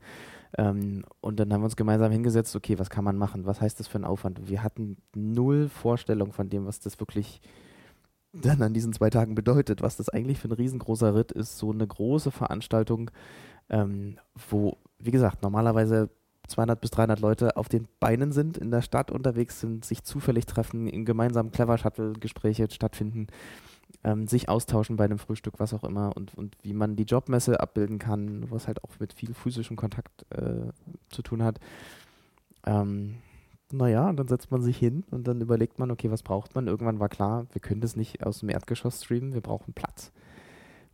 Ähm, 0.58 1.04
und 1.22 1.40
dann 1.40 1.54
haben 1.54 1.62
wir 1.62 1.66
uns 1.66 1.76
gemeinsam 1.76 2.12
hingesetzt, 2.12 2.56
okay, 2.56 2.80
was 2.80 2.90
kann 2.90 3.04
man 3.04 3.18
machen? 3.18 3.46
Was 3.46 3.62
heißt 3.62 3.80
das 3.80 3.88
für 3.88 4.00
ein 4.00 4.06
Aufwand? 4.06 4.50
Wir 4.50 4.64
hatten 4.64 4.98
null 5.16 5.70
Vorstellung 5.70 6.34
von 6.34 6.50
dem, 6.50 6.66
was 6.66 6.80
das 6.80 7.00
wirklich 7.00 7.42
dann 8.34 8.62
an 8.62 8.74
diesen 8.74 8.94
zwei 8.94 9.10
Tagen 9.10 9.36
bedeutet, 9.36 9.82
was 9.82 9.98
das 9.98 10.10
eigentlich 10.10 10.40
für 10.40 10.50
ein 10.50 10.54
riesengroßer 10.54 11.16
Ritt 11.16 11.32
ist, 11.32 11.58
so 11.58 11.72
eine 11.72 11.88
große 11.88 12.32
Veranstaltung, 12.32 13.10
ähm, 13.70 14.18
wo, 14.50 14.78
wie 15.00 15.12
gesagt, 15.12 15.42
normalerweise 15.42 16.10
200 16.50 16.82
bis 16.82 16.92
300 16.92 17.20
Leute 17.20 17.58
auf 17.58 17.70
den 17.70 17.88
Beinen 18.00 18.32
sind, 18.32 18.58
in 18.58 18.72
der 18.72 18.82
Stadt 18.82 19.12
unterwegs 19.12 19.60
sind, 19.60 19.86
sich 19.86 20.04
zufällig 20.04 20.46
treffen, 20.46 20.88
in 20.88 21.06
gemeinsamen 21.06 21.52
Clever-Shuttle-Gespräche 21.52 22.68
stattfinden, 22.72 23.28
ähm, 24.04 24.28
sich 24.28 24.50
austauschen 24.50 24.98
bei 24.98 25.06
einem 25.06 25.20
Frühstück, 25.20 25.56
was 25.60 25.74
auch 25.74 25.84
immer 25.84 26.16
und, 26.16 26.36
und 26.36 26.56
wie 26.62 26.74
man 26.74 26.96
die 26.96 27.04
Jobmesse 27.04 27.60
abbilden 27.60 28.00
kann, 28.00 28.50
was 28.52 28.68
halt 28.68 28.84
auch 28.84 28.92
mit 29.00 29.14
viel 29.14 29.34
physischem 29.34 29.78
Kontakt 29.78 30.26
äh, 30.32 30.72
zu 31.10 31.22
tun 31.22 31.44
hat. 31.44 31.60
Ähm, 32.66 33.16
naja, 33.72 34.10
und 34.10 34.18
dann 34.18 34.28
setzt 34.28 34.52
man 34.52 34.62
sich 34.62 34.78
hin 34.78 35.04
und 35.12 35.28
dann 35.28 35.42
überlegt 35.42 35.78
man, 35.78 35.92
okay, 35.92 36.10
was 36.10 36.24
braucht 36.24 36.56
man? 36.56 36.68
Irgendwann 36.68 37.00
war 37.00 37.10
klar, 37.10 37.46
wir 37.52 37.62
können 37.62 37.82
das 37.82 37.96
nicht 37.96 38.26
aus 38.26 38.40
dem 38.40 38.50
Erdgeschoss 38.50 39.04
streamen, 39.04 39.34
wir 39.34 39.42
brauchen 39.42 39.74
Platz. 39.74 40.12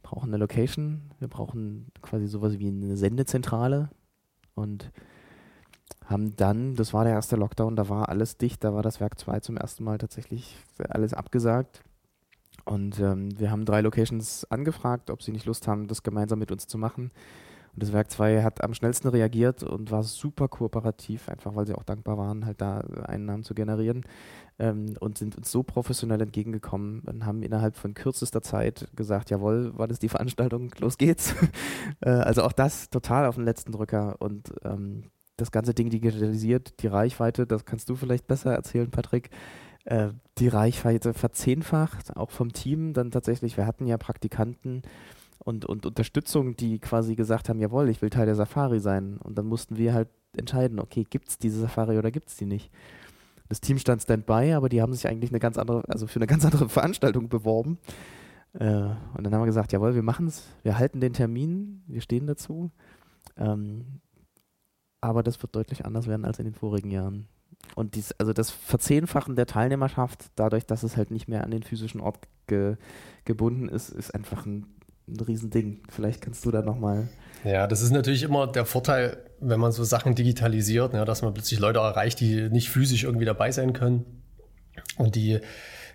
Wir 0.01 0.09
brauchen 0.09 0.29
eine 0.29 0.37
Location, 0.37 1.01
wir 1.19 1.29
brauchen 1.29 1.87
quasi 2.01 2.27
sowas 2.27 2.59
wie 2.59 2.67
eine 2.67 2.97
Sendezentrale 2.97 3.89
und 4.55 4.91
haben 6.05 6.35
dann, 6.35 6.75
das 6.75 6.93
war 6.93 7.03
der 7.03 7.13
erste 7.13 7.35
Lockdown, 7.35 7.75
da 7.75 7.89
war 7.89 8.09
alles 8.09 8.37
dicht, 8.37 8.63
da 8.63 8.73
war 8.73 8.83
das 8.83 8.99
Werk 8.99 9.19
2 9.19 9.39
zum 9.39 9.57
ersten 9.57 9.83
Mal 9.83 9.97
tatsächlich 9.97 10.57
alles 10.89 11.13
abgesagt. 11.13 11.83
Und 12.63 12.99
ähm, 12.99 13.37
wir 13.39 13.51
haben 13.51 13.65
drei 13.65 13.81
Locations 13.81 14.45
angefragt, 14.49 15.09
ob 15.09 15.21
sie 15.21 15.31
nicht 15.31 15.45
Lust 15.45 15.67
haben, 15.67 15.87
das 15.87 16.03
gemeinsam 16.03 16.39
mit 16.39 16.51
uns 16.51 16.67
zu 16.67 16.77
machen. 16.77 17.11
Und 17.73 17.83
das 17.83 17.91
Werk 17.91 18.09
2 18.09 18.41
hat 18.41 18.63
am 18.63 18.73
schnellsten 18.73 19.09
reagiert 19.09 19.61
und 19.61 19.91
war 19.91 20.01
super 20.03 20.47
kooperativ, 20.47 21.27
einfach 21.27 21.55
weil 21.55 21.67
sie 21.67 21.75
auch 21.75 21.83
dankbar 21.83 22.17
waren, 22.17 22.45
halt 22.45 22.61
da 22.61 22.79
Einnahmen 23.03 23.43
zu 23.43 23.53
generieren 23.53 24.05
ähm, 24.59 24.95
und 25.01 25.17
sind 25.17 25.35
uns 25.35 25.51
so 25.51 25.61
professionell 25.61 26.21
entgegengekommen 26.21 27.01
und 27.01 27.25
haben 27.25 27.43
innerhalb 27.43 27.75
von 27.75 27.93
kürzester 27.93 28.41
Zeit 28.41 28.87
gesagt, 28.95 29.29
jawohl, 29.29 29.77
war 29.77 29.89
das 29.89 29.99
die 29.99 30.07
Veranstaltung, 30.07 30.71
los 30.79 30.97
geht's. 30.97 31.35
äh, 31.99 32.09
also 32.09 32.43
auch 32.43 32.53
das 32.53 32.89
total 32.89 33.25
auf 33.25 33.35
den 33.35 33.43
letzten 33.43 33.73
Drücker 33.73 34.15
und 34.19 34.53
ähm, 34.63 35.11
das 35.37 35.51
ganze 35.51 35.73
Ding 35.73 35.89
digitalisiert, 35.89 36.81
die 36.81 36.87
Reichweite, 36.87 37.45
das 37.45 37.65
kannst 37.65 37.89
du 37.89 37.95
vielleicht 37.95 38.27
besser 38.27 38.53
erzählen, 38.53 38.89
Patrick, 38.89 39.29
äh, 39.85 40.09
die 40.37 40.47
Reichweite 40.47 41.13
verzehnfacht, 41.13 42.15
auch 42.15 42.31
vom 42.31 42.53
Team 42.53 42.93
dann 42.93 43.11
tatsächlich, 43.11 43.57
wir 43.57 43.65
hatten 43.65 43.85
ja 43.85 43.97
Praktikanten, 43.97 44.83
und, 45.45 45.65
und 45.65 45.85
Unterstützung, 45.85 46.55
die 46.55 46.79
quasi 46.79 47.15
gesagt 47.15 47.49
haben, 47.49 47.59
jawohl, 47.59 47.89
ich 47.89 48.01
will 48.01 48.09
Teil 48.09 48.25
der 48.25 48.35
Safari 48.35 48.79
sein. 48.79 49.17
Und 49.17 49.37
dann 49.37 49.45
mussten 49.45 49.77
wir 49.77 49.93
halt 49.93 50.09
entscheiden, 50.35 50.79
okay, 50.79 51.05
gibt 51.07 51.29
es 51.29 51.37
diese 51.37 51.61
Safari 51.61 51.97
oder 51.97 52.11
gibt 52.11 52.29
es 52.29 52.35
die 52.35 52.45
nicht? 52.45 52.71
Das 53.47 53.61
Team 53.61 53.77
stand 53.77 54.01
Standby, 54.01 54.53
aber 54.53 54.69
die 54.69 54.81
haben 54.81 54.93
sich 54.93 55.07
eigentlich 55.07 55.29
eine 55.29 55.39
ganz 55.39 55.57
andere, 55.57 55.83
also 55.87 56.07
für 56.07 56.17
eine 56.17 56.27
ganz 56.27 56.43
andere 56.45 56.67
Veranstaltung 56.69 57.29
beworben. 57.29 57.77
Äh, 58.53 58.65
und 58.65 59.23
dann 59.23 59.33
haben 59.33 59.41
wir 59.41 59.45
gesagt, 59.45 59.71
jawohl, 59.71 59.93
wir 59.93 60.01
machen 60.01 60.27
es, 60.27 60.47
wir 60.63 60.79
halten 60.79 60.99
den 60.99 61.13
Termin, 61.13 61.83
wir 61.85 62.01
stehen 62.01 62.25
dazu. 62.25 62.71
Ähm, 63.37 64.01
aber 65.05 65.23
das 65.23 65.41
wird 65.41 65.55
deutlich 65.55 65.85
anders 65.85 66.07
werden 66.07 66.25
als 66.25 66.39
in 66.39 66.45
den 66.45 66.53
vorigen 66.53 66.91
Jahren. 66.91 67.27
Und 67.75 67.95
dies, 67.95 68.11
also 68.13 68.33
das 68.33 68.51
Verzehnfachen 68.51 69.35
der 69.35 69.47
Teilnehmerschaft, 69.47 70.25
dadurch, 70.35 70.65
dass 70.65 70.83
es 70.83 70.97
halt 70.97 71.11
nicht 71.11 71.27
mehr 71.27 71.43
an 71.43 71.51
den 71.51 71.63
physischen 71.63 71.99
Ort 71.99 72.19
ge, 72.47 72.75
gebunden 73.25 73.69
ist, 73.69 73.89
ist 73.89 74.13
einfach 74.13 74.45
ein 74.45 74.67
ein 75.07 75.19
Riesending. 75.19 75.81
Vielleicht 75.89 76.21
kannst 76.21 76.45
du 76.45 76.51
da 76.51 76.61
nochmal. 76.61 77.07
Ja, 77.43 77.67
das 77.67 77.81
ist 77.81 77.91
natürlich 77.91 78.23
immer 78.23 78.47
der 78.47 78.65
Vorteil, 78.65 79.17
wenn 79.39 79.59
man 79.59 79.71
so 79.71 79.83
Sachen 79.83 80.15
digitalisiert, 80.15 80.93
ja, 80.93 81.05
dass 81.05 81.21
man 81.21 81.33
plötzlich 81.33 81.59
Leute 81.59 81.79
erreicht, 81.79 82.19
die 82.19 82.49
nicht 82.49 82.69
physisch 82.69 83.03
irgendwie 83.03 83.25
dabei 83.25 83.51
sein 83.51 83.73
können 83.73 84.05
und 84.97 85.15
die 85.15 85.39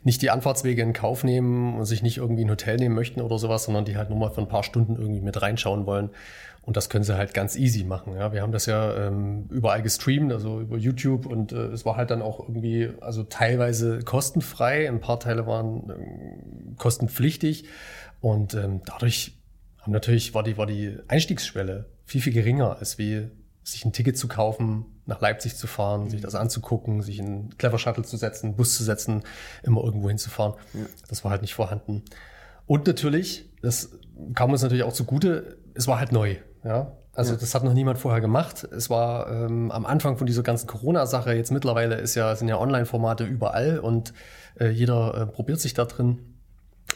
nicht 0.03 0.23
die 0.23 0.31
Anfahrtswege 0.31 0.83
in 0.83 0.93
Kauf 0.93 1.25
nehmen 1.25 1.77
und 1.79 1.85
sich 1.85 2.03
nicht 2.03 2.19
irgendwie 2.19 2.45
ein 2.45 2.51
Hotel 2.51 2.77
nehmen 2.77 2.95
möchten 2.95 3.21
oder 3.21 3.39
sowas, 3.39 3.65
sondern 3.65 3.85
die 3.85 3.97
halt 3.97 4.09
nur 4.09 4.19
mal 4.19 4.31
für 4.31 4.41
ein 4.41 4.49
paar 4.49 4.63
Stunden 4.63 4.97
irgendwie 4.97 5.21
mit 5.21 5.41
reinschauen 5.41 5.87
wollen. 5.87 6.11
Und 6.63 6.77
das 6.77 6.91
können 6.91 7.05
sie 7.05 7.17
halt 7.17 7.35
ganz 7.35 7.57
easy 7.57 7.85
machen. 7.85 8.15
Ja, 8.15 8.33
wir 8.33 8.43
haben 8.43 8.53
das 8.53 8.67
ja 8.67 9.07
ähm, 9.07 9.47
überall 9.51 9.83
gestreamt, 9.83 10.31
also 10.33 10.61
über 10.61 10.77
YouTube 10.77 11.27
und 11.27 11.53
äh, 11.53 11.67
es 11.69 11.85
war 11.85 11.97
halt 11.97 12.11
dann 12.11 12.23
auch 12.23 12.41
irgendwie, 12.41 12.91
also 13.01 13.23
teilweise 13.25 14.01
kostenfrei, 14.01 14.89
ein 14.89 15.01
paar 15.01 15.19
Teile 15.21 15.47
waren 15.47 15.91
ähm, 15.91 16.77
kostenpflichtig. 16.77 17.65
Und 18.21 18.55
ähm, 18.55 18.83
dadurch 18.85 19.39
haben 19.79 19.93
natürlich 19.93 20.35
war 20.35 20.43
die, 20.43 20.59
war 20.59 20.67
die 20.67 20.97
Einstiegsschwelle 21.09 21.87
viel, 22.05 22.21
viel 22.21 22.35
geringer, 22.35 22.77
als 22.79 22.99
wie 22.99 23.29
sich 23.63 23.85
ein 23.85 23.93
Ticket 23.93 24.19
zu 24.19 24.29
kaufen, 24.29 24.85
nach 25.11 25.21
Leipzig 25.21 25.57
zu 25.57 25.67
fahren, 25.67 26.05
mhm. 26.05 26.11
sich 26.11 26.23
das 26.23 26.35
anzugucken, 26.35 27.03
sich 27.03 27.19
in 27.19 27.27
einen 27.27 27.59
Clever 27.59 27.79
Shuttle 27.79 28.05
zu 28.05 28.17
setzen, 28.17 28.47
einen 28.47 28.57
Bus 28.57 28.75
zu 28.77 28.85
setzen, 28.85 29.23
immer 29.63 29.85
irgendwo 29.85 30.09
hinzufahren. 30.09 30.55
Ja. 30.73 30.87
Das 31.09 31.23
war 31.25 31.33
halt 31.33 31.43
nicht 31.43 31.55
vorhanden. 31.55 32.03
Und 32.67 32.87
natürlich, 32.87 33.51
das 33.61 33.91
kam 34.35 34.51
uns 34.53 34.63
natürlich 34.63 34.85
auch 34.85 34.93
zugute, 34.93 35.59
es 35.75 35.87
war 35.87 35.99
halt 35.99 36.13
neu. 36.13 36.37
Ja? 36.65 36.93
Also 37.13 37.35
ja. 37.35 37.41
das 37.41 37.55
hat 37.55 37.65
noch 37.65 37.75
niemand 37.75 37.99
vorher 37.99 38.21
gemacht. 38.21 38.65
Es 38.65 38.89
war 38.89 39.29
ähm, 39.31 39.71
am 39.73 39.85
Anfang 39.85 40.17
von 40.17 40.27
dieser 40.27 40.43
ganzen 40.43 40.67
Corona-Sache, 40.67 41.35
jetzt 41.35 41.51
mittlerweile 41.51 41.97
ist 41.97 42.15
ja, 42.15 42.35
sind 42.37 42.49
ja 42.49 42.59
Online-Formate 42.59 43.25
überall 43.25 43.81
und 43.81 44.15
äh, 44.59 44.69
jeder 44.69 45.15
äh, 45.15 45.27
probiert 45.27 45.61
sich 45.61 45.75
da 45.75 45.85
drin. 45.85 46.30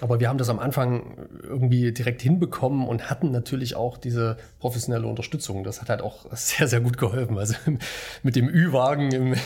Aber 0.00 0.18
wir 0.20 0.28
haben 0.28 0.38
das 0.38 0.48
am 0.48 0.58
Anfang 0.58 1.16
irgendwie 1.42 1.92
direkt 1.92 2.20
hinbekommen 2.20 2.86
und 2.88 3.10
hatten 3.10 3.30
natürlich 3.30 3.76
auch 3.76 3.96
diese 3.96 4.36
professionelle 4.58 5.06
Unterstützung. 5.06 5.62
Das 5.62 5.80
hat 5.80 5.88
halt 5.88 6.02
auch 6.02 6.26
sehr, 6.32 6.66
sehr 6.66 6.80
gut 6.80 6.98
geholfen. 6.98 7.38
Also 7.38 7.54
mit 8.22 8.36
dem 8.36 8.48
Ü-Wagen 8.48 9.36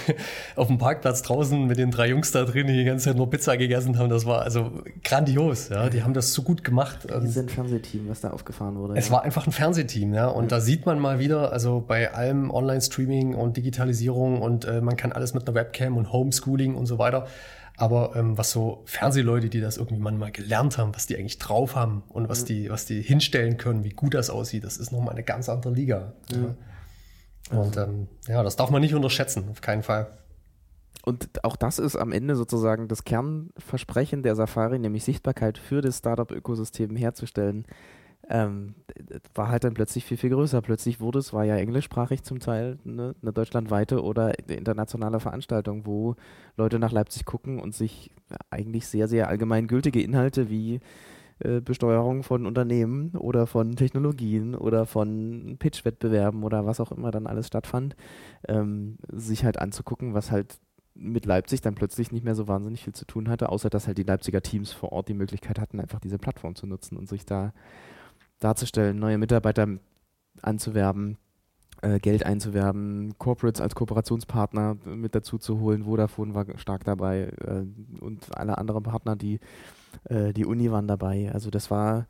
auf 0.56 0.68
dem 0.68 0.78
Parkplatz 0.78 1.22
draußen 1.22 1.66
mit 1.66 1.78
den 1.78 1.90
drei 1.90 2.08
Jungs 2.08 2.32
da 2.32 2.44
drin, 2.44 2.66
die 2.66 2.72
die 2.72 2.84
ganze 2.84 3.06
Zeit 3.06 3.16
nur 3.16 3.28
Pizza 3.28 3.56
gegessen 3.56 3.98
haben, 3.98 4.08
das 4.08 4.24
war 4.26 4.42
also 4.42 4.72
grandios. 5.04 5.68
Ja, 5.68 5.90
die 5.90 6.02
haben 6.02 6.14
das 6.14 6.32
so 6.32 6.42
gut 6.42 6.64
gemacht. 6.64 7.06
Die 7.22 7.26
sind 7.26 7.50
Fernsehteam, 7.50 8.08
was 8.08 8.22
da 8.22 8.30
aufgefahren 8.30 8.76
wurde. 8.76 8.94
Es 8.96 9.08
ja. 9.08 9.12
war 9.12 9.22
einfach 9.24 9.46
ein 9.46 9.52
Fernsehteam, 9.52 10.14
ja. 10.14 10.28
Und 10.28 10.44
ja. 10.44 10.48
da 10.48 10.60
sieht 10.60 10.86
man 10.86 10.98
mal 10.98 11.18
wieder, 11.18 11.52
also 11.52 11.84
bei 11.86 12.14
allem 12.14 12.50
Online-Streaming 12.50 13.34
und 13.34 13.56
Digitalisierung 13.56 14.40
und 14.40 14.64
äh, 14.64 14.80
man 14.80 14.96
kann 14.96 15.12
alles 15.12 15.34
mit 15.34 15.46
einer 15.46 15.54
Webcam 15.54 15.96
und 15.96 16.12
Homeschooling 16.12 16.74
und 16.74 16.86
so 16.86 16.98
weiter 16.98 17.26
aber 17.78 18.16
ähm, 18.16 18.36
was 18.36 18.50
so 18.50 18.82
Fernsehleute, 18.86 19.48
die 19.48 19.60
das 19.60 19.76
irgendwie 19.76 20.00
mal 20.00 20.32
gelernt 20.32 20.78
haben, 20.78 20.94
was 20.94 21.06
die 21.06 21.16
eigentlich 21.16 21.38
drauf 21.38 21.76
haben 21.76 22.02
und 22.08 22.28
was, 22.28 22.42
mhm. 22.42 22.46
die, 22.46 22.70
was 22.70 22.86
die 22.86 23.00
hinstellen 23.00 23.56
können, 23.56 23.84
wie 23.84 23.90
gut 23.90 24.14
das 24.14 24.30
aussieht, 24.30 24.64
das 24.64 24.76
ist 24.78 24.90
nochmal 24.90 25.14
eine 25.14 25.22
ganz 25.22 25.48
andere 25.48 25.72
Liga. 25.72 26.12
Mhm. 26.34 26.56
Ja. 27.52 27.58
Und 27.58 27.76
ähm, 27.76 28.08
ja, 28.26 28.42
das 28.42 28.56
darf 28.56 28.70
man 28.70 28.82
nicht 28.82 28.94
unterschätzen, 28.94 29.48
auf 29.48 29.60
keinen 29.60 29.84
Fall. 29.84 30.08
und 31.04 31.44
auch 31.44 31.54
das 31.54 31.78
ist 31.78 31.94
am 31.94 32.10
Ende 32.10 32.34
sozusagen 32.34 32.88
das 32.88 33.04
Kernversprechen 33.04 34.24
der 34.24 34.34
Safari, 34.34 34.80
nämlich 34.80 35.04
Sichtbarkeit 35.04 35.56
für 35.56 35.80
das 35.80 35.98
Startup-Ökosystem 35.98 36.96
herzustellen, 36.96 37.64
ähm, 38.28 38.74
war 39.34 39.48
halt 39.48 39.64
dann 39.64 39.74
plötzlich 39.74 40.04
viel, 40.04 40.16
viel 40.16 40.30
größer. 40.30 40.60
Plötzlich 40.60 41.00
wurde 41.00 41.18
es, 41.18 41.32
war 41.32 41.44
ja 41.44 41.56
englischsprachig 41.56 42.22
zum 42.22 42.40
Teil, 42.40 42.78
ne, 42.84 43.14
eine 43.22 43.32
deutschlandweite 43.32 44.02
oder 44.02 44.38
internationale 44.48 45.20
Veranstaltung, 45.20 45.86
wo 45.86 46.14
Leute 46.56 46.78
nach 46.78 46.92
Leipzig 46.92 47.24
gucken 47.24 47.58
und 47.58 47.74
sich 47.74 48.10
eigentlich 48.50 48.86
sehr, 48.86 49.08
sehr 49.08 49.28
allgemeingültige 49.28 50.02
Inhalte 50.02 50.50
wie 50.50 50.80
äh, 51.38 51.60
Besteuerung 51.60 52.22
von 52.22 52.46
Unternehmen 52.46 53.12
oder 53.12 53.46
von 53.46 53.76
Technologien 53.76 54.54
oder 54.54 54.84
von 54.86 55.56
Pitch-Wettbewerben 55.58 56.42
oder 56.42 56.66
was 56.66 56.80
auch 56.80 56.92
immer 56.92 57.10
dann 57.10 57.26
alles 57.26 57.46
stattfand, 57.46 57.96
ähm, 58.46 58.98
sich 59.10 59.44
halt 59.44 59.58
anzugucken, 59.58 60.14
was 60.14 60.30
halt 60.30 60.58
mit 60.94 61.26
Leipzig 61.26 61.60
dann 61.60 61.76
plötzlich 61.76 62.10
nicht 62.10 62.24
mehr 62.24 62.34
so 62.34 62.48
wahnsinnig 62.48 62.82
viel 62.82 62.92
zu 62.92 63.04
tun 63.04 63.28
hatte, 63.28 63.48
außer 63.50 63.70
dass 63.70 63.86
halt 63.86 63.98
die 63.98 64.02
Leipziger 64.02 64.42
Teams 64.42 64.72
vor 64.72 64.92
Ort 64.92 65.08
die 65.08 65.14
Möglichkeit 65.14 65.60
hatten, 65.60 65.80
einfach 65.80 66.00
diese 66.00 66.18
Plattform 66.18 66.56
zu 66.56 66.66
nutzen 66.66 66.96
und 66.96 67.08
sich 67.08 67.24
da 67.24 67.52
darzustellen, 68.40 68.98
neue 68.98 69.18
Mitarbeiter 69.18 69.66
anzuwerben, 70.42 71.18
äh, 71.82 71.98
Geld 71.98 72.24
einzuwerben, 72.24 73.14
Corporates 73.18 73.60
als 73.60 73.74
Kooperationspartner 73.74 74.76
mit 74.84 75.14
dazu 75.14 75.38
zu 75.38 75.60
holen. 75.60 75.84
Vodafone 75.84 76.34
war 76.34 76.46
stark 76.58 76.84
dabei 76.84 77.32
äh, 77.40 77.64
und 78.00 78.36
alle 78.36 78.58
anderen 78.58 78.82
Partner, 78.82 79.16
die 79.16 79.40
äh, 80.04 80.32
die 80.32 80.44
Uni 80.44 80.70
waren 80.70 80.88
dabei. 80.88 81.30
Also 81.32 81.50
das 81.50 81.70
war 81.70 82.06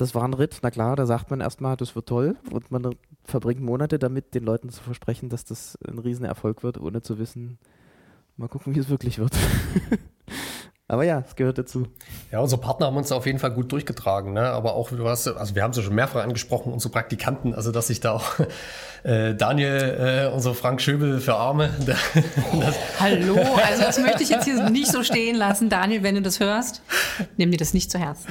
das 0.00 0.14
war 0.14 0.24
ein 0.24 0.32
Ritt, 0.32 0.60
na 0.62 0.70
klar, 0.70 0.96
da 0.96 1.04
sagt 1.04 1.30
man 1.30 1.40
erstmal, 1.40 1.76
das 1.76 1.94
wird 1.94 2.08
toll 2.08 2.36
und 2.50 2.70
man 2.70 2.96
verbringt 3.22 3.60
Monate 3.60 3.98
damit, 3.98 4.34
den 4.34 4.44
Leuten 4.44 4.70
zu 4.70 4.82
versprechen, 4.82 5.28
dass 5.28 5.44
das 5.44 5.78
ein 5.86 5.98
Riesenerfolg 5.98 6.62
wird, 6.62 6.80
ohne 6.80 7.02
zu 7.02 7.18
wissen, 7.18 7.58
mal 8.38 8.48
gucken, 8.48 8.74
wie 8.74 8.78
es 8.78 8.88
wirklich 8.88 9.18
wird. 9.18 9.36
Aber 10.90 11.04
ja, 11.04 11.22
es 11.24 11.36
gehört 11.36 11.56
dazu. 11.56 11.86
Ja, 12.32 12.40
unsere 12.40 12.60
Partner 12.60 12.86
haben 12.86 12.96
uns 12.96 13.12
auf 13.12 13.24
jeden 13.24 13.38
Fall 13.38 13.52
gut 13.52 13.70
durchgetragen. 13.70 14.32
Ne? 14.32 14.50
Aber 14.50 14.74
auch, 14.74 14.90
du 14.90 15.08
hast, 15.08 15.28
also 15.28 15.54
wir 15.54 15.62
haben 15.62 15.70
es 15.70 15.76
ja 15.76 15.84
schon 15.84 15.94
mehrfach 15.94 16.20
angesprochen, 16.24 16.72
unsere 16.72 16.90
Praktikanten, 16.90 17.54
also 17.54 17.70
dass 17.70 17.86
sich 17.86 18.00
da 18.00 18.10
auch 18.14 18.40
äh, 19.04 19.36
Daniel, 19.36 20.30
äh, 20.32 20.34
unser 20.34 20.52
Frank 20.52 20.82
Schöbel 20.82 21.20
für 21.20 21.36
Arme. 21.36 21.70
Hallo, 22.98 23.36
also 23.68 23.82
das 23.82 24.00
möchte 24.00 24.24
ich 24.24 24.30
jetzt 24.30 24.46
hier 24.46 24.68
nicht 24.68 24.90
so 24.90 25.04
stehen 25.04 25.36
lassen. 25.36 25.68
Daniel, 25.68 26.02
wenn 26.02 26.16
du 26.16 26.22
das 26.22 26.40
hörst, 26.40 26.82
nimm 27.36 27.52
dir 27.52 27.58
das 27.58 27.72
nicht 27.72 27.92
zu 27.92 28.00
Herzen 28.00 28.26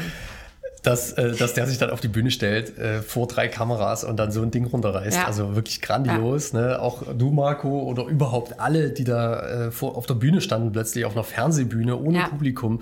dass, 0.83 1.13
äh, 1.13 1.35
dass 1.35 1.53
der 1.53 1.67
sich 1.67 1.77
dann 1.77 1.89
auf 1.89 1.99
die 1.99 2.07
Bühne 2.07 2.31
stellt, 2.31 2.77
äh, 2.77 3.01
vor 3.01 3.27
drei 3.27 3.47
Kameras 3.47 4.03
und 4.03 4.17
dann 4.17 4.31
so 4.31 4.41
ein 4.41 4.51
Ding 4.51 4.65
runterreißt. 4.65 5.17
Ja. 5.17 5.25
Also 5.25 5.55
wirklich 5.55 5.81
grandios. 5.81 6.51
Ja. 6.51 6.61
Ne? 6.61 6.81
Auch 6.81 7.03
du, 7.13 7.31
Marco, 7.31 7.83
oder 7.83 8.05
überhaupt 8.05 8.59
alle, 8.59 8.89
die 8.91 9.03
da 9.03 9.67
äh, 9.67 9.71
vor, 9.71 9.97
auf 9.97 10.05
der 10.05 10.15
Bühne 10.15 10.41
standen, 10.41 10.71
plötzlich 10.71 11.05
auf 11.05 11.13
einer 11.13 11.23
Fernsehbühne 11.23 11.97
ohne 11.97 12.19
ja. 12.19 12.27
Publikum. 12.27 12.81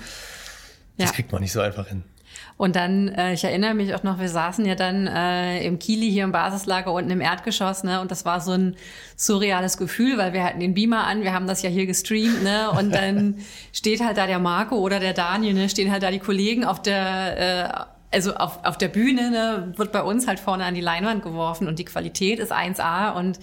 Das 0.97 1.13
kriegt 1.13 1.31
man 1.31 1.41
nicht 1.41 1.51
so 1.51 1.61
einfach 1.61 1.87
hin. 1.87 2.03
Und 2.58 2.76
dann, 2.76 3.10
äh, 3.10 3.34
ich 3.34 3.43
erinnere 3.43 3.76
mich 3.76 3.93
auch 3.93 4.01
noch, 4.01 4.20
wir 4.20 4.30
saßen 4.30 4.66
ja 4.66 4.74
dann 4.74 5.05
äh, 5.05 5.64
im 5.64 5.78
Kili 5.78 6.12
hier 6.12 6.24
im 6.24 6.32
Basislager 6.32 6.91
unten 6.91 7.12
im 7.12 7.22
Erdgeschoss, 7.22 7.84
ne? 7.84 8.01
Und 8.01 8.10
das 8.10 8.26
war 8.26 8.41
so 8.41 8.51
ein 8.51 8.76
surreales 9.16 9.78
Gefühl, 9.78 10.18
weil 10.18 10.34
wir 10.34 10.43
hatten 10.43 10.60
den 10.60 10.74
Beamer 10.74 11.05
an, 11.05 11.22
wir 11.22 11.34
haben 11.34 11.45
das 11.45 11.62
ja 11.62 11.70
hier 11.70 11.86
gestreamt, 11.86 12.43
ne? 12.43 12.72
Und 12.72 12.93
dann 12.93 13.36
steht 13.74 14.03
halt 14.03 14.18
da 14.18 14.26
der 14.26 14.39
Marco 14.39 14.76
oder 14.78 14.99
der 14.99 15.14
Daniel, 15.14 15.53
ne? 15.53 15.70
Stehen 15.70 15.91
halt 15.91 16.01
da 16.01 16.10
die 16.10 16.20
Kollegen 16.20 16.66
auf 16.66 16.82
der 16.82 17.86
äh, 17.86 17.86
also 18.12 18.34
auf, 18.36 18.64
auf 18.64 18.78
der 18.78 18.88
Bühne 18.88 19.30
ne, 19.32 19.74
wird 19.76 19.91
bei 19.91 20.01
uns 20.01 20.28
halt 20.28 20.39
vorne 20.39 20.64
an 20.64 20.74
die 20.74 20.82
Leinwand 20.82 21.24
geworfen 21.24 21.68
und 21.68 21.78
die 21.78 21.86
Qualität 21.86 22.39
ist 22.39 22.53
1A 22.53 23.14
und 23.14 23.38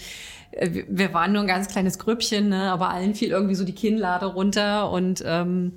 äh, 0.52 0.84
wir 0.88 1.12
waren 1.12 1.32
nur 1.32 1.42
ein 1.42 1.46
ganz 1.46 1.68
kleines 1.68 1.98
Grüppchen, 1.98 2.48
ne, 2.48 2.72
aber 2.72 2.90
allen 2.90 3.14
fiel 3.14 3.30
irgendwie 3.30 3.54
so 3.54 3.64
die 3.64 3.74
Kinnlade 3.74 4.26
runter 4.26 4.90
und 4.90 5.22
ähm, 5.26 5.72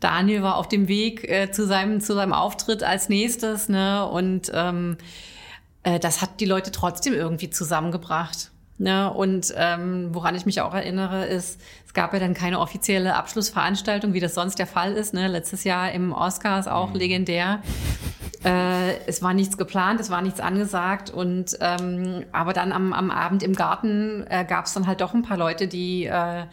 Daniel 0.00 0.42
war 0.42 0.56
auf 0.56 0.68
dem 0.68 0.88
Weg 0.88 1.28
äh, 1.30 1.50
zu 1.50 1.66
seinem 1.66 2.00
zu 2.00 2.14
seinem 2.14 2.32
Auftritt 2.32 2.82
als 2.82 3.08
nächstes, 3.08 3.68
ne? 3.68 4.06
Und 4.06 4.50
ähm, 4.54 4.96
äh, 5.82 5.98
das 5.98 6.22
hat 6.22 6.40
die 6.40 6.46
Leute 6.46 6.70
trotzdem 6.72 7.14
irgendwie 7.14 7.50
zusammengebracht. 7.50 8.50
Ne? 8.78 9.12
Und 9.12 9.52
ähm, 9.58 10.08
woran 10.12 10.34
ich 10.34 10.46
mich 10.46 10.62
auch 10.62 10.72
erinnere, 10.72 11.26
ist, 11.26 11.60
es 11.86 11.92
gab 11.92 12.14
ja 12.14 12.18
dann 12.18 12.32
keine 12.32 12.58
offizielle 12.60 13.14
Abschlussveranstaltung, 13.14 14.14
wie 14.14 14.20
das 14.20 14.34
sonst 14.34 14.58
der 14.58 14.66
Fall 14.66 14.94
ist. 14.94 15.12
Ne? 15.12 15.28
Letztes 15.28 15.64
Jahr 15.64 15.92
im 15.92 16.12
Oscars 16.12 16.66
auch 16.66 16.88
mhm. 16.90 16.96
legendär. 16.96 17.60
Äh, 18.42 18.96
es 19.06 19.22
war 19.22 19.34
nichts 19.34 19.58
geplant, 19.58 20.00
es 20.00 20.08
war 20.08 20.22
nichts 20.22 20.40
angesagt. 20.40 21.10
Und 21.10 21.58
ähm, 21.60 22.24
aber 22.32 22.54
dann 22.54 22.72
am, 22.72 22.94
am 22.94 23.10
Abend 23.10 23.42
im 23.42 23.54
Garten 23.54 24.24
äh, 24.30 24.46
gab 24.46 24.64
es 24.64 24.72
dann 24.72 24.86
halt 24.86 25.02
doch 25.02 25.12
ein 25.12 25.22
paar 25.22 25.36
Leute, 25.36 25.68
die 25.68 26.06
äh, 26.06 26.44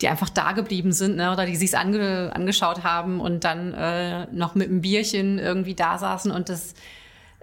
die 0.00 0.08
einfach 0.08 0.28
da 0.28 0.52
geblieben 0.52 0.92
sind 0.92 1.16
ne, 1.16 1.32
oder 1.32 1.46
die 1.46 1.56
sich's 1.56 1.74
ange, 1.74 2.30
angeschaut 2.34 2.84
haben 2.84 3.20
und 3.20 3.44
dann 3.44 3.72
äh, 3.72 4.26
noch 4.32 4.54
mit 4.54 4.68
einem 4.68 4.82
Bierchen 4.82 5.38
irgendwie 5.38 5.74
da 5.74 5.96
saßen 5.98 6.30
und 6.30 6.48
das 6.48 6.74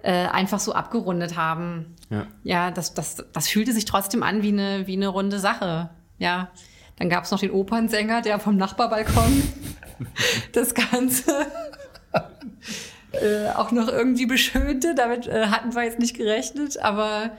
äh, 0.02 0.26
einfach 0.26 0.60
so 0.60 0.72
abgerundet 0.72 1.36
haben. 1.36 1.96
Ja, 2.10 2.26
ja 2.44 2.70
das, 2.70 2.94
das, 2.94 3.24
das 3.32 3.48
fühlte 3.48 3.72
sich 3.72 3.86
trotzdem 3.86 4.22
an 4.22 4.42
wie 4.42 4.48
eine, 4.48 4.86
wie 4.86 4.96
eine 4.96 5.08
runde 5.08 5.38
Sache. 5.38 5.90
Ja. 6.18 6.50
Dann 6.96 7.08
gab's 7.08 7.32
noch 7.32 7.40
den 7.40 7.50
Opernsänger, 7.50 8.22
der 8.22 8.38
vom 8.38 8.56
Nachbarbalkon 8.56 9.42
das 10.52 10.74
Ganze 10.74 11.46
äh, 13.12 13.48
auch 13.56 13.72
noch 13.72 13.88
irgendwie 13.88 14.26
beschönte. 14.26 14.94
Damit 14.94 15.26
äh, 15.26 15.46
hatten 15.46 15.74
wir 15.74 15.82
jetzt 15.82 15.98
nicht 15.98 16.16
gerechnet, 16.16 16.78
aber 16.78 17.32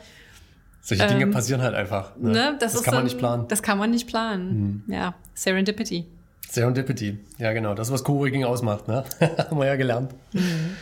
solche 0.85 1.07
Dinge 1.07 1.23
ähm, 1.23 1.31
passieren 1.31 1.63
halt 1.63 1.73
einfach. 1.73 2.15
Ne? 2.15 2.31
Ne? 2.31 2.57
Das, 2.59 2.73
das 2.73 2.83
kann 2.83 2.93
man 2.93 3.03
nicht 3.05 3.17
planen. 3.17 3.47
Das 3.47 3.63
kann 3.63 3.79
man 3.79 3.89
nicht 3.89 4.07
planen. 4.07 4.83
Mhm. 4.85 4.93
Ja, 4.93 5.15
Serendipity. 5.33 6.05
Serendipity, 6.47 7.17
ja 7.39 7.53
genau. 7.53 7.73
Das, 7.73 7.91
was 7.91 8.03
Co-Working 8.03 8.43
ausmacht, 8.43 8.87
ne? 8.87 9.03
haben 9.19 9.57
wir 9.57 9.65
ja 9.65 9.77
gelernt. 9.77 10.13
Mhm. 10.31 10.75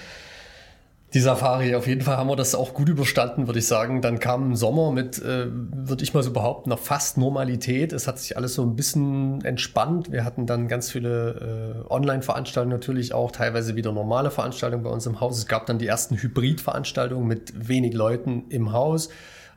Die 1.14 1.20
Safari, 1.20 1.76
auf 1.76 1.88
jeden 1.88 2.02
Fall 2.02 2.18
haben 2.18 2.28
wir 2.28 2.36
das 2.36 2.54
auch 2.54 2.74
gut 2.74 2.90
überstanden, 2.90 3.48
würde 3.48 3.60
ich 3.60 3.68
sagen. 3.68 4.02
Dann 4.02 4.20
kam 4.20 4.52
ein 4.52 4.56
Sommer 4.58 4.92
mit, 4.92 5.20
äh, 5.20 5.46
würde 5.50 6.04
ich 6.04 6.14
mal 6.14 6.22
so 6.22 6.34
behaupten, 6.34 6.72
noch 6.72 6.80
fast 6.80 7.18
Normalität. 7.18 7.94
Es 7.94 8.06
hat 8.08 8.20
sich 8.20 8.36
alles 8.36 8.56
so 8.56 8.64
ein 8.64 8.76
bisschen 8.76 9.46
entspannt. 9.46 10.12
Wir 10.12 10.26
hatten 10.26 10.48
dann 10.48 10.68
ganz 10.68 10.92
viele 10.92 11.86
äh, 11.88 11.94
Online-Veranstaltungen 11.94 12.76
natürlich 12.76 13.14
auch, 13.14 13.32
teilweise 13.32 13.78
wieder 13.78 13.94
normale 13.94 14.32
Veranstaltungen 14.32 14.84
bei 14.84 14.90
uns 14.90 15.06
im 15.06 15.22
Haus. 15.22 15.38
Es 15.38 15.46
gab 15.46 15.66
dann 15.68 15.78
die 15.78 15.88
ersten 15.88 16.18
Hybrid-Veranstaltungen 16.18 17.26
mit 17.26 17.70
wenig 17.70 17.94
Leuten 17.94 18.46
im 18.50 18.74
Haus 18.74 19.08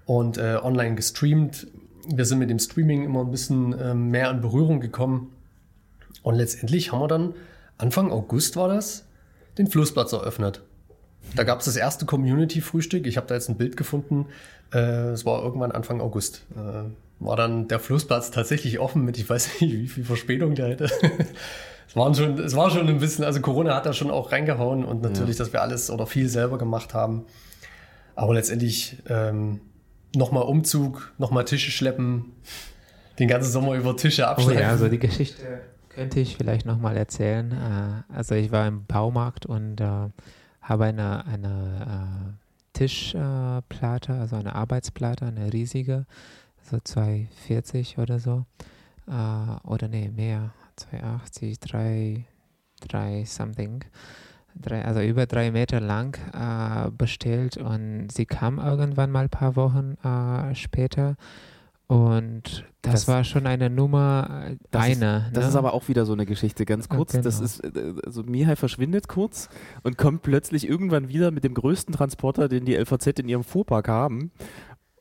und 0.06 0.38
äh, 0.38 0.58
online 0.62 0.94
gestreamt. 0.94 1.66
Wir 2.08 2.24
sind 2.24 2.38
mit 2.38 2.48
dem 2.48 2.58
Streaming 2.58 3.04
immer 3.04 3.20
ein 3.20 3.30
bisschen 3.30 3.78
äh, 3.78 3.94
mehr 3.94 4.30
in 4.30 4.40
Berührung 4.40 4.80
gekommen. 4.80 5.32
Und 6.22 6.36
letztendlich 6.36 6.92
haben 6.92 7.00
wir 7.00 7.08
dann, 7.08 7.34
Anfang 7.76 8.10
August 8.10 8.56
war 8.56 8.68
das, 8.68 9.04
den 9.58 9.66
Flussplatz 9.66 10.12
eröffnet. 10.12 10.62
Da 11.34 11.42
gab 11.42 11.58
es 11.58 11.66
das 11.66 11.76
erste 11.76 12.06
Community-Frühstück. 12.06 13.06
Ich 13.06 13.16
habe 13.16 13.26
da 13.26 13.34
jetzt 13.34 13.48
ein 13.48 13.56
Bild 13.56 13.76
gefunden. 13.76 14.26
Äh, 14.72 15.10
es 15.10 15.26
war 15.26 15.42
irgendwann 15.42 15.72
Anfang 15.72 16.00
August. 16.00 16.46
Äh, 16.54 16.88
war 17.18 17.36
dann 17.36 17.66
der 17.66 17.80
Flussplatz 17.80 18.30
tatsächlich 18.30 18.78
offen 18.78 19.04
mit, 19.04 19.18
ich 19.18 19.28
weiß 19.28 19.60
nicht, 19.60 19.72
wie 19.72 19.88
viel 19.88 20.04
Verspätung 20.04 20.54
der 20.54 20.68
hätte. 20.68 20.84
es, 21.88 21.96
waren 21.96 22.14
schon, 22.14 22.38
es 22.38 22.54
war 22.54 22.70
schon 22.70 22.86
ein 22.88 22.98
bisschen, 22.98 23.24
also 23.24 23.40
Corona 23.40 23.74
hat 23.74 23.86
da 23.86 23.92
schon 23.92 24.10
auch 24.10 24.30
reingehauen 24.30 24.84
und 24.84 25.02
natürlich, 25.02 25.36
ja. 25.36 25.44
dass 25.44 25.52
wir 25.52 25.62
alles 25.62 25.90
oder 25.90 26.06
viel 26.06 26.28
selber 26.28 26.58
gemacht 26.58 26.94
haben. 26.94 27.24
Aber 28.14 28.34
letztendlich 28.34 29.02
ähm, 29.08 29.60
nochmal 30.14 30.44
Umzug, 30.44 31.12
nochmal 31.18 31.44
Tische 31.44 31.70
schleppen, 31.70 32.32
den 33.18 33.28
ganzen 33.28 33.50
Sommer 33.50 33.74
über 33.74 33.96
Tische 33.96 34.28
abschleppen. 34.28 34.58
Oh 34.58 34.60
ja, 34.60 34.70
also 34.70 34.88
die 34.88 34.98
Geschichte 34.98 35.62
könnte 35.96 36.20
ich 36.20 36.36
vielleicht 36.36 36.66
nochmal 36.66 36.96
erzählen. 36.96 37.50
Äh, 37.52 38.12
also 38.12 38.34
ich 38.34 38.52
war 38.52 38.68
im 38.68 38.84
Baumarkt 38.84 39.46
und 39.46 39.80
äh, 39.80 40.08
habe 40.60 40.84
eine, 40.84 41.26
eine 41.26 42.34
äh, 42.34 42.78
Tischplatte, 42.78 44.12
also 44.12 44.36
eine 44.36 44.54
Arbeitsplatte, 44.54 45.24
eine 45.24 45.52
riesige, 45.52 46.04
so 46.70 46.78
240 46.78 47.98
oder 47.98 48.18
so. 48.18 48.44
oder 49.06 49.88
nee, 49.88 50.10
mehr, 50.14 50.50
280, 50.76 51.60
3, 51.60 52.24
3 52.80 53.24
something 53.24 53.84
drei, 54.60 54.84
also 54.84 55.00
über 55.00 55.26
drei 55.26 55.50
Meter 55.50 55.80
lang 55.80 56.18
äh, 56.32 56.90
bestellt 56.90 57.56
und 57.56 58.08
sie 58.10 58.26
kam 58.26 58.58
irgendwann 58.58 59.10
mal 59.10 59.24
ein 59.24 59.30
paar 59.30 59.56
Wochen 59.56 59.96
äh, 60.02 60.54
später. 60.54 61.16
Und 61.88 62.64
das, 62.82 62.92
das, 62.92 63.08
war 63.08 63.22
schon 63.22 63.46
eine 63.46 63.70
Nummer 63.70 64.46
äh, 64.48 64.56
das 64.72 64.82
eine. 64.82 64.92
Ist, 64.92 65.00
ne? 65.00 65.30
das 65.34 65.48
ist 65.48 65.56
aber 65.56 65.72
auch 65.72 65.86
wieder 65.86 66.04
so 66.04 66.14
eine 66.14 66.26
Geschichte, 66.26 66.64
ganz 66.64 66.88
kurz. 66.88 67.12
Genau. 67.12 67.22
Das 67.22 67.38
ist, 67.38 67.60
äh, 67.60 67.94
also 68.04 68.24
Mihai 68.24 68.56
verschwindet 68.56 69.06
kurz 69.06 69.48
und 69.84 69.96
kommt 69.96 70.22
plötzlich 70.22 70.68
irgendwann 70.68 71.08
wieder 71.08 71.30
mit 71.30 71.44
dem 71.44 71.54
größten 71.54 71.94
Transporter, 71.94 72.48
den 72.48 72.64
die 72.64 72.74
LVZ 72.74 73.20
in 73.20 73.28
ihrem 73.28 73.44
Fuhrpark 73.44 73.86
haben 73.86 74.32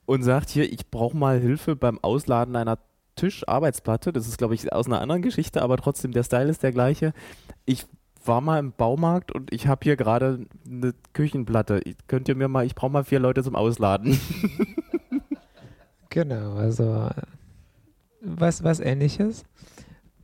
und 0.06 0.22
sagt 0.22 0.50
hier, 0.50 0.72
ich 0.72 0.92
brauche 0.92 1.18
mal 1.18 1.40
Hilfe 1.40 1.76
beim 1.76 1.98
Ausladen 2.04 2.56
einer 2.56 2.78
Tischarbeitsplatte. 3.16 4.14
Das 4.14 4.28
ist, 4.28 4.38
glaube 4.38 4.54
ich, 4.54 4.72
aus 4.72 4.86
einer 4.86 5.02
anderen 5.02 5.24
Geschichte, 5.24 5.64
aber 5.64 5.78
trotzdem 5.78 6.12
der 6.12 6.24
Style 6.24 6.50
ist 6.50 6.62
der 6.62 6.72
gleiche. 6.72 7.14
Ich 7.66 7.88
war 8.28 8.42
mal 8.42 8.60
im 8.60 8.72
Baumarkt 8.72 9.32
und 9.32 9.54
ich 9.54 9.68
habe 9.68 9.82
hier 9.84 9.96
gerade 9.96 10.46
eine 10.70 10.94
Küchenplatte. 11.14 11.82
Könnt 12.08 12.28
ihr 12.28 12.36
mir 12.36 12.48
mal, 12.48 12.66
ich 12.66 12.76
brauche 12.76 12.92
mal 12.92 13.04
vier 13.04 13.20
Leute 13.20 13.44
zum 13.44 13.56
Ausladen. 13.56 14.20
genau, 16.10 16.54
also 16.56 17.10
was, 18.22 18.64
was 18.64 18.80
ähnliches. 18.80 19.44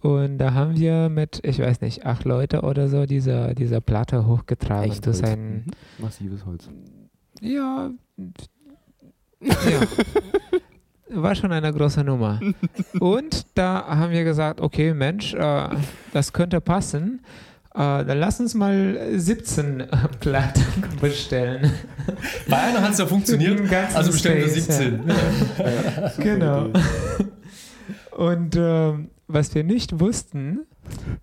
Und 0.02 0.40
da 0.40 0.54
haben 0.54 0.76
wir 0.76 1.10
mit, 1.10 1.42
ich 1.44 1.60
weiß 1.60 1.82
nicht, 1.82 2.06
acht 2.06 2.26
Leute 2.26 2.62
oder 2.62 2.90
so 2.90 3.06
diese, 3.06 3.54
diese 3.54 3.82
Platte 3.82 4.26
hochgetragen. 4.26 4.92
Echt 4.92 5.06
das 5.06 5.18
ist 5.18 5.26
ein, 5.26 5.66
Mhm. 5.66 5.66
Massives 6.00 6.46
Holz. 6.46 6.70
ja, 7.42 7.92
ja. 9.40 9.82
War 11.14 11.36
schon 11.36 11.52
eine 11.52 11.74
große 11.74 12.04
Nummer. 12.04 12.40
Und 13.00 13.46
da 13.56 13.86
haben 13.86 14.12
wir 14.12 14.24
gesagt, 14.24 14.62
okay, 14.62 14.94
Mensch, 14.94 15.34
äh, 15.34 15.70
das 16.14 16.32
könnte 16.34 16.62
passen. 16.62 17.22
Äh, 17.74 18.04
dann 18.06 18.18
lass 18.20 18.40
uns 18.40 18.54
mal 18.54 19.00
17 19.16 19.88
Platten 20.20 20.64
bestellen. 21.02 21.72
Bei 22.50 22.58
einer 22.58 22.82
hat 22.82 22.92
es 22.92 22.98
ja 22.98 23.06
funktioniert, 23.06 23.62
also 23.94 24.12
bestellen 24.12 24.40
wir 24.40 24.50
Space, 24.50 24.66
17. 24.66 25.12
Genau. 26.18 26.70
Und 28.12 28.56
ähm, 28.58 29.10
was 29.28 29.56
wir 29.56 29.64
nicht 29.64 30.00
wussten, 30.02 30.66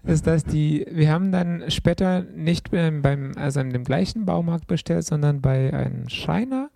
ist, 0.04 0.26
dass 0.26 0.44
die, 0.44 0.86
wir 0.90 1.12
haben 1.12 1.32
dann 1.32 1.70
später 1.70 2.22
nicht 2.22 2.70
beim, 2.70 3.02
beim 3.02 3.32
also 3.36 3.60
in 3.60 3.70
dem 3.70 3.84
gleichen 3.84 4.24
Baumarkt 4.24 4.66
bestellt, 4.66 5.04
sondern 5.04 5.42
bei 5.42 5.72
einem 5.74 6.08
Schreiner. 6.08 6.70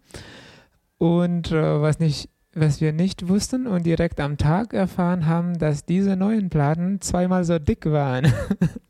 Und 0.98 1.50
äh, 1.50 1.80
was 1.80 1.98
nicht, 1.98 2.28
was 2.54 2.80
wir 2.80 2.92
nicht 2.92 3.28
wussten 3.28 3.66
und 3.66 3.86
direkt 3.86 4.20
am 4.20 4.36
Tag 4.36 4.74
erfahren 4.74 5.26
haben, 5.26 5.58
dass 5.58 5.84
diese 5.84 6.16
neuen 6.16 6.50
Platten 6.50 7.00
zweimal 7.00 7.44
so 7.44 7.58
dick 7.58 7.86
waren 7.86 8.32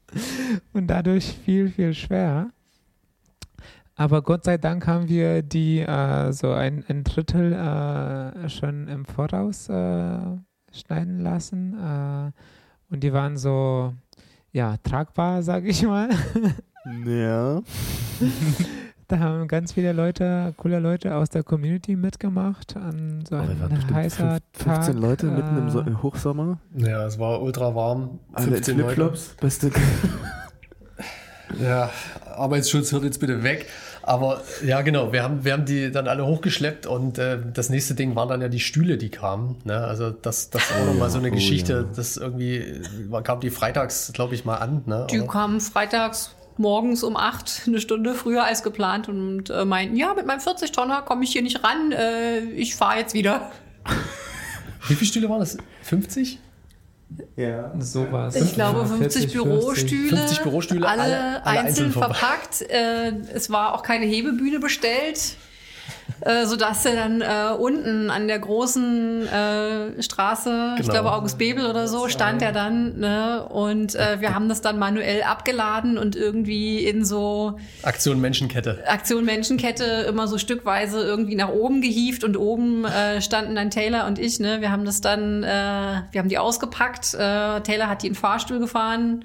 und 0.72 0.88
dadurch 0.88 1.38
viel, 1.44 1.68
viel 1.68 1.94
schwer. 1.94 2.50
Aber 3.94 4.22
Gott 4.22 4.44
sei 4.44 4.58
Dank 4.58 4.86
haben 4.86 5.08
wir 5.08 5.42
die 5.42 5.80
äh, 5.80 6.32
so 6.32 6.50
ein, 6.52 6.84
ein 6.88 7.04
Drittel 7.04 7.52
äh, 7.52 8.48
schon 8.48 8.88
im 8.88 9.04
Voraus 9.04 9.68
äh, 9.68 10.18
schneiden 10.72 11.20
lassen. 11.20 11.74
Äh, 11.78 12.32
und 12.90 13.02
die 13.02 13.12
waren 13.12 13.36
so, 13.36 13.94
ja, 14.50 14.76
tragbar, 14.78 15.42
sage 15.42 15.68
ich 15.68 15.82
mal. 15.82 16.08
Ja. 17.06 17.62
Da 19.12 19.18
haben 19.18 19.46
ganz 19.46 19.74
viele 19.74 19.92
Leute, 19.92 20.54
coole 20.56 20.78
Leute 20.78 21.14
aus 21.16 21.28
der 21.28 21.42
Community 21.42 21.96
mitgemacht 21.96 22.74
an 22.78 23.22
so 23.28 23.36
einem 23.36 23.58
bestimmt 23.68 23.92
heißer 23.92 24.38
fünf- 24.54 24.74
15 24.74 24.94
Tag. 24.94 25.02
Leute 25.02 25.26
mitten 25.26 25.58
im, 25.58 25.68
so 25.68 25.80
äh, 25.80 25.86
im 25.86 26.02
Hochsommer. 26.02 26.58
Ja, 26.74 27.04
es 27.04 27.18
war 27.18 27.42
ultra 27.42 27.74
warm. 27.74 28.20
Alle 28.32 28.46
in 28.46 28.52
15 28.54 28.78
Leute. 28.78 28.94
Flipflops. 28.94 29.36
Beste. 29.38 29.70
Ja, 31.60 31.90
Arbeitsschutz 32.34 32.92
hört 32.92 33.04
jetzt 33.04 33.20
bitte 33.20 33.42
weg. 33.42 33.66
Aber 34.02 34.40
ja, 34.64 34.80
genau, 34.80 35.12
wir 35.12 35.22
haben, 35.22 35.44
wir 35.44 35.52
haben 35.52 35.66
die 35.66 35.90
dann 35.92 36.08
alle 36.08 36.24
hochgeschleppt 36.24 36.86
und 36.86 37.18
äh, 37.18 37.36
das 37.52 37.68
nächste 37.68 37.94
Ding 37.94 38.16
waren 38.16 38.30
dann 38.30 38.40
ja 38.40 38.48
die 38.48 38.58
Stühle, 38.58 38.96
die 38.96 39.10
kamen. 39.10 39.56
Ne? 39.64 39.76
Also 39.76 40.08
das, 40.08 40.48
das 40.48 40.62
war 40.72 40.78
Oh 40.80 40.86
nochmal 40.86 41.08
ja, 41.08 41.10
so 41.10 41.18
eine 41.18 41.28
oh 41.28 41.32
Geschichte. 41.34 41.72
ja. 41.86 41.94
Das 41.94 42.16
irgendwie 42.16 42.56
äh, 42.56 43.22
kam 43.22 43.40
die 43.40 43.50
freitags, 43.50 44.12
glaube 44.14 44.34
ich, 44.34 44.46
mal 44.46 44.56
an. 44.56 44.80
Ne? 44.86 45.06
Die 45.10 45.20
kamen 45.26 45.60
freitags 45.60 46.34
morgens 46.58 47.02
um 47.02 47.16
acht, 47.16 47.62
eine 47.66 47.80
Stunde 47.80 48.14
früher 48.14 48.44
als 48.44 48.62
geplant 48.62 49.08
und 49.08 49.50
äh, 49.50 49.64
meinten, 49.64 49.96
ja, 49.96 50.14
mit 50.14 50.26
meinem 50.26 50.40
40-Tonner 50.40 51.02
komme 51.02 51.24
ich 51.24 51.32
hier 51.32 51.42
nicht 51.42 51.62
ran, 51.64 51.92
äh, 51.92 52.40
ich 52.40 52.74
fahre 52.76 52.98
jetzt 52.98 53.14
wieder. 53.14 53.50
Wie 54.88 54.94
viele 54.94 55.08
Stühle 55.08 55.28
waren 55.28 55.40
das? 55.40 55.56
50? 55.82 56.38
Ja. 57.36 57.72
sowas. 57.78 58.34
Ich 58.36 58.54
glaube 58.54 58.86
50 58.86 59.32
Bürostühle, 59.32 60.16
50 60.16 60.40
Bürostühle, 60.40 60.88
alle, 60.88 61.02
alle- 61.02 61.44
einzeln 61.44 61.66
einzeln 61.66 61.92
verpackt. 61.92 62.54
verpackt. 62.56 62.70
Äh, 62.70 63.12
es 63.34 63.50
war 63.50 63.74
auch 63.74 63.82
keine 63.82 64.06
Hebebühne 64.06 64.60
bestellt, 64.60 65.36
äh, 66.20 66.46
sodass 66.46 66.84
er 66.84 66.94
dann 66.94 67.20
äh, 67.20 67.54
unten 67.58 68.10
an 68.10 68.28
der 68.28 68.38
großen 68.38 69.26
äh, 69.26 70.02
Straße, 70.02 70.74
ich 70.76 70.82
Genau. 70.82 70.92
glaube 70.92 71.12
August 71.12 71.38
Bebel 71.38 71.66
oder 71.66 71.88
so, 71.88 72.08
stand 72.08 72.42
er 72.42 72.52
dann. 72.52 72.98
Ne? 72.98 73.44
Und 73.48 73.94
äh, 73.94 74.20
wir 74.20 74.34
haben 74.34 74.48
das 74.48 74.60
dann 74.60 74.78
manuell 74.78 75.22
abgeladen 75.22 75.98
und 75.98 76.16
irgendwie 76.16 76.84
in 76.84 77.04
so 77.04 77.58
Aktion 77.82 78.20
Menschenkette. 78.20 78.82
Aktion 78.86 79.24
Menschenkette 79.24 79.84
immer 80.08 80.28
so 80.28 80.38
stückweise 80.38 81.00
irgendwie 81.02 81.34
nach 81.34 81.48
oben 81.50 81.80
gehievt 81.80 82.24
und 82.24 82.36
oben 82.36 82.84
äh, 82.84 83.20
standen 83.20 83.54
dann 83.54 83.70
Taylor 83.70 84.06
und 84.06 84.18
ich. 84.18 84.38
Ne? 84.40 84.60
Wir 84.60 84.70
haben 84.70 84.84
das 84.84 85.00
dann, 85.00 85.42
äh, 85.42 85.46
wir 86.10 86.20
haben 86.20 86.28
die 86.28 86.38
ausgepackt. 86.38 87.14
Äh, 87.14 87.60
Taylor 87.62 87.88
hat 87.88 88.02
die 88.02 88.08
in 88.08 88.12
den 88.12 88.18
Fahrstuhl 88.18 88.58
gefahren, 88.58 89.24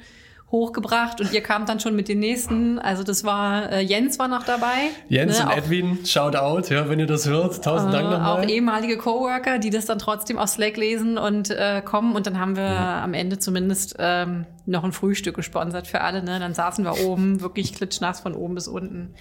hochgebracht 0.52 1.20
und 1.20 1.34
ihr 1.34 1.42
kamt 1.42 1.68
dann 1.68 1.80
schon 1.82 1.96
mit 1.96 2.08
den 2.08 2.20
nächsten. 2.20 2.80
Also 2.80 3.04
das 3.04 3.26
war, 3.26 3.70
äh, 3.70 3.82
Jens 3.82 4.18
war 4.18 4.30
noch 4.30 4.44
dabei. 4.44 4.92
Jens 5.10 5.40
ne? 5.40 5.46
und 5.46 5.52
auch, 5.52 5.58
Edwin, 5.58 6.06
shout 6.06 6.36
out, 6.38 6.70
ja, 6.70 6.88
wenn 6.88 7.00
ihr 7.00 7.06
das 7.06 7.28
hört. 7.28 7.62
Tausend 7.64 7.94
Dank 7.94 8.06
äh, 8.06 8.16
auch 8.16 8.20
nochmal. 8.20 8.50
ehemalige 8.50 8.98
Coworker, 8.98 9.60
die 9.60 9.70
das 9.70 9.86
dann 9.86 10.00
trotzdem 10.00 10.38
auf 10.38 10.50
Slack 10.50 10.78
lesen 10.78 11.18
und 11.18 11.50
äh, 11.50 11.82
kommen. 11.84 12.16
Und 12.16 12.28
dann 12.28 12.40
haben 12.40 12.56
wir 12.56 12.64
am 12.66 13.14
Ende 13.14 13.40
zumindest 13.40 13.96
ähm, 14.00 14.46
noch 14.66 14.86
ein 14.86 14.94
Frühstück 14.94 15.36
gesponsert 15.36 15.86
für 15.86 16.00
alle. 16.00 16.24
Ne? 16.24 16.40
Dann 16.40 16.54
saßen 16.54 16.86
wir 16.86 17.06
oben, 17.06 17.42
wirklich 17.42 17.74
klitschnass 17.74 18.22
von 18.22 18.34
oben 18.34 18.56
bis 18.56 18.70
unten. 18.70 19.14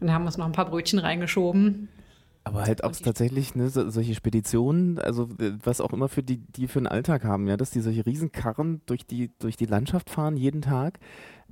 Und 0.00 0.12
haben 0.12 0.26
uns 0.26 0.36
noch 0.36 0.46
ein 0.46 0.52
paar 0.52 0.68
Brötchen 0.68 0.98
reingeschoben. 0.98 1.88
Aber 2.44 2.62
halt 2.62 2.82
auch 2.82 2.92
tatsächlich 2.92 3.54
ne, 3.54 3.68
so, 3.68 3.88
solche 3.88 4.14
Speditionen, 4.14 4.98
also 4.98 5.28
was 5.62 5.80
auch 5.80 5.92
immer 5.92 6.08
für 6.08 6.22
die, 6.22 6.38
die 6.38 6.66
für 6.66 6.80
einen 6.80 6.88
Alltag 6.88 7.24
haben, 7.24 7.46
ja, 7.46 7.56
dass 7.56 7.70
die 7.70 7.80
solche 7.80 8.04
Riesenkarren 8.04 8.80
durch 8.86 9.06
die, 9.06 9.30
durch 9.38 9.56
die 9.56 9.66
Landschaft 9.66 10.10
fahren 10.10 10.36
jeden 10.36 10.60
Tag, 10.60 10.98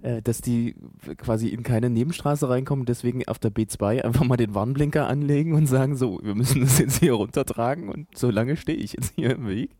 äh, 0.03 0.23
dass 0.23 0.41
die 0.41 0.75
quasi 1.19 1.49
in 1.49 1.63
keine 1.63 1.91
Nebenstraße 1.91 2.49
reinkommen, 2.49 2.87
deswegen 2.87 3.27
auf 3.29 3.39
der 3.39 3.51
B2 3.53 4.03
einfach 4.03 4.25
mal 4.25 4.37
den 4.37 4.55
Warnblinker 4.55 5.07
anlegen 5.07 5.55
und 5.55 5.67
sagen, 5.67 5.97
so, 5.97 6.21
wir 6.23 6.35
müssen 6.35 6.63
das 6.63 6.79
jetzt 6.79 7.01
hier 7.01 7.15
runtertragen 7.15 7.89
und 7.89 8.07
so 8.17 8.31
lange 8.31 8.57
stehe 8.57 8.79
ich 8.79 8.93
jetzt 8.95 9.13
hier 9.17 9.31
im 9.31 9.47
Weg. 9.49 9.71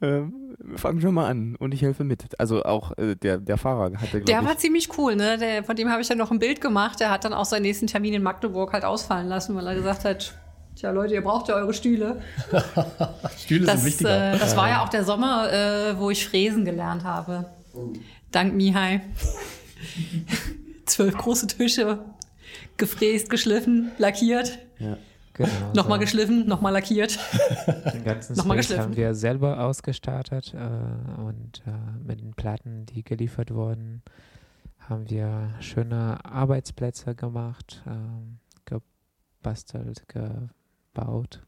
Ähm, 0.00 0.34
wir 0.58 0.78
fangen 0.78 1.00
schon 1.00 1.14
mal 1.14 1.28
an 1.28 1.56
und 1.56 1.74
ich 1.74 1.82
helfe 1.82 2.04
mit. 2.04 2.38
Also 2.38 2.62
auch 2.62 2.96
äh, 2.98 3.16
der, 3.16 3.38
der 3.38 3.56
Fahrer 3.58 3.98
hatte, 3.98 4.18
Der 4.18 4.20
glaube 4.20 4.46
war 4.46 4.52
ich, 4.52 4.58
ziemlich 4.58 4.96
cool, 4.98 5.16
ne? 5.16 5.36
Der, 5.38 5.64
von 5.64 5.76
dem 5.76 5.90
habe 5.90 6.00
ich 6.02 6.08
dann 6.08 6.18
noch 6.18 6.30
ein 6.30 6.38
Bild 6.38 6.60
gemacht. 6.60 7.00
Der 7.00 7.10
hat 7.10 7.24
dann 7.24 7.32
auch 7.34 7.44
seinen 7.44 7.62
nächsten 7.62 7.86
Termin 7.86 8.14
in 8.14 8.22
Magdeburg 8.22 8.72
halt 8.72 8.84
ausfallen 8.84 9.28
lassen, 9.28 9.54
weil 9.56 9.66
er 9.66 9.74
gesagt 9.74 10.04
hat, 10.04 10.34
tja 10.76 10.90
Leute, 10.90 11.14
ihr 11.14 11.22
braucht 11.22 11.48
ja 11.48 11.56
eure 11.56 11.74
Stühle. 11.74 12.20
Stühle 13.38 13.66
Das, 13.66 13.76
sind 13.82 13.86
wichtiger. 13.86 14.34
äh, 14.34 14.38
das 14.38 14.56
war 14.56 14.68
ja 14.68 14.82
auch 14.84 14.88
der 14.88 15.04
Sommer, 15.04 15.52
äh, 15.52 15.98
wo 15.98 16.10
ich 16.10 16.26
Fräsen 16.26 16.64
gelernt 16.64 17.04
habe. 17.04 17.46
Dank 18.32 18.54
Mihai. 18.54 19.00
Zwölf 20.86 21.16
große 21.16 21.46
Tische, 21.46 22.04
gefräst, 22.76 23.30
geschliffen, 23.30 23.92
lackiert, 23.98 24.58
ja. 24.78 24.98
Genau, 25.34 25.72
nochmal 25.74 25.98
so. 25.98 26.02
geschliffen, 26.02 26.46
nochmal 26.46 26.72
lackiert. 26.72 27.18
Den 27.94 28.04
ganzen 28.04 28.36
Nochmal 28.36 28.56
Space 28.58 28.68
geschliffen. 28.68 28.84
haben 28.84 28.96
wir 28.96 29.14
selber 29.14 29.64
ausgestattet 29.64 30.54
äh, 30.54 31.20
und 31.22 31.62
äh, 31.66 31.70
mit 32.06 32.20
den 32.20 32.34
Platten, 32.34 32.84
die 32.86 33.02
geliefert 33.02 33.52
wurden, 33.54 34.02
haben 34.78 35.08
wir 35.08 35.54
schöne 35.60 36.22
Arbeitsplätze 36.24 37.14
gemacht, 37.14 37.82
ähm, 37.86 38.40
gebastelt, 38.66 40.04
gebaut. 40.08 41.42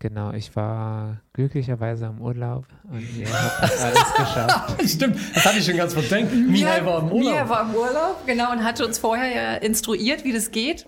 Genau, 0.00 0.32
ich 0.32 0.54
war 0.54 1.20
glücklicherweise 1.32 2.06
im 2.06 2.20
Urlaub 2.20 2.66
und 2.88 3.04
ihr 3.16 3.26
habt 3.32 3.62
das 3.62 3.82
alles 3.82 4.14
geschafft. 4.14 4.82
Stimmt, 4.88 5.16
das 5.34 5.44
hatte 5.44 5.58
ich 5.58 5.64
schon 5.64 5.76
ganz 5.76 5.92
verdrängt. 5.92 6.32
Mihai 6.32 6.84
war 6.84 7.00
im 7.00 7.10
Urlaub. 7.10 7.32
Mia 7.32 7.48
war 7.48 7.62
im 7.62 7.74
Urlaub, 7.74 8.26
genau, 8.26 8.52
und 8.52 8.62
hatte 8.62 8.86
uns 8.86 8.98
vorher 8.98 9.34
ja 9.34 9.54
instruiert, 9.56 10.24
wie 10.24 10.32
das 10.32 10.52
geht. 10.52 10.86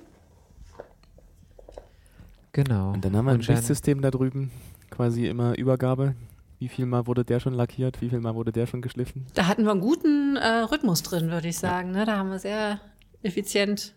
Genau. 2.53 2.93
Und 2.93 3.05
dann 3.05 3.17
haben 3.17 3.27
wir 3.27 3.33
ein 3.33 3.43
Schichtsystem 3.43 4.01
da 4.01 4.11
drüben, 4.11 4.53
quasi 4.91 5.27
immer 5.27 5.59
Übergabe. 5.59 6.15
Wie 6.61 6.69
viel 6.69 6.87
Mal 6.87 7.07
wurde 7.07 7.25
der 7.25 7.41
schon 7.41 7.55
lackiert, 7.55 8.01
wie 8.03 8.11
viel 8.11 8.21
Mal 8.21 8.35
wurde 8.35 8.53
der 8.53 8.67
schon 8.67 8.83
geschliffen? 8.83 9.27
Da 9.35 9.47
hatten 9.47 9.65
wir 9.65 9.71
einen 9.71 9.81
guten 9.81 10.37
äh, 10.37 10.47
Rhythmus 10.71 11.03
drin, 11.03 11.31
würde 11.31 11.49
ich 11.49 11.59
sagen. 11.59 11.91
Ne? 11.91 12.05
Da 12.05 12.19
haben 12.19 12.31
wir 12.31 12.39
sehr 12.39 12.81
effizient. 13.23 13.95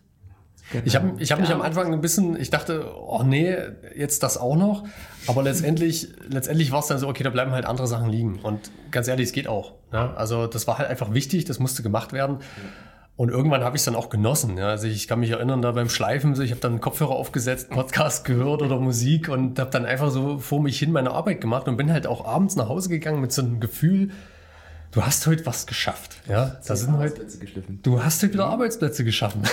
Genau. 0.72 0.84
Ich 0.86 0.96
habe 0.96 1.12
ich 1.18 1.30
hab 1.30 1.40
mich 1.40 1.50
am 1.50 1.60
Anfang 1.60 1.92
ein 1.92 2.00
bisschen, 2.00 2.40
ich 2.40 2.50
dachte, 2.50 2.90
oh 2.96 3.22
nee, 3.22 3.56
jetzt 3.94 4.22
das 4.22 4.38
auch 4.38 4.56
noch. 4.56 4.84
Aber 5.26 5.42
letztendlich, 5.42 6.08
letztendlich 6.28 6.72
war 6.72 6.80
es 6.80 6.86
dann 6.86 6.98
so, 6.98 7.08
okay, 7.08 7.22
da 7.22 7.30
bleiben 7.30 7.52
halt 7.52 7.66
andere 7.66 7.86
Sachen 7.86 8.08
liegen. 8.08 8.38
Und 8.42 8.70
ganz 8.90 9.08
ehrlich, 9.08 9.26
es 9.26 9.32
geht 9.32 9.46
auch. 9.46 9.74
Ne? 9.92 10.16
Also 10.16 10.46
das 10.46 10.66
war 10.66 10.78
halt 10.78 10.88
einfach 10.88 11.12
wichtig, 11.12 11.44
das 11.44 11.58
musste 11.58 11.82
gemacht 11.82 12.12
werden. 12.12 12.38
Und 13.16 13.28
irgendwann 13.28 13.62
habe 13.62 13.76
ich 13.76 13.80
es 13.80 13.84
dann 13.84 13.94
auch 13.94 14.08
genossen. 14.08 14.58
Ja? 14.58 14.68
Also 14.68 14.88
ich 14.88 15.06
kann 15.06 15.20
mich 15.20 15.30
erinnern, 15.30 15.62
da 15.62 15.70
beim 15.72 15.88
Schleifen, 15.88 16.34
so, 16.34 16.42
ich 16.42 16.50
habe 16.50 16.60
dann 16.60 16.80
Kopfhörer 16.80 17.12
aufgesetzt, 17.12 17.70
Podcast 17.70 18.24
gehört 18.24 18.60
oder 18.60 18.80
Musik 18.80 19.28
und 19.28 19.58
habe 19.58 19.70
dann 19.70 19.84
einfach 19.84 20.10
so 20.10 20.38
vor 20.38 20.60
mich 20.60 20.78
hin 20.78 20.90
meine 20.90 21.12
Arbeit 21.12 21.40
gemacht 21.40 21.68
und 21.68 21.76
bin 21.76 21.92
halt 21.92 22.06
auch 22.06 22.26
abends 22.26 22.56
nach 22.56 22.68
Hause 22.68 22.88
gegangen 22.88 23.20
mit 23.20 23.32
so 23.32 23.42
einem 23.42 23.60
Gefühl, 23.60 24.10
du 24.94 25.02
hast 25.04 25.26
heute 25.26 25.44
was 25.44 25.66
geschafft. 25.66 26.16
Ja, 26.28 26.56
da 26.66 26.76
sind 26.76 26.96
heute. 26.96 27.26
Du 27.82 28.02
hast 28.02 28.22
heute 28.22 28.34
wieder 28.34 28.46
Arbeitsplätze 28.46 29.04
geschaffen. 29.04 29.42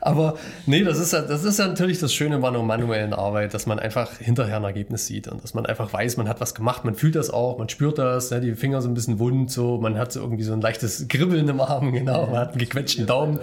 Aber 0.00 0.36
nee, 0.66 0.84
das 0.84 0.98
ist, 0.98 1.14
ja, 1.14 1.22
das 1.22 1.44
ist 1.44 1.58
ja 1.58 1.66
natürlich 1.66 1.98
das 1.98 2.12
Schöne 2.12 2.38
bei 2.38 2.48
einer 2.48 2.62
manuellen 2.62 3.14
Arbeit, 3.14 3.54
dass 3.54 3.64
man 3.64 3.78
einfach 3.78 4.18
hinterher 4.18 4.58
ein 4.58 4.64
Ergebnis 4.64 5.06
sieht 5.06 5.28
und 5.28 5.42
dass 5.42 5.54
man 5.54 5.64
einfach 5.64 5.90
weiß, 5.90 6.18
man 6.18 6.28
hat 6.28 6.42
was 6.42 6.54
gemacht, 6.54 6.84
man 6.84 6.94
fühlt 6.94 7.14
das 7.14 7.30
auch, 7.30 7.56
man 7.56 7.70
spürt 7.70 7.98
das, 7.98 8.30
ne, 8.30 8.42
die 8.42 8.54
Finger 8.54 8.82
so 8.82 8.88
ein 8.88 8.92
bisschen 8.92 9.18
wund, 9.18 9.50
so, 9.50 9.78
man 9.78 9.96
hat 9.96 10.12
so 10.12 10.20
irgendwie 10.20 10.42
so 10.42 10.52
ein 10.52 10.60
leichtes 10.60 11.08
Kribbeln 11.08 11.48
im 11.48 11.58
Arm, 11.58 11.90
genau, 11.92 12.26
man 12.26 12.36
hat 12.36 12.50
einen 12.50 12.58
gequetschten 12.58 13.06
Daumen, 13.06 13.38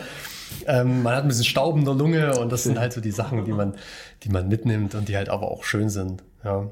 ähm, 0.68 1.02
man 1.02 1.16
hat 1.16 1.24
ein 1.24 1.30
bisschen 1.30 1.46
Staub 1.46 1.78
in 1.78 1.86
der 1.86 1.96
Lunge 1.96 2.38
und 2.38 2.52
das 2.52 2.62
sind 2.62 2.78
halt 2.78 2.94
so 2.94 3.02
die 3.02 3.10
Sachen, 3.10 3.44
die 3.44 3.54
man, 3.54 3.74
die 4.22 4.30
man 4.30 4.48
mitnimmt 4.48 4.94
und 4.94 5.10
die 5.10 5.18
halt 5.18 5.30
aber 5.30 5.50
auch 5.50 5.64
schön 5.64 5.90
sind. 5.90 6.24
Ja. 6.44 6.70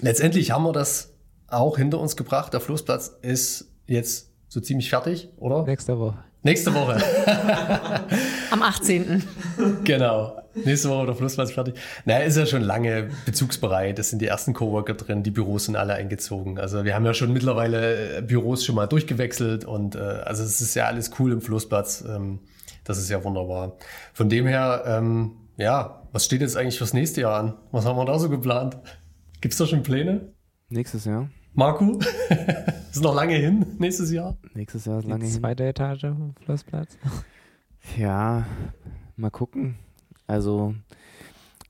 Letztendlich 0.00 0.52
haben 0.52 0.62
wir 0.62 0.72
das 0.72 1.11
auch 1.52 1.76
hinter 1.76 2.00
uns 2.00 2.16
gebracht. 2.16 2.52
Der 2.52 2.60
Flussplatz 2.60 3.16
ist 3.22 3.70
jetzt 3.86 4.30
so 4.48 4.60
ziemlich 4.60 4.90
fertig, 4.90 5.28
oder? 5.36 5.64
Nächste 5.64 5.98
Woche. 5.98 6.18
Nächste 6.44 6.74
Woche. 6.74 7.00
Am 8.50 8.62
18. 8.62 9.22
genau. 9.84 10.42
Nächste 10.54 10.90
Woche 10.90 11.06
der 11.06 11.14
Flussplatz 11.14 11.52
fertig. 11.52 11.74
Naja, 12.04 12.24
ist 12.24 12.36
ja 12.36 12.46
schon 12.46 12.62
lange 12.62 13.10
bezugsbereit. 13.24 13.98
Es 13.98 14.10
sind 14.10 14.20
die 14.20 14.26
ersten 14.26 14.52
Coworker 14.52 14.94
drin, 14.94 15.22
die 15.22 15.30
Büros 15.30 15.66
sind 15.66 15.76
alle 15.76 15.94
eingezogen. 15.94 16.58
Also 16.58 16.84
wir 16.84 16.94
haben 16.94 17.06
ja 17.06 17.14
schon 17.14 17.32
mittlerweile 17.32 18.18
äh, 18.18 18.22
Büros 18.22 18.64
schon 18.64 18.74
mal 18.74 18.86
durchgewechselt 18.86 19.64
und 19.64 19.94
äh, 19.94 20.00
also 20.00 20.42
es 20.42 20.60
ist 20.60 20.74
ja 20.74 20.86
alles 20.86 21.12
cool 21.18 21.32
im 21.32 21.40
Flussplatz. 21.40 22.04
Ähm, 22.06 22.40
das 22.84 22.98
ist 22.98 23.08
ja 23.08 23.22
wunderbar. 23.22 23.76
Von 24.12 24.28
dem 24.28 24.46
her, 24.46 24.82
ähm, 24.86 25.36
ja, 25.56 26.02
was 26.12 26.24
steht 26.24 26.40
jetzt 26.40 26.56
eigentlich 26.56 26.76
fürs 26.76 26.92
nächste 26.92 27.20
Jahr 27.20 27.38
an? 27.38 27.54
Was 27.70 27.86
haben 27.86 27.96
wir 27.96 28.04
da 28.04 28.18
so 28.18 28.28
geplant? 28.28 28.76
Gibt 29.40 29.52
es 29.52 29.58
da 29.58 29.66
schon 29.66 29.82
Pläne? 29.82 30.32
Nächstes 30.68 31.04
Jahr. 31.04 31.28
Marco? 31.54 31.98
ist 32.90 33.02
noch 33.02 33.14
lange 33.14 33.34
hin, 33.34 33.66
nächstes 33.78 34.10
Jahr? 34.10 34.36
Nächstes 34.54 34.84
Jahr 34.86 34.98
ist 35.00 35.06
lange 35.06 35.24
Die 35.24 35.30
hin. 35.30 35.40
zweite 35.40 35.64
Etage 35.64 36.02
vom 36.02 36.34
Flussplatz. 36.44 36.96
Ja, 37.98 38.46
mal 39.16 39.30
gucken. 39.30 39.76
Also 40.26 40.74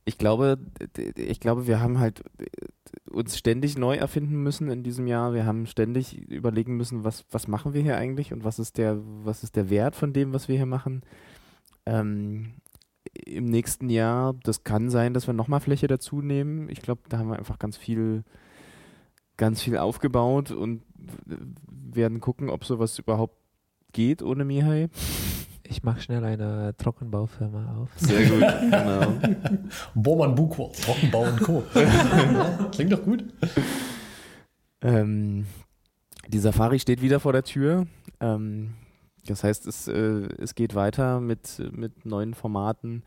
ich 0.04 0.18
glaube, 0.18 0.58
ich 1.16 1.40
glaube, 1.40 1.66
wir 1.66 1.80
haben 1.80 1.98
halt 1.98 2.22
uns 3.10 3.36
ständig 3.38 3.78
neu 3.78 3.96
erfinden 3.96 4.42
müssen 4.42 4.68
in 4.70 4.82
diesem 4.82 5.06
Jahr. 5.06 5.32
Wir 5.34 5.46
haben 5.46 5.66
ständig 5.66 6.28
überlegen 6.28 6.76
müssen, 6.76 7.04
was, 7.04 7.24
was 7.30 7.48
machen 7.48 7.72
wir 7.74 7.82
hier 7.82 7.96
eigentlich 7.96 8.32
und 8.32 8.44
was 8.44 8.58
ist 8.58 8.78
der, 8.78 8.98
was 9.24 9.42
ist 9.42 9.56
der 9.56 9.70
Wert 9.70 9.94
von 9.94 10.12
dem, 10.12 10.32
was 10.32 10.48
wir 10.48 10.56
hier 10.56 10.66
machen. 10.66 11.02
Ähm, 11.86 12.54
Im 13.26 13.44
nächsten 13.44 13.90
Jahr, 13.90 14.34
das 14.42 14.64
kann 14.64 14.90
sein, 14.90 15.14
dass 15.14 15.26
wir 15.26 15.34
nochmal 15.34 15.60
Fläche 15.60 15.86
dazu 15.86 16.20
nehmen. 16.20 16.68
Ich 16.68 16.82
glaube, 16.82 17.02
da 17.08 17.18
haben 17.18 17.28
wir 17.28 17.38
einfach 17.38 17.58
ganz 17.58 17.76
viel, 17.76 18.24
ganz 19.36 19.62
viel 19.62 19.76
aufgebaut 19.78 20.50
und 20.50 20.82
werden 21.66 22.20
gucken, 22.20 22.48
ob 22.48 22.64
sowas 22.64 22.98
überhaupt 22.98 23.36
geht 23.92 24.22
ohne 24.22 24.44
Mihai. 24.44 24.88
Ich 25.64 25.82
mache 25.82 26.00
schnell 26.00 26.24
eine 26.24 26.76
Trockenbaufirma 26.76 27.76
auf. 27.76 27.90
Sehr 27.96 28.28
gut, 28.28 28.40
genau. 28.60 29.14
Bormann 29.94 30.34
Buchwort, 30.34 30.80
Trockenbau 30.82 31.22
und 31.22 31.40
Co. 31.40 31.62
Klingt 32.72 32.92
doch 32.92 33.02
gut. 33.02 33.24
Ähm, 34.82 35.46
die 36.28 36.38
Safari 36.38 36.78
steht 36.78 37.00
wieder 37.00 37.20
vor 37.20 37.32
der 37.32 37.44
Tür. 37.44 37.86
Ähm, 38.20 38.74
das 39.26 39.44
heißt, 39.44 39.66
es, 39.66 39.88
äh, 39.88 40.28
es 40.38 40.54
geht 40.54 40.74
weiter 40.74 41.20
mit, 41.20 41.62
mit 41.72 42.04
neuen 42.04 42.34
Formaten. 42.34 43.02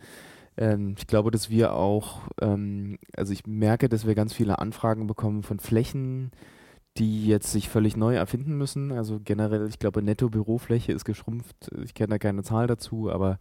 Ähm, 0.58 0.96
ich 0.98 1.08
glaube, 1.08 1.32
dass 1.32 1.50
wir 1.50 1.74
auch, 1.74 2.22
ähm, 2.42 2.98
also 3.16 3.34
ich 3.34 3.46
merke, 3.46 3.90
dass 3.90 4.06
wir 4.06 4.16
ganz 4.16 4.34
viele 4.34 4.60
Anfragen 4.60 5.08
bekommen 5.08 5.44
von 5.44 5.60
Flächen, 5.60 6.32
die 6.98 7.28
jetzt 7.28 7.52
sich 7.52 7.70
völlig 7.70 7.98
neu 7.98 8.16
erfinden 8.16 8.58
müssen. 8.58 8.92
Also 8.92 9.20
generell, 9.24 9.68
ich 9.68 9.80
glaube, 9.80 10.02
Netto-Bürofläche 10.02 10.94
ist 10.94 11.06
geschrumpft. 11.06 11.72
Ich 11.84 11.94
kenne 11.94 12.10
da 12.10 12.18
keine 12.18 12.44
Zahl 12.44 12.68
dazu, 12.68 13.12
aber 13.12 13.38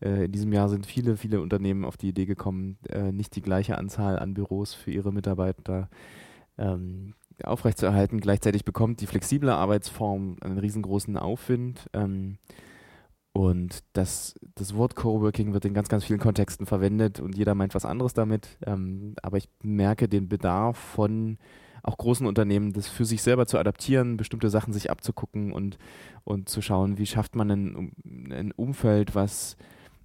äh, 0.00 0.26
in 0.26 0.32
diesem 0.32 0.52
Jahr 0.52 0.68
sind 0.68 0.86
viele, 0.86 1.16
viele 1.16 1.40
Unternehmen 1.40 1.84
auf 1.84 1.96
die 1.96 2.08
Idee 2.08 2.26
gekommen, 2.26 2.78
äh, 2.88 3.10
nicht 3.10 3.34
die 3.34 3.42
gleiche 3.42 3.78
Anzahl 3.78 4.18
an 4.18 4.34
Büros 4.34 4.74
für 4.74 4.92
ihre 4.92 5.12
Mitarbeiter 5.12 5.88
ähm, 6.56 7.14
aufrechtzuerhalten. 7.42 8.20
Gleichzeitig 8.20 8.64
bekommt 8.64 9.00
die 9.00 9.06
flexible 9.06 9.50
Arbeitsform 9.50 10.36
einen 10.40 10.58
riesengroßen 10.58 11.16
Aufwind. 11.16 11.90
Ähm, 11.94 12.38
und 13.36 13.82
das, 13.94 14.36
das 14.54 14.76
Wort 14.76 14.94
Coworking 14.94 15.52
wird 15.52 15.64
in 15.64 15.74
ganz, 15.74 15.88
ganz 15.88 16.04
vielen 16.04 16.20
Kontexten 16.20 16.66
verwendet 16.66 17.18
und 17.18 17.36
jeder 17.36 17.56
meint 17.56 17.74
was 17.74 17.84
anderes 17.84 18.14
damit. 18.14 18.58
Ähm, 18.64 19.16
aber 19.22 19.38
ich 19.38 19.48
merke 19.60 20.08
den 20.08 20.28
Bedarf 20.28 20.78
von 20.78 21.38
auch 21.82 21.98
großen 21.98 22.28
Unternehmen, 22.28 22.72
das 22.72 22.86
für 22.86 23.04
sich 23.04 23.22
selber 23.22 23.46
zu 23.46 23.58
adaptieren, 23.58 24.16
bestimmte 24.16 24.50
Sachen 24.50 24.72
sich 24.72 24.88
abzugucken 24.88 25.52
und, 25.52 25.78
und 26.22 26.48
zu 26.48 26.62
schauen, 26.62 26.96
wie 26.96 27.06
schafft 27.06 27.34
man 27.34 27.50
ein, 27.50 27.92
ein 28.30 28.52
Umfeld, 28.52 29.16
was, 29.16 29.56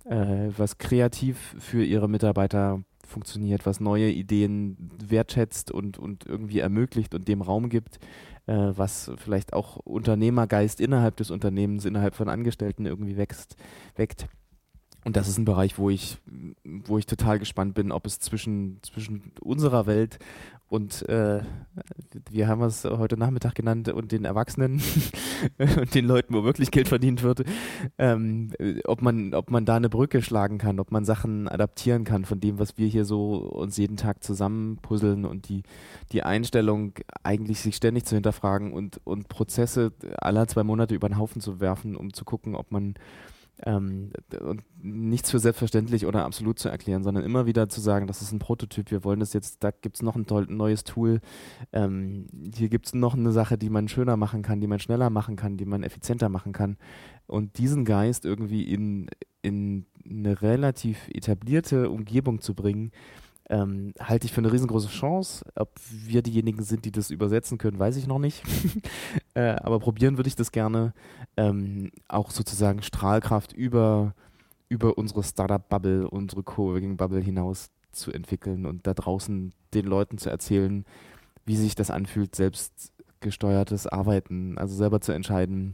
äh, 0.06 0.50
was 0.58 0.80
kreativ 0.80 1.56
für 1.60 1.86
ihre 1.86 2.10
Mitarbeiter 2.10 2.82
funktioniert, 3.08 3.68
was 3.68 3.80
neue 3.80 4.10
Ideen 4.10 4.92
wertschätzt 5.08 5.70
und, 5.70 6.00
und 6.00 6.26
irgendwie 6.26 6.60
ermöglicht 6.60 7.14
und 7.14 7.28
dem 7.28 7.44
Raum 7.44 7.70
gibt, 7.70 8.00
was 8.52 9.12
vielleicht 9.18 9.54
auch 9.54 9.78
Unternehmergeist 9.78 10.82
innerhalb 10.82 11.18
des 11.18 11.32
Unternehmens, 11.32 11.86
innerhalb 11.86 12.16
von 12.16 12.30
Angestellten 12.30 12.86
irgendwie 12.86 13.18
wächst, 13.18 13.56
weckt. 13.96 14.28
Und 15.06 15.16
das 15.16 15.28
ist 15.28 15.38
ein 15.38 15.46
Bereich, 15.46 15.78
wo 15.78 15.90
ich, 15.90 16.18
wo 16.64 16.98
ich 16.98 17.06
total 17.06 17.40
gespannt 17.40 17.74
bin, 17.74 17.92
ob 17.92 18.06
es 18.06 18.20
zwischen, 18.20 18.80
zwischen 18.84 19.32
unserer 19.40 19.86
Welt 19.86 20.20
und 20.70 21.08
äh, 21.10 21.42
wir 22.30 22.48
haben 22.48 22.62
es 22.62 22.86
heute 22.86 23.18
Nachmittag 23.18 23.56
genannt 23.56 23.90
und 23.90 24.12
den 24.12 24.24
Erwachsenen 24.24 24.82
und 25.58 25.96
den 25.96 26.06
Leuten, 26.06 26.34
wo 26.34 26.44
wirklich 26.44 26.70
Geld 26.70 26.88
verdient 26.88 27.24
wird, 27.24 27.44
ähm, 27.98 28.52
ob 28.86 29.02
man, 29.02 29.34
ob 29.34 29.50
man 29.50 29.66
da 29.66 29.76
eine 29.76 29.90
Brücke 29.90 30.22
schlagen 30.22 30.60
kann, 30.60 30.80
ob 30.80 30.92
man 30.92 31.06
Sachen 31.06 31.48
adaptieren 31.48 32.04
kann 32.04 32.24
von 32.24 32.40
dem, 32.40 32.60
was 32.60 32.78
wir 32.78 32.88
hier 32.88 33.06
so 33.06 33.38
uns 33.38 33.78
jeden 33.78 33.98
Tag 33.98 34.24
zusammenpuzzeln 34.24 35.26
und 35.26 35.50
die, 35.50 35.64
die 36.12 36.22
Einstellung 36.22 36.94
eigentlich 37.24 37.62
sich 37.62 37.76
ständig 37.76 38.06
zu 38.06 38.16
hinterfragen 38.16 38.72
und, 38.72 39.02
und 39.06 39.28
Prozesse 39.28 39.92
aller 40.18 40.48
zwei 40.48 40.64
Monate 40.64 40.94
über 40.94 41.10
den 41.10 41.18
Haufen 41.18 41.42
zu 41.42 41.60
werfen, 41.60 41.96
um 41.96 42.14
zu 42.14 42.26
gucken, 42.26 42.56
ob 42.56 42.72
man 42.72 42.94
ähm, 43.66 44.12
und 44.40 44.64
nichts 44.82 45.32
für 45.32 45.40
selbstverständlich 45.40 46.06
oder 46.06 46.26
absolut 46.26 46.60
zu 46.60 46.70
erklären, 46.70 47.04
sondern 47.04 47.24
immer 47.24 47.46
wieder 47.46 47.70
zu 47.70 47.82
sagen, 47.82 48.08
das 48.08 48.22
ist 48.22 48.32
ein 48.32 48.40
Prototyp, 48.40 48.92
wir 48.92 49.04
wollen 49.04 49.20
das 49.20 49.34
jetzt, 49.34 49.64
da 49.64 49.72
gibt 49.72 49.98
es 49.98 50.02
noch 50.02 50.16
ein 50.16 50.26
toll, 50.26 50.46
neues 50.50 50.84
Tool, 50.84 51.20
ähm, 51.74 52.28
hier 52.56 52.70
gibt 52.70 52.88
es 52.88 52.94
noch 52.94 53.16
eine 53.16 53.32
Sache, 53.32 53.58
die 53.58 53.70
man 53.70 53.88
schöner 53.88 54.18
machen 54.18 54.42
kann, 54.42 54.62
die 54.62 54.68
man 54.68 54.80
schneller 54.80 55.10
machen 55.10 55.36
kann, 55.36 55.58
die 55.58 55.66
man 55.66 55.84
effizienter 55.84 56.30
machen 56.30 56.54
kann. 56.54 56.78
Und 57.28 57.58
diesen 57.58 57.86
Geist 57.86 58.26
irgendwie 58.26 58.64
in, 58.64 59.10
in 59.42 59.86
eine 60.10 60.42
relativ 60.42 61.08
etablierte 61.10 61.90
Umgebung 61.90 62.42
zu 62.42 62.56
bringen, 62.56 62.92
ähm, 63.50 63.94
halte 64.00 64.26
ich 64.26 64.32
für 64.32 64.42
eine 64.42 64.52
riesengroße 64.52 64.90
Chance. 64.90 65.44
Ob 65.56 65.72
wir 65.90 66.22
diejenigen 66.22 66.64
sind, 66.64 66.86
die 66.86 66.92
das 66.92 67.10
übersetzen 67.10 67.58
können, 67.58 67.80
weiß 67.80 67.98
ich 67.98 68.08
noch 68.08 68.20
nicht. 68.20 68.44
äh, 69.34 69.56
aber 69.56 69.80
probieren 69.80 70.18
würde 70.18 70.28
ich 70.28 70.36
das 70.36 70.52
gerne. 70.52 70.94
Ähm, 71.36 71.92
auch 72.08 72.32
sozusagen 72.32 72.84
Strahlkraft 72.84 73.54
über, 73.54 74.14
über 74.70 74.98
unsere 74.98 75.24
Startup-Bubble, 75.24 76.10
unsere 76.10 76.44
Coworking-Bubble 76.44 77.22
hinaus 77.22 77.72
zu 77.92 78.12
entwickeln 78.12 78.68
und 78.68 78.86
da 78.86 78.94
draußen 78.94 79.52
den 79.74 79.86
Leuten 79.86 80.20
zu 80.20 80.30
erzählen, 80.30 80.86
wie 81.46 81.56
sich 81.56 81.74
das 81.74 81.90
anfühlt, 81.90 82.36
selbstgesteuertes 82.36 83.88
Arbeiten, 83.88 84.60
also 84.60 84.76
selber 84.76 85.02
zu 85.02 85.12
entscheiden, 85.12 85.74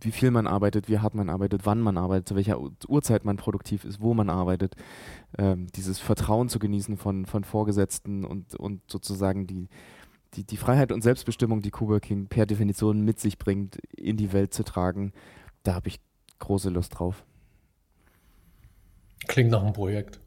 wie 0.00 0.12
viel 0.12 0.30
man 0.30 0.46
arbeitet, 0.46 0.88
wie 0.88 0.98
hart 0.98 1.14
man 1.14 1.30
arbeitet, 1.30 1.62
wann 1.64 1.80
man 1.80 1.96
arbeitet, 1.96 2.28
zu 2.28 2.36
welcher 2.36 2.58
Uhrzeit 2.88 3.24
man 3.24 3.36
produktiv 3.36 3.84
ist, 3.84 4.00
wo 4.00 4.14
man 4.14 4.30
arbeitet, 4.30 4.76
ähm, 5.36 5.66
dieses 5.74 5.98
Vertrauen 5.98 6.48
zu 6.48 6.58
genießen 6.58 6.96
von, 6.96 7.26
von 7.26 7.44
Vorgesetzten 7.44 8.24
und, 8.24 8.54
und 8.54 8.82
sozusagen 8.90 9.46
die, 9.46 9.68
die, 10.34 10.44
die 10.44 10.56
Freiheit 10.56 10.92
und 10.92 11.02
Selbstbestimmung, 11.02 11.62
die 11.62 11.70
Coworking 11.70 12.26
per 12.26 12.46
Definition 12.46 13.02
mit 13.02 13.18
sich 13.20 13.38
bringt, 13.38 13.76
in 13.96 14.16
die 14.16 14.32
Welt 14.32 14.54
zu 14.54 14.64
tragen, 14.64 15.12
da 15.62 15.74
habe 15.74 15.88
ich 15.88 16.00
große 16.38 16.70
Lust 16.70 16.98
drauf. 16.98 17.24
Klingt 19.26 19.50
nach 19.50 19.62
einem 19.62 19.72
Projekt. 19.72 20.20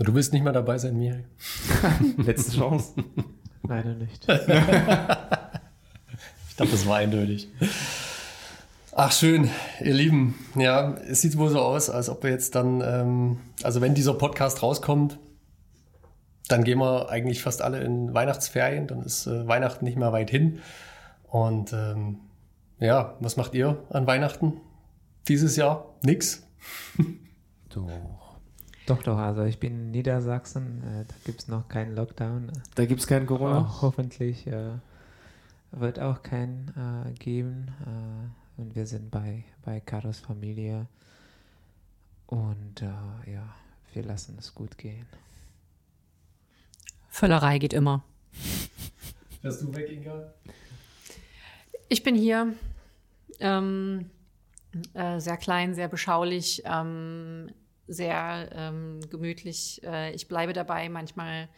Du 0.00 0.14
willst 0.14 0.32
nicht 0.32 0.42
mehr 0.42 0.52
dabei 0.52 0.78
sein, 0.78 0.96
Michael? 0.96 1.24
Letzte 2.18 2.56
Chance. 2.56 2.94
Leider 3.66 3.94
nicht. 3.94 4.26
Ich 6.50 6.60
dachte, 6.60 6.72
das 6.72 6.86
war 6.88 6.96
eindeutig. 6.96 7.46
Ach 9.00 9.12
schön, 9.12 9.48
ihr 9.78 9.94
Lieben. 9.94 10.34
Ja, 10.56 10.94
es 10.94 11.20
sieht 11.20 11.38
wohl 11.38 11.50
so 11.50 11.60
aus, 11.60 11.88
als 11.88 12.10
ob 12.10 12.24
wir 12.24 12.30
jetzt 12.30 12.56
dann, 12.56 12.80
ähm, 12.80 13.38
also 13.62 13.80
wenn 13.80 13.94
dieser 13.94 14.14
Podcast 14.14 14.60
rauskommt, 14.60 15.20
dann 16.48 16.64
gehen 16.64 16.80
wir 16.80 17.08
eigentlich 17.08 17.40
fast 17.40 17.62
alle 17.62 17.80
in 17.80 18.12
Weihnachtsferien. 18.12 18.88
Dann 18.88 19.02
ist 19.02 19.28
äh, 19.28 19.46
Weihnachten 19.46 19.84
nicht 19.84 19.96
mehr 19.96 20.10
weit 20.10 20.30
hin. 20.30 20.58
Und 21.28 21.72
ähm, 21.72 22.18
ja, 22.80 23.14
was 23.20 23.36
macht 23.36 23.54
ihr 23.54 23.80
an 23.90 24.08
Weihnachten 24.08 24.54
dieses 25.28 25.54
Jahr? 25.54 25.94
Nix. 26.02 26.44
Doch. 27.68 27.88
Doch, 28.86 29.02
doch, 29.04 29.18
also 29.18 29.44
ich 29.44 29.60
bin 29.60 29.74
in 29.74 29.90
Niedersachsen, 29.92 30.82
äh, 30.82 31.04
da 31.06 31.14
gibt 31.24 31.42
es 31.42 31.46
noch 31.46 31.68
keinen 31.68 31.94
Lockdown. 31.94 32.50
Da 32.74 32.84
gibt 32.84 32.98
es 32.98 33.06
keinen 33.06 33.26
Corona. 33.26 33.60
Auch 33.60 33.82
hoffentlich 33.82 34.48
äh, 34.48 34.72
wird 35.70 36.00
auch 36.00 36.24
keinen 36.24 37.06
äh, 37.06 37.12
geben. 37.12 37.68
Und 38.58 38.74
wir 38.74 38.86
sind 38.86 39.10
bei, 39.10 39.44
bei 39.62 39.78
Karos 39.80 40.18
Familie. 40.18 40.86
Und 42.26 42.82
äh, 42.82 43.32
ja, 43.32 43.54
wir 43.94 44.02
lassen 44.02 44.36
es 44.38 44.52
gut 44.52 44.76
gehen. 44.76 45.06
Völlerei 47.08 47.58
geht 47.58 47.72
immer. 47.72 48.02
Fährst 49.40 49.62
du 49.62 49.74
weg, 49.74 49.90
Inga? 49.90 50.34
Ich 51.88 52.02
bin 52.02 52.16
hier. 52.16 52.52
Ähm, 53.38 54.10
äh, 54.92 55.20
sehr 55.20 55.36
klein, 55.36 55.74
sehr 55.74 55.88
beschaulich. 55.88 56.62
Ähm, 56.64 57.52
sehr 57.88 58.50
ähm, 58.52 59.00
gemütlich. 59.10 59.82
Äh, 59.82 60.14
ich 60.14 60.28
bleibe 60.28 60.52
dabei. 60.52 60.88
Manchmal 60.88 61.48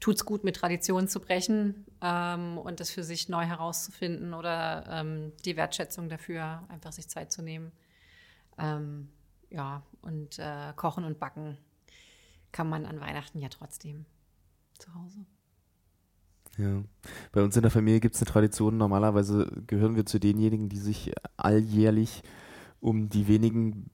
tut 0.00 0.16
es 0.16 0.24
gut, 0.24 0.44
mit 0.44 0.56
Traditionen 0.56 1.08
zu 1.08 1.20
brechen 1.20 1.86
ähm, 2.00 2.58
und 2.58 2.80
das 2.80 2.90
für 2.90 3.04
sich 3.04 3.28
neu 3.28 3.44
herauszufinden 3.44 4.34
oder 4.34 4.84
ähm, 4.88 5.32
die 5.44 5.56
Wertschätzung 5.56 6.08
dafür, 6.08 6.64
einfach 6.68 6.92
sich 6.92 7.08
Zeit 7.08 7.32
zu 7.32 7.42
nehmen. 7.42 7.72
Ähm, 8.58 9.08
ja, 9.50 9.82
und 10.02 10.38
äh, 10.38 10.72
kochen 10.74 11.04
und 11.04 11.20
backen 11.20 11.58
kann 12.50 12.68
man 12.68 12.86
an 12.86 13.00
Weihnachten 13.00 13.40
ja 13.40 13.48
trotzdem 13.48 14.06
zu 14.78 14.94
Hause. 14.94 15.26
Ja. 16.56 16.82
Bei 17.32 17.42
uns 17.42 17.56
in 17.56 17.62
der 17.62 17.70
Familie 17.70 18.00
gibt 18.00 18.14
es 18.14 18.22
eine 18.22 18.30
Tradition. 18.30 18.76
Normalerweise 18.76 19.50
gehören 19.66 19.96
wir 19.96 20.06
zu 20.06 20.20
denjenigen, 20.20 20.68
die 20.68 20.78
sich 20.78 21.12
alljährlich 21.36 22.22
um 22.84 23.08
die 23.08 23.26
wenigen 23.28 23.86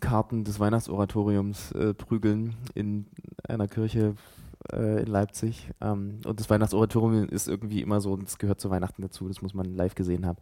Karten 0.00 0.42
des 0.42 0.58
Weihnachtsoratoriums 0.58 1.72
äh, 1.72 1.92
prügeln 1.92 2.56
in 2.74 3.04
einer 3.46 3.68
Kirche 3.68 4.14
äh, 4.72 5.02
in 5.02 5.06
Leipzig. 5.06 5.68
Ähm, 5.82 6.20
und 6.24 6.40
das 6.40 6.48
Weihnachtsoratorium 6.48 7.28
ist 7.28 7.46
irgendwie 7.46 7.82
immer 7.82 8.00
so, 8.00 8.18
es 8.24 8.38
gehört 8.38 8.58
zu 8.58 8.70
Weihnachten 8.70 9.02
dazu, 9.02 9.28
das 9.28 9.42
muss 9.42 9.52
man 9.52 9.76
live 9.76 9.94
gesehen 9.94 10.24
haben. 10.24 10.38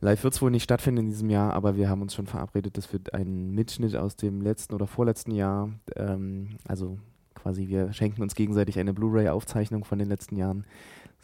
Live 0.00 0.22
wird 0.22 0.34
es 0.34 0.42
wohl 0.42 0.52
nicht 0.52 0.62
stattfinden 0.62 1.00
in 1.00 1.08
diesem 1.08 1.28
Jahr, 1.28 1.52
aber 1.54 1.76
wir 1.76 1.88
haben 1.88 2.00
uns 2.00 2.14
schon 2.14 2.28
verabredet, 2.28 2.76
dass 2.76 2.92
wir 2.92 3.00
einen 3.12 3.50
Mitschnitt 3.50 3.96
aus 3.96 4.14
dem 4.14 4.40
letzten 4.40 4.74
oder 4.74 4.86
vorletzten 4.86 5.32
Jahr, 5.32 5.70
ähm, 5.96 6.58
also 6.68 6.96
quasi 7.34 7.66
wir 7.66 7.92
schenken 7.92 8.22
uns 8.22 8.36
gegenseitig 8.36 8.78
eine 8.78 8.94
Blu-ray-Aufzeichnung 8.94 9.84
von 9.84 9.98
den 9.98 10.08
letzten 10.08 10.36
Jahren, 10.36 10.64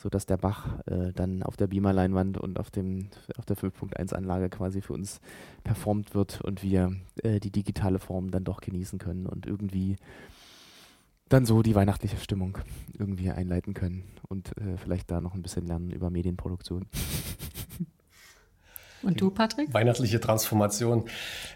sodass 0.03 0.27
der 0.27 0.37
Bach 0.37 0.81
äh, 0.87 1.13
dann 1.13 1.45
auf 1.45 1.57
der 1.57 1.69
Beamer-Leinwand 1.69 2.37
und 2.37 2.59
auf, 2.59 2.71
dem, 2.71 3.09
auf 3.39 3.45
der 3.45 3.57
5.1-Anlage 3.57 4.51
quasi 4.51 4.81
für 4.81 4.95
uns 4.95 5.21
performt 5.63 6.15
wird 6.15 6.41
und 6.41 6.63
wir 6.63 6.97
äh, 7.23 7.39
die 7.39 7.53
digitale 7.53 8.01
Form 8.01 8.33
dann 8.33 8.43
doch 8.43 8.61
genießen 8.61 8.99
können 8.99 9.27
und 9.27 9.47
irgendwie 9.47 9.97
dann 11.29 11.47
so 11.47 11.63
die 11.63 11.77
weihnachtliche 11.77 12.17
Stimmung 12.17 12.59
irgendwie 12.99 13.31
einleiten 13.31 13.75
können 13.75 14.03
und 14.29 14.57
äh, 14.59 14.77
vielleicht 14.77 15.11
da 15.11 15.21
noch 15.21 15.35
ein 15.35 15.43
bisschen 15.43 15.67
lernen 15.67 15.91
über 15.91 16.11
Medienproduktion. 16.11 16.87
Und 19.03 19.21
du, 19.21 19.31
Patrick? 19.31 19.73
Weihnachtliche 19.73 20.21
Transformation. 20.21 21.05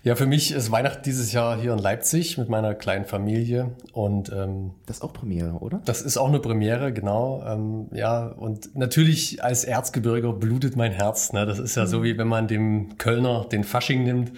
Ja, 0.03 0.17
für 0.17 0.27
mich 0.27 0.53
ist 0.53 0.71
Weihnachten 0.71 1.03
dieses 1.05 1.33
Jahr 1.33 1.61
hier 1.61 1.73
in 1.73 1.79
Leipzig 1.79 2.39
mit 2.39 2.49
meiner 2.49 2.75
kleinen 2.75 3.05
Familie. 3.05 3.73
Und 3.93 4.31
ähm, 4.33 4.73
das 4.87 4.99
ist 4.99 5.03
auch 5.03 5.13
Premiere, 5.13 5.53
oder? 5.55 5.81
Das 5.85 6.03
ist 6.03 6.17
auch 6.17 6.29
eine 6.29 6.41
Premiere, 6.41 6.93
genau. 6.93 7.45
Ähm, 7.47 7.89
ja, 7.93 8.27
und 8.27 8.77
natürlich 8.77 9.43
als 9.45 9.65
Erzgebirger 9.65 10.33
blutet 10.33 10.77
mein 10.77 10.93
Herz. 10.93 11.33
Ne? 11.33 11.47
Das 11.47 11.59
ist 11.59 11.77
ja 11.77 11.85
mhm. 11.85 11.89
so, 11.89 12.03
wie 12.03 12.19
wenn 12.19 12.29
man 12.29 12.49
dem 12.49 12.99
Kölner 12.99 13.47
den 13.51 13.65
Fasching 13.65 14.05
nimmt. 14.05 14.33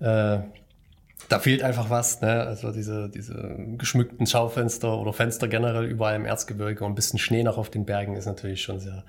Äh, 0.00 0.38
da 1.28 1.38
fehlt 1.38 1.62
einfach 1.62 1.90
was, 1.90 2.20
ne? 2.22 2.42
Also 2.42 2.72
diese, 2.72 3.08
diese 3.08 3.56
geschmückten 3.78 4.26
Schaufenster 4.26 4.98
oder 4.98 5.12
Fenster 5.12 5.46
generell 5.46 5.84
überall 5.84 6.16
im 6.16 6.24
Erzgebirge 6.24 6.84
und 6.84 6.92
ein 6.92 6.94
bisschen 6.96 7.20
Schnee 7.20 7.44
noch 7.44 7.56
auf 7.56 7.70
den 7.70 7.84
Bergen 7.84 8.16
ist 8.16 8.26
natürlich 8.26 8.62
schon 8.62 8.80
sehr 8.80 9.04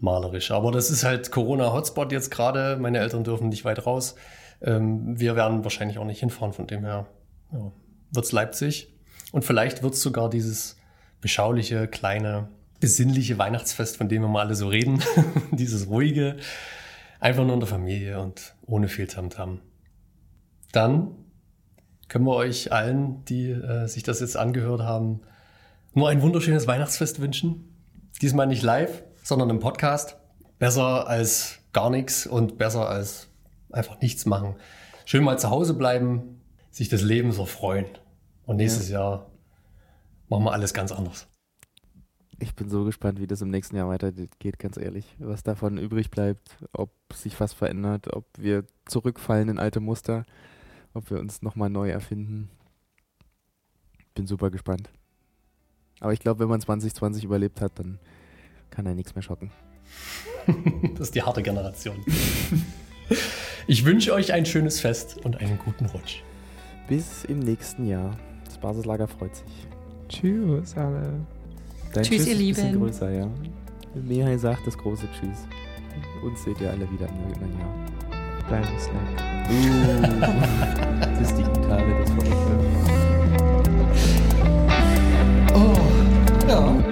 malerisch. 0.00 0.50
Aber 0.50 0.72
das 0.72 0.90
ist 0.90 1.04
halt 1.04 1.30
Corona-Hotspot 1.30 2.12
jetzt 2.12 2.30
gerade. 2.30 2.76
Meine 2.76 2.98
Eltern 2.98 3.24
dürfen 3.24 3.48
nicht 3.48 3.64
weit 3.64 3.86
raus. 3.86 4.14
Ähm, 4.60 5.18
wir 5.18 5.36
werden 5.36 5.64
wahrscheinlich 5.64 5.98
auch 5.98 6.04
nicht 6.04 6.20
hinfahren, 6.20 6.52
von 6.52 6.66
dem 6.66 6.84
her 6.84 7.06
ja, 7.52 7.72
wird's 8.12 8.32
Leipzig. 8.32 8.92
Und 9.32 9.44
vielleicht 9.44 9.82
wird's 9.82 10.00
sogar 10.00 10.30
dieses 10.30 10.76
beschauliche, 11.20 11.88
kleine, 11.88 12.48
besinnliche 12.80 13.38
Weihnachtsfest, 13.38 13.96
von 13.96 14.08
dem 14.08 14.22
wir 14.22 14.28
mal 14.28 14.46
alle 14.46 14.54
so 14.54 14.68
reden. 14.68 15.02
dieses 15.52 15.88
ruhige, 15.88 16.36
einfach 17.20 17.44
nur 17.44 17.54
in 17.54 17.60
der 17.60 17.68
Familie 17.68 18.20
und 18.20 18.54
ohne 18.66 18.88
viel 18.88 19.06
Tamtam. 19.06 19.54
-Tam. 19.54 19.58
Dann 20.72 21.12
können 22.08 22.26
wir 22.26 22.34
euch 22.34 22.72
allen, 22.72 23.24
die 23.26 23.50
äh, 23.50 23.86
sich 23.86 24.02
das 24.02 24.20
jetzt 24.20 24.36
angehört 24.36 24.82
haben, 24.82 25.20
nur 25.94 26.08
ein 26.08 26.22
wunderschönes 26.22 26.66
Weihnachtsfest 26.66 27.20
wünschen. 27.20 27.74
Diesmal 28.20 28.46
nicht 28.46 28.62
live, 28.62 29.04
sondern 29.22 29.50
im 29.50 29.60
Podcast. 29.60 30.16
Besser 30.58 31.06
als 31.08 31.58
gar 31.72 31.90
nichts 31.90 32.26
und 32.26 32.58
besser 32.58 32.88
als 32.88 33.28
einfach 33.70 34.00
nichts 34.00 34.26
machen. 34.26 34.56
Schön 35.04 35.24
mal 35.24 35.38
zu 35.38 35.50
Hause 35.50 35.74
bleiben, 35.74 36.40
sich 36.70 36.88
des 36.88 37.02
Lebens 37.02 37.38
erfreuen. 37.38 37.86
Und 38.44 38.56
nächstes 38.56 38.88
ja. 38.88 39.00
Jahr 39.00 39.30
machen 40.28 40.44
wir 40.44 40.52
alles 40.52 40.74
ganz 40.74 40.92
anders. 40.92 41.28
Ich 42.38 42.54
bin 42.56 42.68
so 42.68 42.84
gespannt, 42.84 43.20
wie 43.20 43.28
das 43.28 43.40
im 43.40 43.50
nächsten 43.50 43.76
Jahr 43.76 43.88
weitergeht, 43.88 44.58
ganz 44.58 44.76
ehrlich. 44.76 45.16
Was 45.18 45.44
davon 45.44 45.78
übrig 45.78 46.10
bleibt, 46.10 46.56
ob 46.72 46.90
sich 47.12 47.38
was 47.38 47.52
verändert, 47.52 48.12
ob 48.12 48.26
wir 48.36 48.64
zurückfallen 48.86 49.48
in 49.48 49.58
alte 49.60 49.78
Muster, 49.78 50.24
ob 50.92 51.08
wir 51.10 51.20
uns 51.20 51.42
nochmal 51.42 51.70
neu 51.70 51.90
erfinden. 51.90 52.50
Bin 54.14 54.26
super 54.26 54.50
gespannt. 54.50 54.90
Aber 56.00 56.12
ich 56.12 56.18
glaube, 56.18 56.40
wenn 56.40 56.48
man 56.48 56.60
2020 56.60 57.22
überlebt 57.22 57.60
hat, 57.60 57.78
dann 57.78 58.00
kann 58.72 58.86
er 58.86 58.94
nichts 58.94 59.14
mehr 59.14 59.22
schocken. 59.22 59.52
das 60.94 61.08
ist 61.08 61.14
die 61.14 61.22
harte 61.22 61.42
Generation. 61.42 62.04
ich 63.68 63.84
wünsche 63.84 64.12
euch 64.12 64.32
ein 64.32 64.44
schönes 64.44 64.80
Fest 64.80 65.18
und 65.24 65.36
einen 65.36 65.58
guten 65.58 65.86
Rutsch. 65.86 66.22
Bis 66.88 67.24
im 67.24 67.38
nächsten 67.38 67.86
Jahr. 67.86 68.16
Das 68.44 68.58
Basislager 68.58 69.06
freut 69.06 69.36
sich. 69.36 69.68
Tschüss 70.08 70.76
alle. 70.76 71.12
Dein 71.92 72.02
Tschüss, 72.02 72.18
Tschüss 72.18 72.26
ihr 72.26 72.34
Lieben. 72.34 72.56
Bisschen 72.56 72.80
größer, 72.80 73.10
ja. 73.10 73.28
Mihai 73.94 74.36
sagt 74.36 74.66
das 74.66 74.76
große 74.76 75.06
Tschüss. 75.12 75.46
Uns 76.24 76.42
seht 76.42 76.60
ihr 76.60 76.70
alle 76.70 76.90
wieder 76.90 77.08
im 77.08 77.26
nächsten 77.26 77.58
Jahr. 77.58 77.74
Dein 78.48 78.64
Slack. 78.78 79.22
Uh. 79.50 80.72
Das 81.22 81.30
ist 81.30 81.38
die 81.38 81.44
Gitarre, 81.44 82.00
das 82.00 82.10
Verrückte. 82.10 82.52
Oh, 85.54 85.76
ja. 86.48 86.91